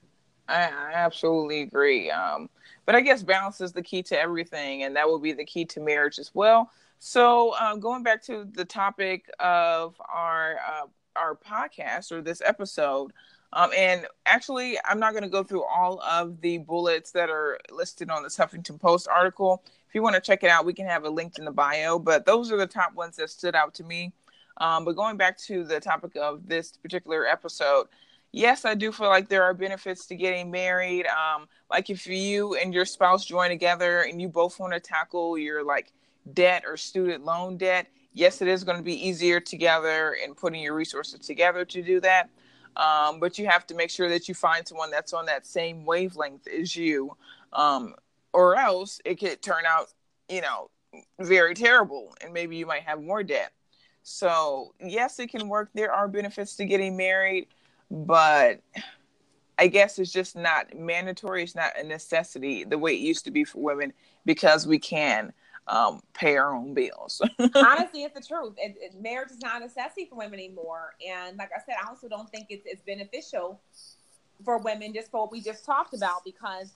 I, 0.49 0.65
I 0.65 0.93
absolutely 0.95 1.63
agree. 1.63 2.11
Um, 2.11 2.51
but 2.85 2.95
I 2.95 3.01
guess 3.01 3.23
balance 3.23 3.61
is 3.61 3.73
the 3.73 3.83
key 3.83 4.03
to 4.05 4.19
everything, 4.19 4.83
and 4.83 4.97
that 4.97 5.09
will 5.09 5.21
be 5.21 5.33
the 5.33 5.45
key 5.45 5.65
to 5.67 5.81
marriage 5.81 6.19
as 6.19 6.31
well. 6.35 6.71
So, 7.01 7.51
uh, 7.59 7.77
going 7.77 8.03
back 8.03 8.23
to 8.25 8.47
the 8.53 8.65
topic 8.65 9.29
of 9.41 10.01
our 10.13 10.57
uh, 10.57 10.87
our 11.17 11.35
podcast 11.35 12.13
or 12.13 12.23
this 12.23 12.41
episode, 12.45 13.13
um, 13.53 13.71
and 13.77 14.07
actually, 14.27 14.79
I'm 14.85 15.01
not 15.01 15.13
going 15.13 15.25
to 15.25 15.29
go 15.29 15.43
through 15.43 15.65
all 15.65 16.01
of 16.03 16.41
the 16.41 16.59
bullets 16.59 17.11
that 17.13 17.29
are 17.29 17.59
listed 17.73 18.11
on 18.11 18.23
this 18.23 18.37
Huffington 18.37 18.81
Post 18.81 19.09
article 19.09 19.65
if 19.91 19.97
you 19.97 20.03
want 20.03 20.15
to 20.15 20.21
check 20.21 20.45
it 20.45 20.51
out, 20.51 20.65
we 20.65 20.73
can 20.73 20.87
have 20.87 21.03
a 21.03 21.11
link 21.11 21.37
in 21.37 21.45
the 21.45 21.51
bio. 21.51 21.99
But 21.99 22.25
those 22.25 22.53
are 22.53 22.57
the 22.57 22.69
top 22.69 22.95
ones 22.95 23.17
that 23.17 23.29
stood 23.29 23.57
out 23.57 23.75
to 23.75 23.83
me. 23.83 24.13
Um, 24.59 24.85
but 24.85 24.95
going 24.95 25.17
back 25.17 25.37
to 25.39 25.65
the 25.65 25.81
topic 25.81 26.13
of 26.15 26.47
this 26.47 26.77
particular 26.77 27.27
episode, 27.27 27.89
yes, 28.31 28.65
I 28.65 28.77
do 28.77 28.93
feel 28.93 29.09
like 29.09 29.29
there 29.29 29.43
are 29.43 29.53
benefits 29.53 30.07
to 30.07 30.15
getting 30.15 30.49
married. 30.49 31.09
Um, 31.09 31.49
like 31.69 31.91
if 31.91 32.07
you 32.07 32.55
and 32.55 32.73
your 32.73 32.85
spouse 32.85 33.25
join 33.25 33.49
together 33.49 34.03
and 34.03 34.23
you 34.23 34.29
both 34.29 34.61
want 34.61 34.75
to 34.75 34.81
tackle 34.81 35.37
your 35.37 35.65
like 35.65 35.93
debt 36.33 36.65
or 36.67 36.77
student 36.77 37.25
loan 37.25 37.57
debt, 37.57 37.87
yes, 38.13 38.43
it 38.43 38.49
is 38.49 38.65
going 38.65 38.79
to 38.79 38.85
be 38.85 39.07
easier 39.07 39.41
together 39.41 40.17
and 40.23 40.37
putting 40.37 40.63
your 40.63 40.75
resources 40.75 41.21
together 41.21 41.65
to 41.65 41.83
do 41.83 42.01
that. 42.01 42.31
Um, 42.77 43.19
but 43.21 43.39
you 43.39 43.47
have 43.47 43.67
to 43.67 43.75
make 43.75 43.91
sure 43.91 44.09
that 44.09 44.29
you 44.29 44.35
find 44.35 44.67
someone 44.67 44.91
that's 44.91 45.13
on 45.13 45.27
that 45.27 45.47
same 45.47 45.85
wavelength 45.85 46.47
as 46.47 46.77
you. 46.77 47.17
Um, 47.53 47.95
or 48.33 48.57
else 48.57 49.01
it 49.05 49.17
could 49.17 49.43
turn 49.43 49.65
out, 49.67 49.89
you 50.29 50.41
know, 50.41 50.71
very 51.21 51.55
terrible 51.55 52.15
and 52.21 52.33
maybe 52.33 52.57
you 52.57 52.67
might 52.67 52.83
have 52.83 53.03
more 53.03 53.23
debt. 53.23 53.53
So, 54.03 54.75
yes, 54.81 55.19
it 55.19 55.31
can 55.31 55.49
work. 55.49 55.71
There 55.75 55.93
are 55.93 56.09
benefits 56.09 56.57
to 56.57 56.65
getting 56.65 56.97
married, 56.97 57.49
but 57.91 58.61
I 59.59 59.67
guess 59.67 59.99
it's 59.99 60.13
just 60.13 60.37
not 60.37 60.75
mandatory. 60.75 61.43
It's 61.43 61.55
not 61.55 61.79
a 61.79 61.83
necessity 61.83 62.65
the 62.65 62.79
way 62.79 62.95
it 62.95 63.01
used 63.01 63.25
to 63.27 63.31
be 63.31 63.45
for 63.45 63.59
women 63.59 63.93
because 64.25 64.67
we 64.67 64.79
can 64.79 65.33
um, 65.67 66.01
pay 66.15 66.37
our 66.37 66.55
own 66.55 66.75
bills. 66.75 67.21
Honestly, 67.55 68.03
it's 68.05 68.15
the 68.15 68.27
truth. 68.27 68.55
It, 68.57 68.77
it, 68.81 69.01
marriage 69.01 69.31
is 69.31 69.41
not 69.41 69.63
a 69.63 69.67
necessity 69.67 70.07
for 70.07 70.17
women 70.17 70.35
anymore. 70.35 70.95
And 71.07 71.37
like 71.37 71.51
I 71.55 71.61
said, 71.65 71.77
I 71.83 71.89
also 71.89 72.09
don't 72.09 72.29
think 72.31 72.47
it's, 72.51 72.65
it's 72.67 72.83
beneficial 72.83 73.61
for 74.45 74.59
women 74.59 74.93
just 74.95 75.11
for 75.11 75.21
what 75.21 75.33
we 75.33 75.41
just 75.41 75.65
talked 75.65 75.95
about 75.95 76.25
because 76.25 76.73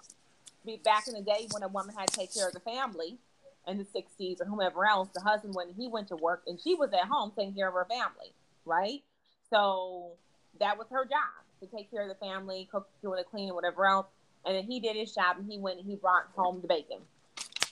be 0.65 0.81
back 0.85 1.09
in 1.09 1.15
the 1.15 1.23
day 1.23 1.47
when 1.51 1.63
a 1.63 1.69
woman 1.69 1.95
had 1.97 2.09
to 2.09 2.17
take 2.17 2.33
care 2.33 2.47
of 2.47 2.55
the 2.55 2.61
family 2.61 3.19
in 3.67 3.79
the 3.79 3.85
60s 3.85 4.41
or 4.41 4.45
whomever 4.45 4.87
else, 4.87 5.09
the 5.15 5.21
husband 5.21 5.55
when 5.55 5.73
he 5.77 5.89
went 5.89 6.09
to 6.09 6.17
work 6.17 6.43
and 6.47 6.61
she 6.61 6.75
was 6.75 6.91
at 6.93 7.09
home 7.09 7.33
taking 7.37 7.55
care 7.55 7.69
of 7.69 7.75
her 7.75 7.87
family, 7.89 8.33
right? 8.65 9.03
So 9.51 10.13
that 10.61 10.79
was 10.79 10.87
her 10.91 11.05
job 11.05 11.45
to 11.61 11.67
take 11.67 11.91
care 11.91 12.03
of 12.03 12.09
the 12.09 12.15
family, 12.15 12.69
cook, 12.71 12.89
doing 13.03 13.19
the 13.19 13.25
cleaning, 13.25 13.55
whatever 13.55 13.87
else. 13.87 14.07
And 14.45 14.57
then 14.57 14.65
he 14.65 14.81
did 14.81 14.97
his 14.97 15.15
job 15.15 15.39
and 15.39 15.51
he 15.51 15.59
went 15.59 15.79
and 15.79 15.89
he 15.89 15.97
brought 15.97 16.25
home 16.37 16.61
the 16.61 16.69
bacon. 16.69 16.99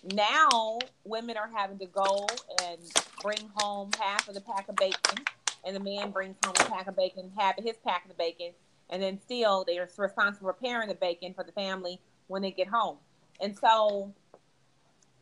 Now 0.02 0.78
women 1.04 1.36
are 1.36 1.50
having 1.54 1.78
to 1.78 1.86
go 1.86 2.26
and 2.64 2.80
bring 3.22 3.50
home 3.56 3.90
half 3.98 4.28
of 4.28 4.34
the 4.34 4.40
pack 4.40 4.68
of 4.68 4.76
bacon, 4.76 5.24
and 5.64 5.76
the 5.76 5.80
man 5.80 6.10
brings 6.10 6.36
home 6.44 6.54
a 6.58 6.64
pack 6.64 6.88
of 6.88 6.96
bacon, 6.96 7.30
half 7.38 7.56
of 7.58 7.64
his 7.64 7.76
pack 7.84 8.04
of 8.04 8.08
the 8.08 8.16
bacon, 8.16 8.52
and 8.90 9.02
then 9.02 9.20
still 9.20 9.64
they 9.64 9.78
are 9.78 9.88
responsible 9.96 10.48
for 10.48 10.52
preparing 10.52 10.88
the 10.88 10.94
bacon 10.94 11.34
for 11.34 11.44
the 11.44 11.52
family 11.52 12.00
when 12.26 12.42
they 12.42 12.50
get 12.50 12.66
home. 12.66 12.96
And 13.40 13.56
so 13.56 14.12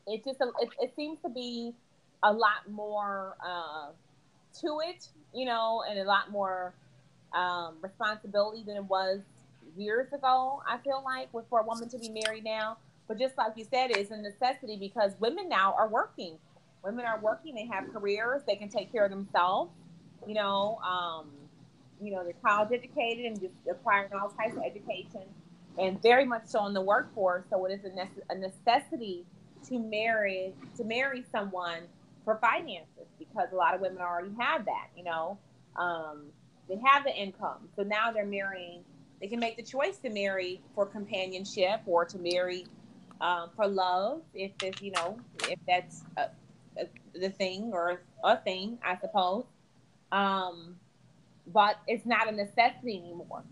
it 0.07 0.25
just 0.25 0.41
it, 0.41 0.69
it 0.81 0.93
seems 0.97 1.19
to 1.23 1.29
be 1.29 1.75
a 2.23 2.33
lot 2.33 2.69
more 2.71 3.37
uh, 3.45 3.91
to 4.61 4.81
it, 4.89 5.09
you 5.35 5.45
know, 5.45 5.83
and 5.89 5.99
a 5.99 6.05
lot 6.05 6.31
more 6.31 6.73
um, 7.33 7.77
responsibility 7.83 8.63
than 8.65 8.77
it 8.77 8.85
was 8.85 9.21
years 9.77 10.13
ago. 10.13 10.63
I 10.67 10.79
feel 10.79 11.03
like 11.05 11.33
with 11.33 11.45
for 11.49 11.61
a 11.61 11.65
woman 11.65 11.89
to 11.91 11.99
be 11.99 12.09
married 12.09 12.45
now, 12.45 12.79
but 13.11 13.19
just 13.19 13.37
like 13.37 13.55
you 13.57 13.65
said, 13.65 13.91
it's 13.91 14.13
a 14.13 14.17
necessity 14.17 14.77
because 14.77 15.15
women 15.19 15.49
now 15.49 15.75
are 15.77 15.89
working. 15.89 16.39
Women 16.85 17.05
are 17.07 17.19
working. 17.19 17.57
They 17.57 17.67
have 17.67 17.93
careers. 17.93 18.43
They 18.47 18.55
can 18.55 18.69
take 18.69 18.93
care 18.93 19.05
of 19.05 19.11
themselves. 19.11 19.73
You 20.29 20.35
know, 20.35 20.79
um, 20.89 21.27
you 22.01 22.13
know, 22.13 22.23
they're 22.23 22.35
college 22.41 22.71
educated 22.73 23.25
and 23.25 23.41
just 23.41 23.53
acquiring 23.69 24.13
all 24.13 24.29
types 24.29 24.57
of 24.57 24.63
education, 24.63 25.23
and 25.77 26.01
very 26.01 26.25
much 26.25 26.47
so 26.47 26.65
in 26.67 26.73
the 26.73 26.81
workforce. 26.81 27.43
So 27.51 27.65
it 27.65 27.73
is 27.73 27.81
a, 27.85 28.33
a 28.33 28.39
necessity 28.39 29.25
to 29.67 29.81
marry 29.81 30.55
to 30.77 30.85
marry 30.85 31.25
someone 31.33 31.81
for 32.25 32.37
finances 32.37 33.09
because 33.19 33.49
a 33.53 33.57
lot 33.57 33.75
of 33.75 33.81
women 33.81 34.01
already 34.01 34.33
have 34.39 34.67
that. 34.67 34.87
You 34.97 35.03
know, 35.03 35.37
um, 35.75 36.27
they 36.69 36.79
have 36.87 37.03
the 37.03 37.13
income, 37.13 37.71
so 37.75 37.83
now 37.83 38.13
they're 38.13 38.25
marrying. 38.25 38.85
They 39.21 39.27
can 39.27 39.41
make 39.41 39.57
the 39.57 39.65
choice 39.65 39.97
to 39.99 40.11
marry 40.11 40.61
for 40.77 40.87
companionship 40.87 41.81
or 41.87 42.05
to 42.05 42.17
marry 42.17 42.67
um, 43.21 43.51
for 43.55 43.67
love, 43.67 44.23
if 44.35 44.53
it's 44.63 44.81
you 44.81 44.93
know 44.93 45.19
if 45.49 45.59
that's 45.67 46.05
a, 46.17 46.29
a, 46.81 46.87
the 47.19 47.31
thing 47.31 47.71
or 47.73 48.01
a 48.25 48.37
thing, 48.37 48.79
I 48.85 48.97
suppose. 48.99 49.45
Um, 50.13 50.77
but 51.53 51.79
it's 51.87 52.07
not 52.07 52.29
a 52.29 52.33
necessity 52.33 52.99
anymore. 52.99 53.43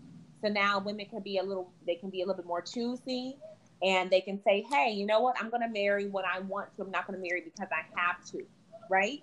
So 0.41 0.47
now 0.47 0.79
women 0.79 1.05
can 1.05 1.21
be 1.21 1.37
a 1.37 1.43
little, 1.43 1.71
they 1.85 1.95
can 1.95 2.09
be 2.09 2.21
a 2.21 2.25
little 2.25 2.41
bit 2.41 2.45
more 2.45 2.61
choosy, 2.61 3.37
and 3.83 4.09
they 4.09 4.21
can 4.21 4.41
say, 4.43 4.65
"Hey, 4.69 4.91
you 4.91 5.05
know 5.05 5.19
what? 5.19 5.35
I'm 5.39 5.49
going 5.49 5.61
to 5.61 5.69
marry 5.69 6.07
when 6.07 6.25
I 6.25 6.39
want 6.39 6.75
to. 6.77 6.83
I'm 6.83 6.91
not 6.91 7.07
going 7.07 7.19
to 7.19 7.27
marry 7.27 7.41
because 7.41 7.67
I 7.71 7.83
have 7.99 8.23
to." 8.31 8.45
Right? 8.89 9.21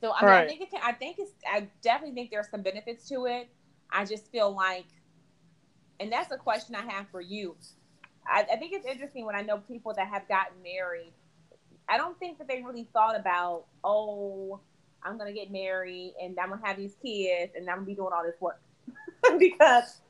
So 0.00 0.12
I 0.12 0.22
mean, 0.22 0.30
right. 0.30 0.44
I 0.44 0.48
think 0.48 0.60
it 0.62 0.70
can, 0.70 0.80
I 0.82 0.92
think 0.92 1.16
it's. 1.18 1.32
I 1.46 1.68
definitely 1.82 2.14
think 2.14 2.30
there's 2.30 2.48
some 2.48 2.62
benefits 2.62 3.08
to 3.08 3.26
it. 3.26 3.48
I 3.90 4.04
just 4.04 4.30
feel 4.30 4.54
like, 4.54 4.86
and 6.00 6.10
that's 6.10 6.32
a 6.32 6.36
question 6.36 6.74
I 6.74 6.82
have 6.90 7.06
for 7.10 7.20
you. 7.20 7.56
I, 8.26 8.46
I 8.52 8.56
think 8.56 8.72
it's 8.72 8.86
interesting 8.86 9.24
when 9.26 9.34
I 9.34 9.42
know 9.42 9.58
people 9.58 9.92
that 9.94 10.08
have 10.08 10.28
gotten 10.28 10.62
married. 10.62 11.12
I 11.88 11.96
don't 11.96 12.18
think 12.18 12.38
that 12.38 12.48
they 12.48 12.62
really 12.62 12.88
thought 12.92 13.18
about, 13.18 13.64
oh, 13.84 14.60
I'm 15.02 15.18
gonna 15.18 15.32
get 15.32 15.50
married 15.50 16.14
and 16.22 16.38
I'm 16.38 16.50
gonna 16.50 16.64
have 16.64 16.76
these 16.76 16.94
kids 17.02 17.52
and 17.56 17.68
I'm 17.68 17.76
gonna 17.76 17.86
be 17.86 17.94
doing 17.94 18.12
all 18.14 18.22
this 18.22 18.40
work 18.40 18.60
because 19.38 20.00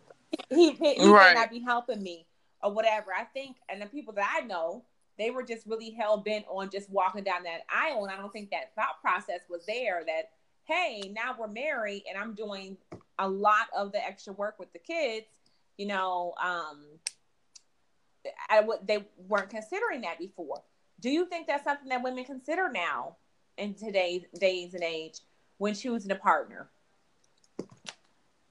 he, 0.50 0.72
he, 0.72 0.94
he 0.94 1.08
right. 1.08 1.34
may 1.34 1.40
not 1.40 1.50
be 1.50 1.60
helping 1.60 2.02
me 2.02 2.26
or 2.62 2.72
whatever. 2.72 3.12
I 3.18 3.24
think, 3.24 3.56
and 3.68 3.80
the 3.80 3.86
people 3.86 4.12
that 4.14 4.38
I 4.38 4.46
know, 4.46 4.84
they 5.18 5.30
were 5.30 5.42
just 5.42 5.66
really 5.66 5.90
hell 5.90 6.18
bent 6.18 6.44
on 6.48 6.70
just 6.70 6.90
walking 6.90 7.24
down 7.24 7.42
that 7.44 7.60
aisle, 7.70 8.04
and 8.04 8.12
I 8.12 8.16
don't 8.16 8.32
think 8.32 8.50
that 8.50 8.74
thought 8.74 9.00
process 9.00 9.40
was 9.48 9.64
there. 9.66 10.02
That 10.06 10.30
hey, 10.64 11.12
now 11.14 11.34
we're 11.38 11.48
married 11.48 12.04
and 12.08 12.16
I'm 12.16 12.34
doing 12.34 12.76
a 13.18 13.28
lot 13.28 13.66
of 13.76 13.92
the 13.92 14.04
extra 14.04 14.32
work 14.32 14.58
with 14.58 14.72
the 14.72 14.78
kids. 14.78 15.26
You 15.76 15.86
know, 15.86 16.34
um, 16.42 16.84
I 18.48 18.60
would 18.60 18.86
they 18.86 19.04
weren't 19.28 19.50
considering 19.50 20.02
that 20.02 20.18
before. 20.18 20.62
Do 21.00 21.10
you 21.10 21.26
think 21.26 21.46
that's 21.46 21.64
something 21.64 21.88
that 21.88 22.02
women 22.02 22.24
consider 22.24 22.70
now 22.70 23.16
in 23.56 23.74
today's 23.74 24.24
days 24.38 24.74
and 24.74 24.82
age 24.82 25.18
when 25.58 25.74
choosing 25.74 26.10
a 26.10 26.16
partner? 26.16 26.68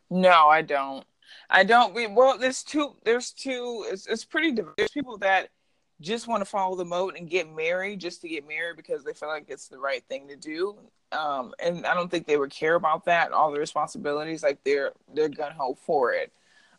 No, 0.09 0.47
I 0.47 0.61
don't. 0.61 1.05
I 1.49 1.63
don't. 1.63 1.93
Well, 2.13 2.37
there's 2.37 2.63
two. 2.63 2.95
There's 3.03 3.31
two. 3.31 3.85
It's, 3.89 4.05
it's 4.07 4.25
pretty. 4.25 4.61
There's 4.77 4.91
people 4.91 5.17
that 5.19 5.49
just 6.01 6.27
want 6.27 6.41
to 6.41 6.45
follow 6.45 6.75
the 6.75 6.85
mode 6.85 7.15
and 7.15 7.29
get 7.29 7.49
married 7.49 7.99
just 7.99 8.21
to 8.21 8.27
get 8.27 8.47
married 8.47 8.75
because 8.75 9.03
they 9.03 9.13
feel 9.13 9.29
like 9.29 9.45
it's 9.47 9.67
the 9.67 9.77
right 9.77 10.03
thing 10.09 10.27
to 10.27 10.35
do. 10.35 10.77
Um, 11.11 11.53
and 11.63 11.85
I 11.85 11.93
don't 11.93 12.09
think 12.09 12.25
they 12.25 12.37
would 12.37 12.51
care 12.51 12.75
about 12.75 13.05
that. 13.05 13.31
All 13.31 13.51
the 13.51 13.59
responsibilities, 13.59 14.43
like 14.43 14.63
they're 14.63 14.91
they're 15.13 15.29
gun 15.29 15.53
ho 15.53 15.77
for 15.85 16.13
it. 16.13 16.31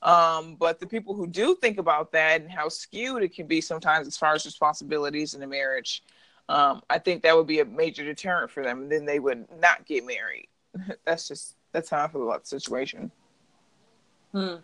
Um, 0.02 0.56
but 0.56 0.80
the 0.80 0.86
people 0.86 1.14
who 1.14 1.26
do 1.26 1.54
think 1.54 1.78
about 1.78 2.10
that 2.12 2.40
and 2.40 2.50
how 2.50 2.68
skewed 2.68 3.22
it 3.22 3.34
can 3.34 3.46
be 3.46 3.60
sometimes 3.60 4.08
as 4.08 4.16
far 4.16 4.34
as 4.34 4.44
responsibilities 4.44 5.34
in 5.34 5.42
a 5.42 5.46
marriage, 5.46 6.02
um, 6.48 6.82
I 6.90 6.98
think 6.98 7.22
that 7.22 7.36
would 7.36 7.46
be 7.46 7.60
a 7.60 7.64
major 7.64 8.04
deterrent 8.04 8.50
for 8.50 8.64
them. 8.64 8.82
And 8.82 8.92
then 8.92 9.06
they 9.06 9.20
would 9.20 9.46
not 9.60 9.86
get 9.86 10.04
married. 10.04 10.48
that's 11.04 11.28
just 11.28 11.56
that's 11.72 11.88
how 11.88 12.04
I 12.04 12.08
feel 12.08 12.24
about 12.24 12.42
the 12.42 12.48
situation. 12.48 13.10
Hmm. 14.32 14.56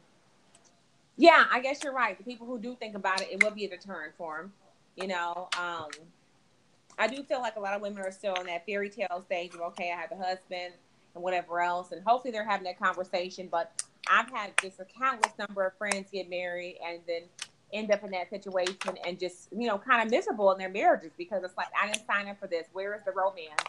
Yeah, 1.16 1.44
I 1.50 1.60
guess 1.60 1.82
you're 1.82 1.92
right. 1.92 2.16
The 2.16 2.24
people 2.24 2.46
who 2.46 2.58
do 2.58 2.76
think 2.76 2.94
about 2.94 3.20
it, 3.20 3.28
it 3.30 3.42
will 3.42 3.50
be 3.50 3.64
a 3.64 3.68
deterrent 3.68 4.14
for 4.16 4.38
them. 4.38 4.52
You 4.96 5.08
know, 5.08 5.48
um, 5.58 5.88
I 6.98 7.06
do 7.06 7.22
feel 7.22 7.40
like 7.40 7.56
a 7.56 7.60
lot 7.60 7.74
of 7.74 7.82
women 7.82 8.02
are 8.02 8.12
still 8.12 8.34
in 8.34 8.46
that 8.46 8.66
fairy 8.66 8.90
tale 8.90 9.22
stage 9.24 9.54
of 9.54 9.60
okay, 9.60 9.92
I 9.92 10.00
have 10.00 10.12
a 10.12 10.16
husband 10.16 10.74
and 11.14 11.22
whatever 11.22 11.60
else, 11.60 11.92
and 11.92 12.02
hopefully 12.04 12.32
they're 12.32 12.48
having 12.48 12.64
that 12.64 12.78
conversation. 12.78 13.48
But 13.50 13.82
I've 14.10 14.30
had 14.30 14.52
just 14.62 14.80
a 14.80 14.84
countless 14.84 15.32
number 15.38 15.66
of 15.66 15.76
friends 15.76 16.10
get 16.12 16.30
married 16.30 16.78
and 16.86 17.00
then 17.06 17.22
end 17.72 17.90
up 17.90 18.02
in 18.02 18.10
that 18.12 18.30
situation 18.30 18.96
and 19.06 19.18
just, 19.18 19.48
you 19.52 19.66
know, 19.66 19.78
kind 19.78 20.02
of 20.02 20.10
miserable 20.10 20.50
in 20.52 20.58
their 20.58 20.70
marriages 20.70 21.10
because 21.18 21.42
it's 21.44 21.56
like, 21.56 21.68
I 21.80 21.90
didn't 21.90 22.06
sign 22.06 22.28
up 22.28 22.38
for 22.40 22.46
this. 22.46 22.66
Where 22.72 22.94
is 22.94 23.02
the 23.04 23.12
romance 23.12 23.62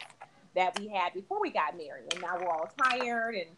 that 0.54 0.78
we 0.78 0.88
had 0.88 1.12
before 1.12 1.40
we 1.40 1.50
got 1.50 1.76
married? 1.76 2.12
And 2.12 2.22
now 2.22 2.38
we're 2.38 2.48
all 2.48 2.70
tired 2.82 3.34
and, 3.34 3.50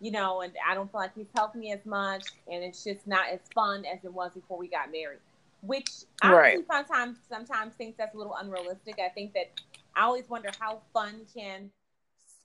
you 0.00 0.12
know, 0.12 0.42
and 0.42 0.52
I 0.68 0.74
don't 0.74 0.90
feel 0.90 1.00
like 1.00 1.14
he's 1.16 1.26
helping 1.34 1.60
me 1.60 1.72
as 1.72 1.84
much. 1.84 2.26
And 2.50 2.62
it's 2.62 2.84
just 2.84 3.06
not 3.06 3.28
as 3.32 3.40
fun 3.54 3.84
as 3.84 4.04
it 4.04 4.12
was 4.12 4.30
before 4.34 4.58
we 4.58 4.68
got 4.68 4.92
married, 4.92 5.18
which 5.62 5.90
I 6.22 6.32
right. 6.32 6.64
sometimes, 6.70 7.18
sometimes 7.28 7.74
think 7.74 7.96
that's 7.96 8.14
a 8.14 8.18
little 8.18 8.36
unrealistic. 8.36 9.00
I 9.04 9.08
think 9.08 9.34
that 9.34 9.50
I 9.96 10.04
always 10.04 10.28
wonder 10.28 10.50
how 10.60 10.82
fun 10.92 11.22
can 11.34 11.70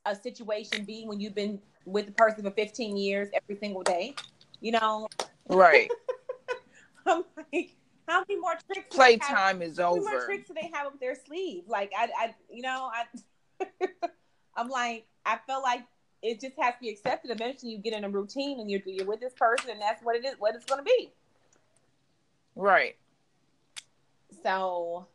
a 0.06 0.16
situation 0.16 0.84
be 0.86 1.06
when 1.06 1.20
you've 1.22 1.36
been 1.36 1.62
with 1.86 2.06
the 2.08 2.12
person 2.12 2.44
for 2.44 2.52
15 2.52 2.98
years 2.98 3.30
every 3.34 3.58
single 3.58 3.84
day? 3.84 4.16
You 4.62 4.74
know? 4.74 5.08
Right. 5.50 5.90
I'm 7.06 7.24
like, 7.36 7.76
how 8.08 8.24
many 8.28 8.40
more 8.40 8.54
tricks? 8.72 8.96
Playtime 8.96 9.62
is 9.62 9.78
how 9.78 9.92
over. 9.92 10.00
How 10.00 10.06
many 10.06 10.18
more 10.18 10.26
tricks 10.26 10.48
do 10.48 10.54
they 10.54 10.70
have 10.74 10.88
up 10.88 11.00
their 11.00 11.16
sleeve? 11.16 11.64
Like, 11.68 11.92
I, 11.98 12.10
I 12.18 12.36
you 12.52 12.62
know, 12.62 12.92
I, 12.94 13.66
I'm 14.56 14.70
like, 14.70 15.06
I 15.26 15.40
felt 15.48 15.64
like 15.64 15.84
it 16.22 16.40
just 16.40 16.56
has 16.60 16.74
to 16.76 16.80
be 16.82 16.90
accepted. 16.90 17.32
Eventually, 17.32 17.72
you 17.72 17.78
get 17.78 17.94
in 17.94 18.04
a 18.04 18.10
routine 18.10 18.60
and 18.60 18.70
you're 18.70 18.82
you're 18.86 19.06
with 19.06 19.20
this 19.20 19.34
person, 19.34 19.72
and 19.72 19.82
that's 19.82 20.04
what 20.04 20.16
it 20.16 20.26
is. 20.26 20.36
What 20.40 20.56
it's 20.56 20.66
going 20.66 20.80
to 20.80 20.86
be. 20.86 21.12
Right. 22.56 22.96
So, 24.42 25.08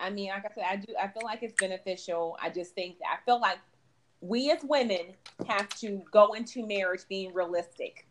I 0.00 0.10
mean, 0.10 0.28
like 0.28 0.44
I 0.44 0.54
said, 0.54 0.64
I 0.68 0.76
do. 0.76 0.94
I 1.00 1.08
feel 1.08 1.22
like 1.24 1.42
it's 1.42 1.54
beneficial. 1.60 2.36
I 2.40 2.50
just 2.50 2.74
think 2.74 2.98
that 2.98 3.06
I 3.12 3.24
feel 3.24 3.40
like 3.40 3.58
we 4.20 4.50
as 4.50 4.62
women 4.62 5.14
have 5.46 5.68
to 5.80 6.02
go 6.10 6.32
into 6.32 6.66
marriage 6.66 7.02
being 7.08 7.32
realistic, 7.32 8.06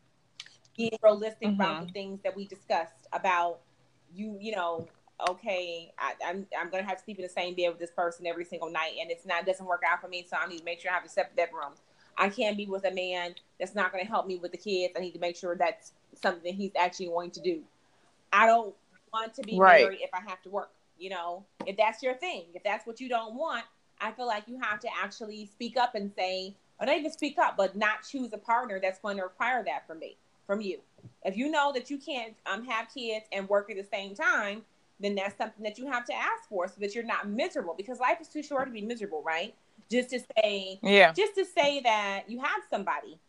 being 0.78 0.98
realistic 1.04 1.50
mm-hmm. 1.50 1.62
about 1.62 1.88
the 1.88 1.94
things 1.94 2.22
that 2.24 2.36
we 2.36 2.46
discussed 2.46 3.08
about 3.14 3.60
you, 4.14 4.38
you 4.40 4.56
know, 4.56 4.88
okay, 5.30 5.92
I, 5.98 6.14
am 6.24 6.46
I'm, 6.54 6.66
I'm 6.66 6.70
gonna 6.70 6.84
have 6.84 6.98
to 6.98 7.04
sleep 7.04 7.18
in 7.18 7.24
the 7.24 7.30
same 7.30 7.56
bed 7.56 7.70
with 7.70 7.80
this 7.80 7.92
person 7.92 8.26
every 8.26 8.46
single 8.46 8.70
night, 8.70 8.94
and 9.02 9.12
it's 9.12 9.26
not 9.26 9.46
doesn't 9.46 9.66
work 9.66 9.84
out 9.90 10.02
for 10.02 10.08
me, 10.08 10.26
so 10.30 10.38
I 10.38 10.48
need 10.48 10.60
to 10.60 10.64
make 10.66 10.80
sure 10.80 10.92
I 10.92 10.96
have 10.96 11.06
a 11.06 11.10
separate 11.10 11.36
bedroom. 11.36 11.74
I 12.18 12.30
can't 12.30 12.58
be 12.58 12.66
with 12.66 12.86
a 12.86 12.92
man 12.92 13.36
that's 13.60 13.76
not 13.76 13.92
gonna 13.92 14.06
help 14.06 14.28
me 14.28 14.38
with 14.38 14.52
the 14.52 14.58
kids. 14.58 14.94
I 14.96 15.02
need 15.02 15.12
to 15.12 15.20
make 15.20 15.36
sure 15.36 15.56
that's 15.56 15.92
something 16.22 16.54
he's 16.54 16.72
actually 16.78 17.08
going 17.08 17.32
to 17.32 17.42
do. 17.42 17.62
I 18.32 18.46
don't 18.46 18.74
want 19.14 19.34
to 19.36 19.42
be 19.42 19.58
right. 19.58 19.84
married 19.84 20.00
if 20.02 20.10
I 20.14 20.22
have 20.30 20.42
to 20.44 20.50
work. 20.50 20.72
You 20.98 21.12
know, 21.12 21.46
if 21.66 21.78
that's 21.78 22.02
your 22.02 22.16
thing, 22.16 22.46
if 22.56 22.64
that's 22.64 22.88
what 22.88 23.00
you 23.00 23.08
don't 23.08 23.36
want, 23.36 23.64
I 24.00 24.12
feel 24.12 24.28
like 24.28 24.44
you 24.48 24.60
have 24.62 24.80
to 24.82 24.88
actually 25.02 25.46
speak 25.46 25.78
up 25.78 25.96
and 25.96 26.12
say, 26.16 26.56
or 26.80 26.86
not 26.86 26.98
even 26.98 27.12
speak 27.12 27.38
up, 27.38 27.58
but 27.58 27.76
not 27.76 28.04
choose 28.10 28.32
a 28.34 28.38
partner 28.38 28.80
that's 28.80 29.00
going 29.00 29.18
to 29.18 29.24
require 29.24 29.64
that 29.66 29.88
from 29.88 30.00
me, 30.00 30.18
from 30.46 30.62
you. 30.62 30.80
If 31.24 31.36
you 31.36 31.50
know 31.50 31.72
that 31.74 31.90
you 31.90 31.98
can't 31.98 32.36
um, 32.46 32.66
have 32.66 32.88
kids 32.94 33.26
and 33.32 33.50
work 33.50 33.70
at 33.70 33.78
the 33.78 33.84
same 33.84 34.16
time, 34.16 34.64
then 35.00 35.16
that's 35.16 35.38
something 35.38 35.64
that 35.64 35.78
you 35.78 35.88
have 35.88 36.06
to 36.06 36.14
ask 36.14 36.50
for 36.50 36.68
so 36.68 36.76
that 36.80 36.96
you're 36.96 37.04
not 37.04 37.30
miserable 37.30 37.76
because 37.76 38.00
life 38.00 38.20
is 38.22 38.28
too 38.28 38.44
short 38.44 38.66
to 38.66 38.72
be 38.72 38.82
miserable, 38.82 39.24
right? 39.24 39.54
Just 39.90 40.10
to 40.10 40.20
say, 40.20 40.80
yeah, 40.82 41.14
just 41.14 41.36
to 41.36 41.46
say 41.46 41.82
that 41.82 42.24
you 42.28 42.40
have 42.40 42.62
somebody. 42.70 43.20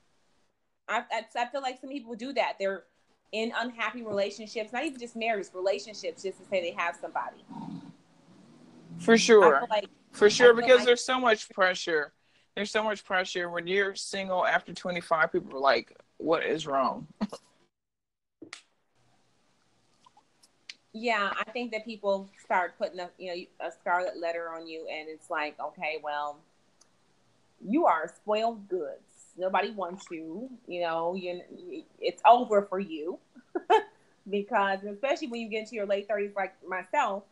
I, 0.88 1.04
I, 1.12 1.24
I 1.38 1.46
feel 1.46 1.60
like 1.60 1.80
some 1.80 1.90
people 1.90 2.14
do 2.14 2.32
that. 2.32 2.54
They're 2.58 2.84
in 3.32 3.52
unhappy 3.56 4.02
relationships, 4.02 4.72
not 4.72 4.84
even 4.84 4.98
just 4.98 5.14
marriages, 5.14 5.52
relationships, 5.54 6.22
just 6.22 6.38
to 6.38 6.44
say 6.48 6.62
they 6.62 6.74
have 6.76 6.96
somebody. 7.00 7.44
For 8.98 9.18
sure. 9.18 9.66
like 9.70 9.88
for 10.12 10.30
sure 10.30 10.54
because 10.54 10.78
like- 10.78 10.86
there's 10.86 11.04
so 11.04 11.20
much 11.20 11.48
pressure 11.50 12.12
there's 12.58 12.72
so 12.72 12.82
much 12.82 13.04
pressure 13.04 13.48
when 13.48 13.68
you're 13.68 13.94
single 13.94 14.44
after 14.44 14.74
25. 14.74 15.30
People 15.30 15.56
are 15.56 15.60
like, 15.60 15.96
"What 16.16 16.44
is 16.44 16.66
wrong?" 16.66 17.06
yeah, 20.92 21.32
I 21.38 21.44
think 21.52 21.70
that 21.70 21.84
people 21.84 22.28
start 22.42 22.76
putting 22.76 22.98
a 22.98 23.10
you 23.16 23.28
know 23.28 23.68
a 23.68 23.70
scarlet 23.70 24.16
letter 24.16 24.48
on 24.50 24.66
you, 24.66 24.88
and 24.90 25.08
it's 25.08 25.30
like, 25.30 25.54
okay, 25.60 26.00
well, 26.02 26.40
you 27.64 27.86
are 27.86 28.08
spoiled 28.08 28.68
goods. 28.68 29.34
Nobody 29.36 29.70
wants 29.70 30.06
you. 30.10 30.50
You 30.66 30.80
know, 30.80 31.14
you 31.14 31.42
it's 32.00 32.22
over 32.26 32.62
for 32.62 32.80
you 32.80 33.20
because 34.28 34.82
especially 34.82 35.28
when 35.28 35.42
you 35.42 35.48
get 35.48 35.60
into 35.60 35.76
your 35.76 35.86
late 35.86 36.08
thirties, 36.08 36.32
like 36.34 36.54
myself, 36.66 37.22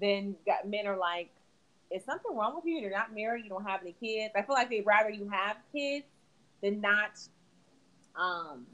then 0.00 0.34
got, 0.44 0.66
men 0.68 0.88
are 0.88 0.96
like, 0.96 1.30
is 1.90 2.04
something 2.04 2.34
wrong 2.34 2.56
with 2.56 2.64
you? 2.64 2.78
You're 2.78 2.90
not 2.90 3.14
married. 3.14 3.44
You 3.44 3.50
don't 3.50 3.64
have 3.64 3.80
any 3.82 3.94
kids. 4.00 4.34
I 4.36 4.42
feel 4.42 4.54
like 4.54 4.70
they'd 4.70 4.86
rather 4.86 5.10
you 5.10 5.28
have 5.30 5.56
kids 5.72 6.06
than 6.62 6.80
not, 6.80 7.20
um, 8.16 8.66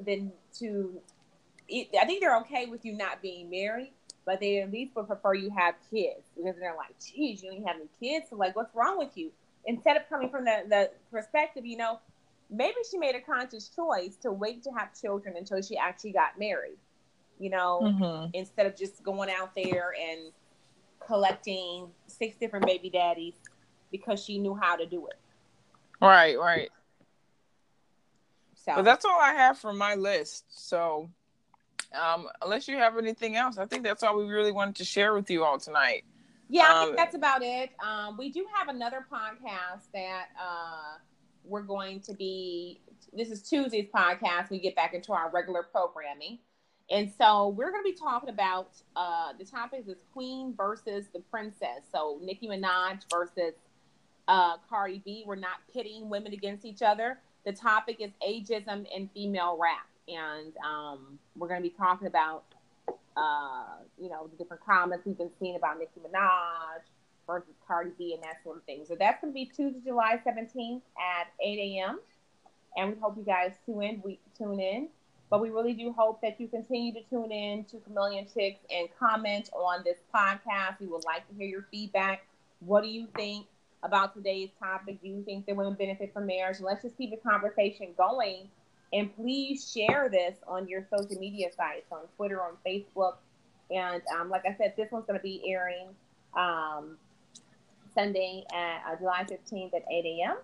than 0.00 0.32
to. 0.58 1.00
I 1.70 2.04
think 2.04 2.20
they're 2.20 2.36
okay 2.40 2.66
with 2.66 2.84
you 2.84 2.92
not 2.92 3.22
being 3.22 3.48
married, 3.48 3.92
but 4.26 4.40
they 4.40 4.60
at 4.60 4.70
least 4.70 4.94
would 4.96 5.06
prefer 5.06 5.34
you 5.34 5.50
have 5.50 5.74
kids 5.90 6.22
because 6.36 6.54
they're 6.58 6.76
like, 6.76 6.94
geez, 7.00 7.42
you 7.42 7.50
don't 7.50 7.66
have 7.66 7.76
any 7.76 7.88
kids. 7.98 8.26
So 8.28 8.36
like, 8.36 8.54
what's 8.54 8.74
wrong 8.74 8.98
with 8.98 9.16
you? 9.16 9.30
Instead 9.66 9.96
of 9.96 10.06
coming 10.10 10.28
from 10.28 10.44
the, 10.44 10.64
the 10.68 10.90
perspective, 11.10 11.64
you 11.64 11.78
know, 11.78 12.00
maybe 12.50 12.76
she 12.90 12.98
made 12.98 13.14
a 13.14 13.20
conscious 13.20 13.68
choice 13.68 14.16
to 14.16 14.30
wait 14.30 14.62
to 14.64 14.70
have 14.72 14.88
children 15.00 15.36
until 15.38 15.62
she 15.62 15.76
actually 15.76 16.12
got 16.12 16.38
married. 16.38 16.76
You 17.38 17.50
know, 17.50 17.80
mm-hmm. 17.82 18.30
instead 18.32 18.66
of 18.66 18.76
just 18.76 19.02
going 19.02 19.30
out 19.30 19.54
there 19.56 19.94
and 19.98 20.32
collecting 21.06 21.88
six 22.06 22.36
different 22.36 22.66
baby 22.66 22.90
daddies 22.90 23.34
because 23.90 24.22
she 24.22 24.38
knew 24.38 24.54
how 24.54 24.76
to 24.76 24.86
do 24.86 25.06
it. 25.06 25.18
Right, 26.00 26.38
right. 26.38 26.70
So, 28.54 28.76
but 28.76 28.82
that's 28.82 29.04
all 29.04 29.20
I 29.20 29.32
have 29.34 29.58
for 29.58 29.72
my 29.72 29.94
list. 29.94 30.44
So, 30.48 31.10
um, 31.94 32.28
unless 32.42 32.66
you 32.66 32.76
have 32.76 32.96
anything 32.96 33.36
else, 33.36 33.58
I 33.58 33.66
think 33.66 33.84
that's 33.84 34.02
all 34.02 34.16
we 34.16 34.24
really 34.24 34.52
wanted 34.52 34.76
to 34.76 34.84
share 34.84 35.14
with 35.14 35.30
you 35.30 35.44
all 35.44 35.58
tonight. 35.58 36.04
Yeah, 36.48 36.64
I 36.68 36.80
think 36.80 36.90
um, 36.90 36.96
that's 36.96 37.14
about 37.14 37.42
it. 37.42 37.70
Um, 37.84 38.16
we 38.16 38.30
do 38.30 38.46
have 38.54 38.68
another 38.68 39.06
podcast 39.10 39.84
that 39.92 40.26
uh, 40.40 40.98
we're 41.44 41.62
going 41.62 42.00
to 42.00 42.14
be. 42.14 42.80
This 43.12 43.30
is 43.30 43.42
Tuesday's 43.42 43.88
podcast. 43.94 44.50
We 44.50 44.58
get 44.58 44.74
back 44.74 44.94
into 44.94 45.12
our 45.12 45.30
regular 45.30 45.62
programming. 45.62 46.38
And 46.90 47.10
so 47.16 47.48
we're 47.48 47.70
going 47.70 47.82
to 47.82 47.90
be 47.90 47.96
talking 47.96 48.28
about 48.28 48.68
uh, 48.94 49.32
the 49.38 49.44
topic 49.44 49.84
is 49.86 49.96
Queen 50.12 50.54
versus 50.56 51.06
the 51.12 51.20
Princess. 51.20 51.82
So 51.90 52.18
Nicki 52.22 52.46
Minaj 52.46 53.02
versus 53.10 53.54
uh, 54.28 54.56
Cardi 54.68 55.00
B. 55.04 55.24
We're 55.26 55.36
not 55.36 55.56
pitting 55.72 56.08
women 56.08 56.32
against 56.32 56.64
each 56.64 56.82
other. 56.82 57.18
The 57.44 57.52
topic 57.52 57.96
is 58.00 58.10
ageism 58.26 58.86
in 58.94 59.08
female 59.12 59.58
rap, 59.60 59.86
and 60.08 60.52
um, 60.64 61.18
we're 61.36 61.48
going 61.48 61.62
to 61.62 61.68
be 61.68 61.74
talking 61.74 62.06
about 62.06 62.44
uh, 63.16 63.76
you 63.98 64.08
know 64.08 64.28
the 64.28 64.36
different 64.36 64.64
comments 64.64 65.04
we've 65.06 65.18
been 65.18 65.30
seeing 65.38 65.56
about 65.56 65.78
Nicki 65.78 66.00
Minaj 66.00 66.82
versus 67.26 67.54
Cardi 67.66 67.90
B 67.98 68.14
and 68.14 68.22
that 68.22 68.42
sort 68.42 68.58
of 68.58 68.64
thing. 68.64 68.84
So 68.86 68.96
that's 68.98 69.20
going 69.20 69.32
to 69.32 69.34
be 69.34 69.46
Tuesday, 69.46 69.80
July 69.84 70.20
17th 70.26 70.82
at 70.98 71.28
8 71.42 71.58
a.m. 71.58 72.00
And 72.76 72.94
we 72.94 73.00
hope 73.00 73.16
you 73.16 73.24
guys 73.24 73.52
tune 73.64 73.82
in. 73.82 74.02
We 74.04 74.18
tune 74.36 74.60
in. 74.60 74.88
But 75.34 75.40
we 75.40 75.50
really 75.50 75.72
do 75.72 75.92
hope 75.92 76.20
that 76.20 76.40
you 76.40 76.46
continue 76.46 76.92
to 76.92 77.02
tune 77.10 77.32
in 77.32 77.64
to 77.64 77.78
Chameleon 77.78 78.24
Chicks 78.32 78.60
and 78.70 78.88
comment 78.96 79.50
on 79.52 79.82
this 79.82 79.96
podcast. 80.14 80.78
We 80.78 80.86
would 80.86 81.04
like 81.04 81.28
to 81.28 81.34
hear 81.34 81.48
your 81.48 81.66
feedback. 81.72 82.24
What 82.60 82.84
do 82.84 82.88
you 82.88 83.08
think 83.16 83.48
about 83.82 84.14
today's 84.14 84.50
topic? 84.60 85.02
Do 85.02 85.08
you 85.08 85.24
think 85.24 85.46
that 85.46 85.56
women 85.56 85.74
benefit 85.74 86.12
from 86.14 86.26
marriage? 86.26 86.60
Let's 86.60 86.82
just 86.82 86.96
keep 86.96 87.10
the 87.10 87.16
conversation 87.16 87.88
going. 87.98 88.48
And 88.92 89.12
please 89.16 89.72
share 89.72 90.08
this 90.08 90.36
on 90.46 90.68
your 90.68 90.86
social 90.88 91.18
media 91.18 91.48
sites, 91.50 91.90
on 91.90 92.02
Twitter, 92.14 92.40
on 92.40 92.52
Facebook. 92.64 93.14
And 93.72 94.02
um, 94.16 94.30
like 94.30 94.44
I 94.46 94.54
said, 94.56 94.74
this 94.76 94.92
one's 94.92 95.04
going 95.04 95.18
to 95.18 95.22
be 95.24 95.42
airing 95.50 95.88
um, 96.36 96.96
Sunday 97.92 98.44
at 98.54 98.84
uh, 98.88 98.96
July 98.98 99.24
15th 99.28 99.74
at 99.74 99.82
8 99.90 100.04
a.m. 100.04 100.36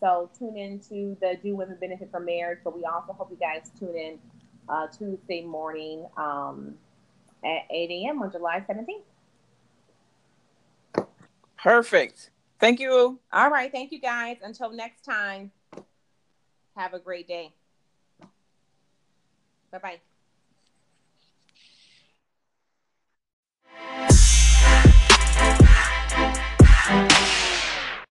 So 0.00 0.30
tune 0.38 0.56
in 0.56 0.80
to 0.88 1.16
the 1.20 1.38
Do 1.42 1.56
Women 1.56 1.76
Benefit 1.80 2.10
from 2.10 2.24
Marriage, 2.24 2.60
but 2.62 2.76
we 2.76 2.84
also 2.84 3.12
hope 3.12 3.30
you 3.30 3.36
guys 3.36 3.70
tune 3.78 3.96
in 3.96 4.18
uh, 4.68 4.86
Tuesday 4.86 5.42
morning 5.42 6.06
um, 6.16 6.74
at 7.44 7.62
8 7.70 7.90
a.m. 7.90 8.22
on 8.22 8.30
July 8.30 8.64
17th. 8.68 9.02
Perfect. 11.56 12.30
Thank 12.60 12.80
you. 12.80 13.18
All 13.32 13.50
right. 13.50 13.70
Thank 13.70 13.92
you 13.92 14.00
guys. 14.00 14.38
Until 14.42 14.70
next 14.70 15.02
time, 15.02 15.50
have 16.76 16.94
a 16.94 16.98
great 16.98 17.26
day. 17.26 17.52
Bye 19.70 19.78
bye. 19.78 20.00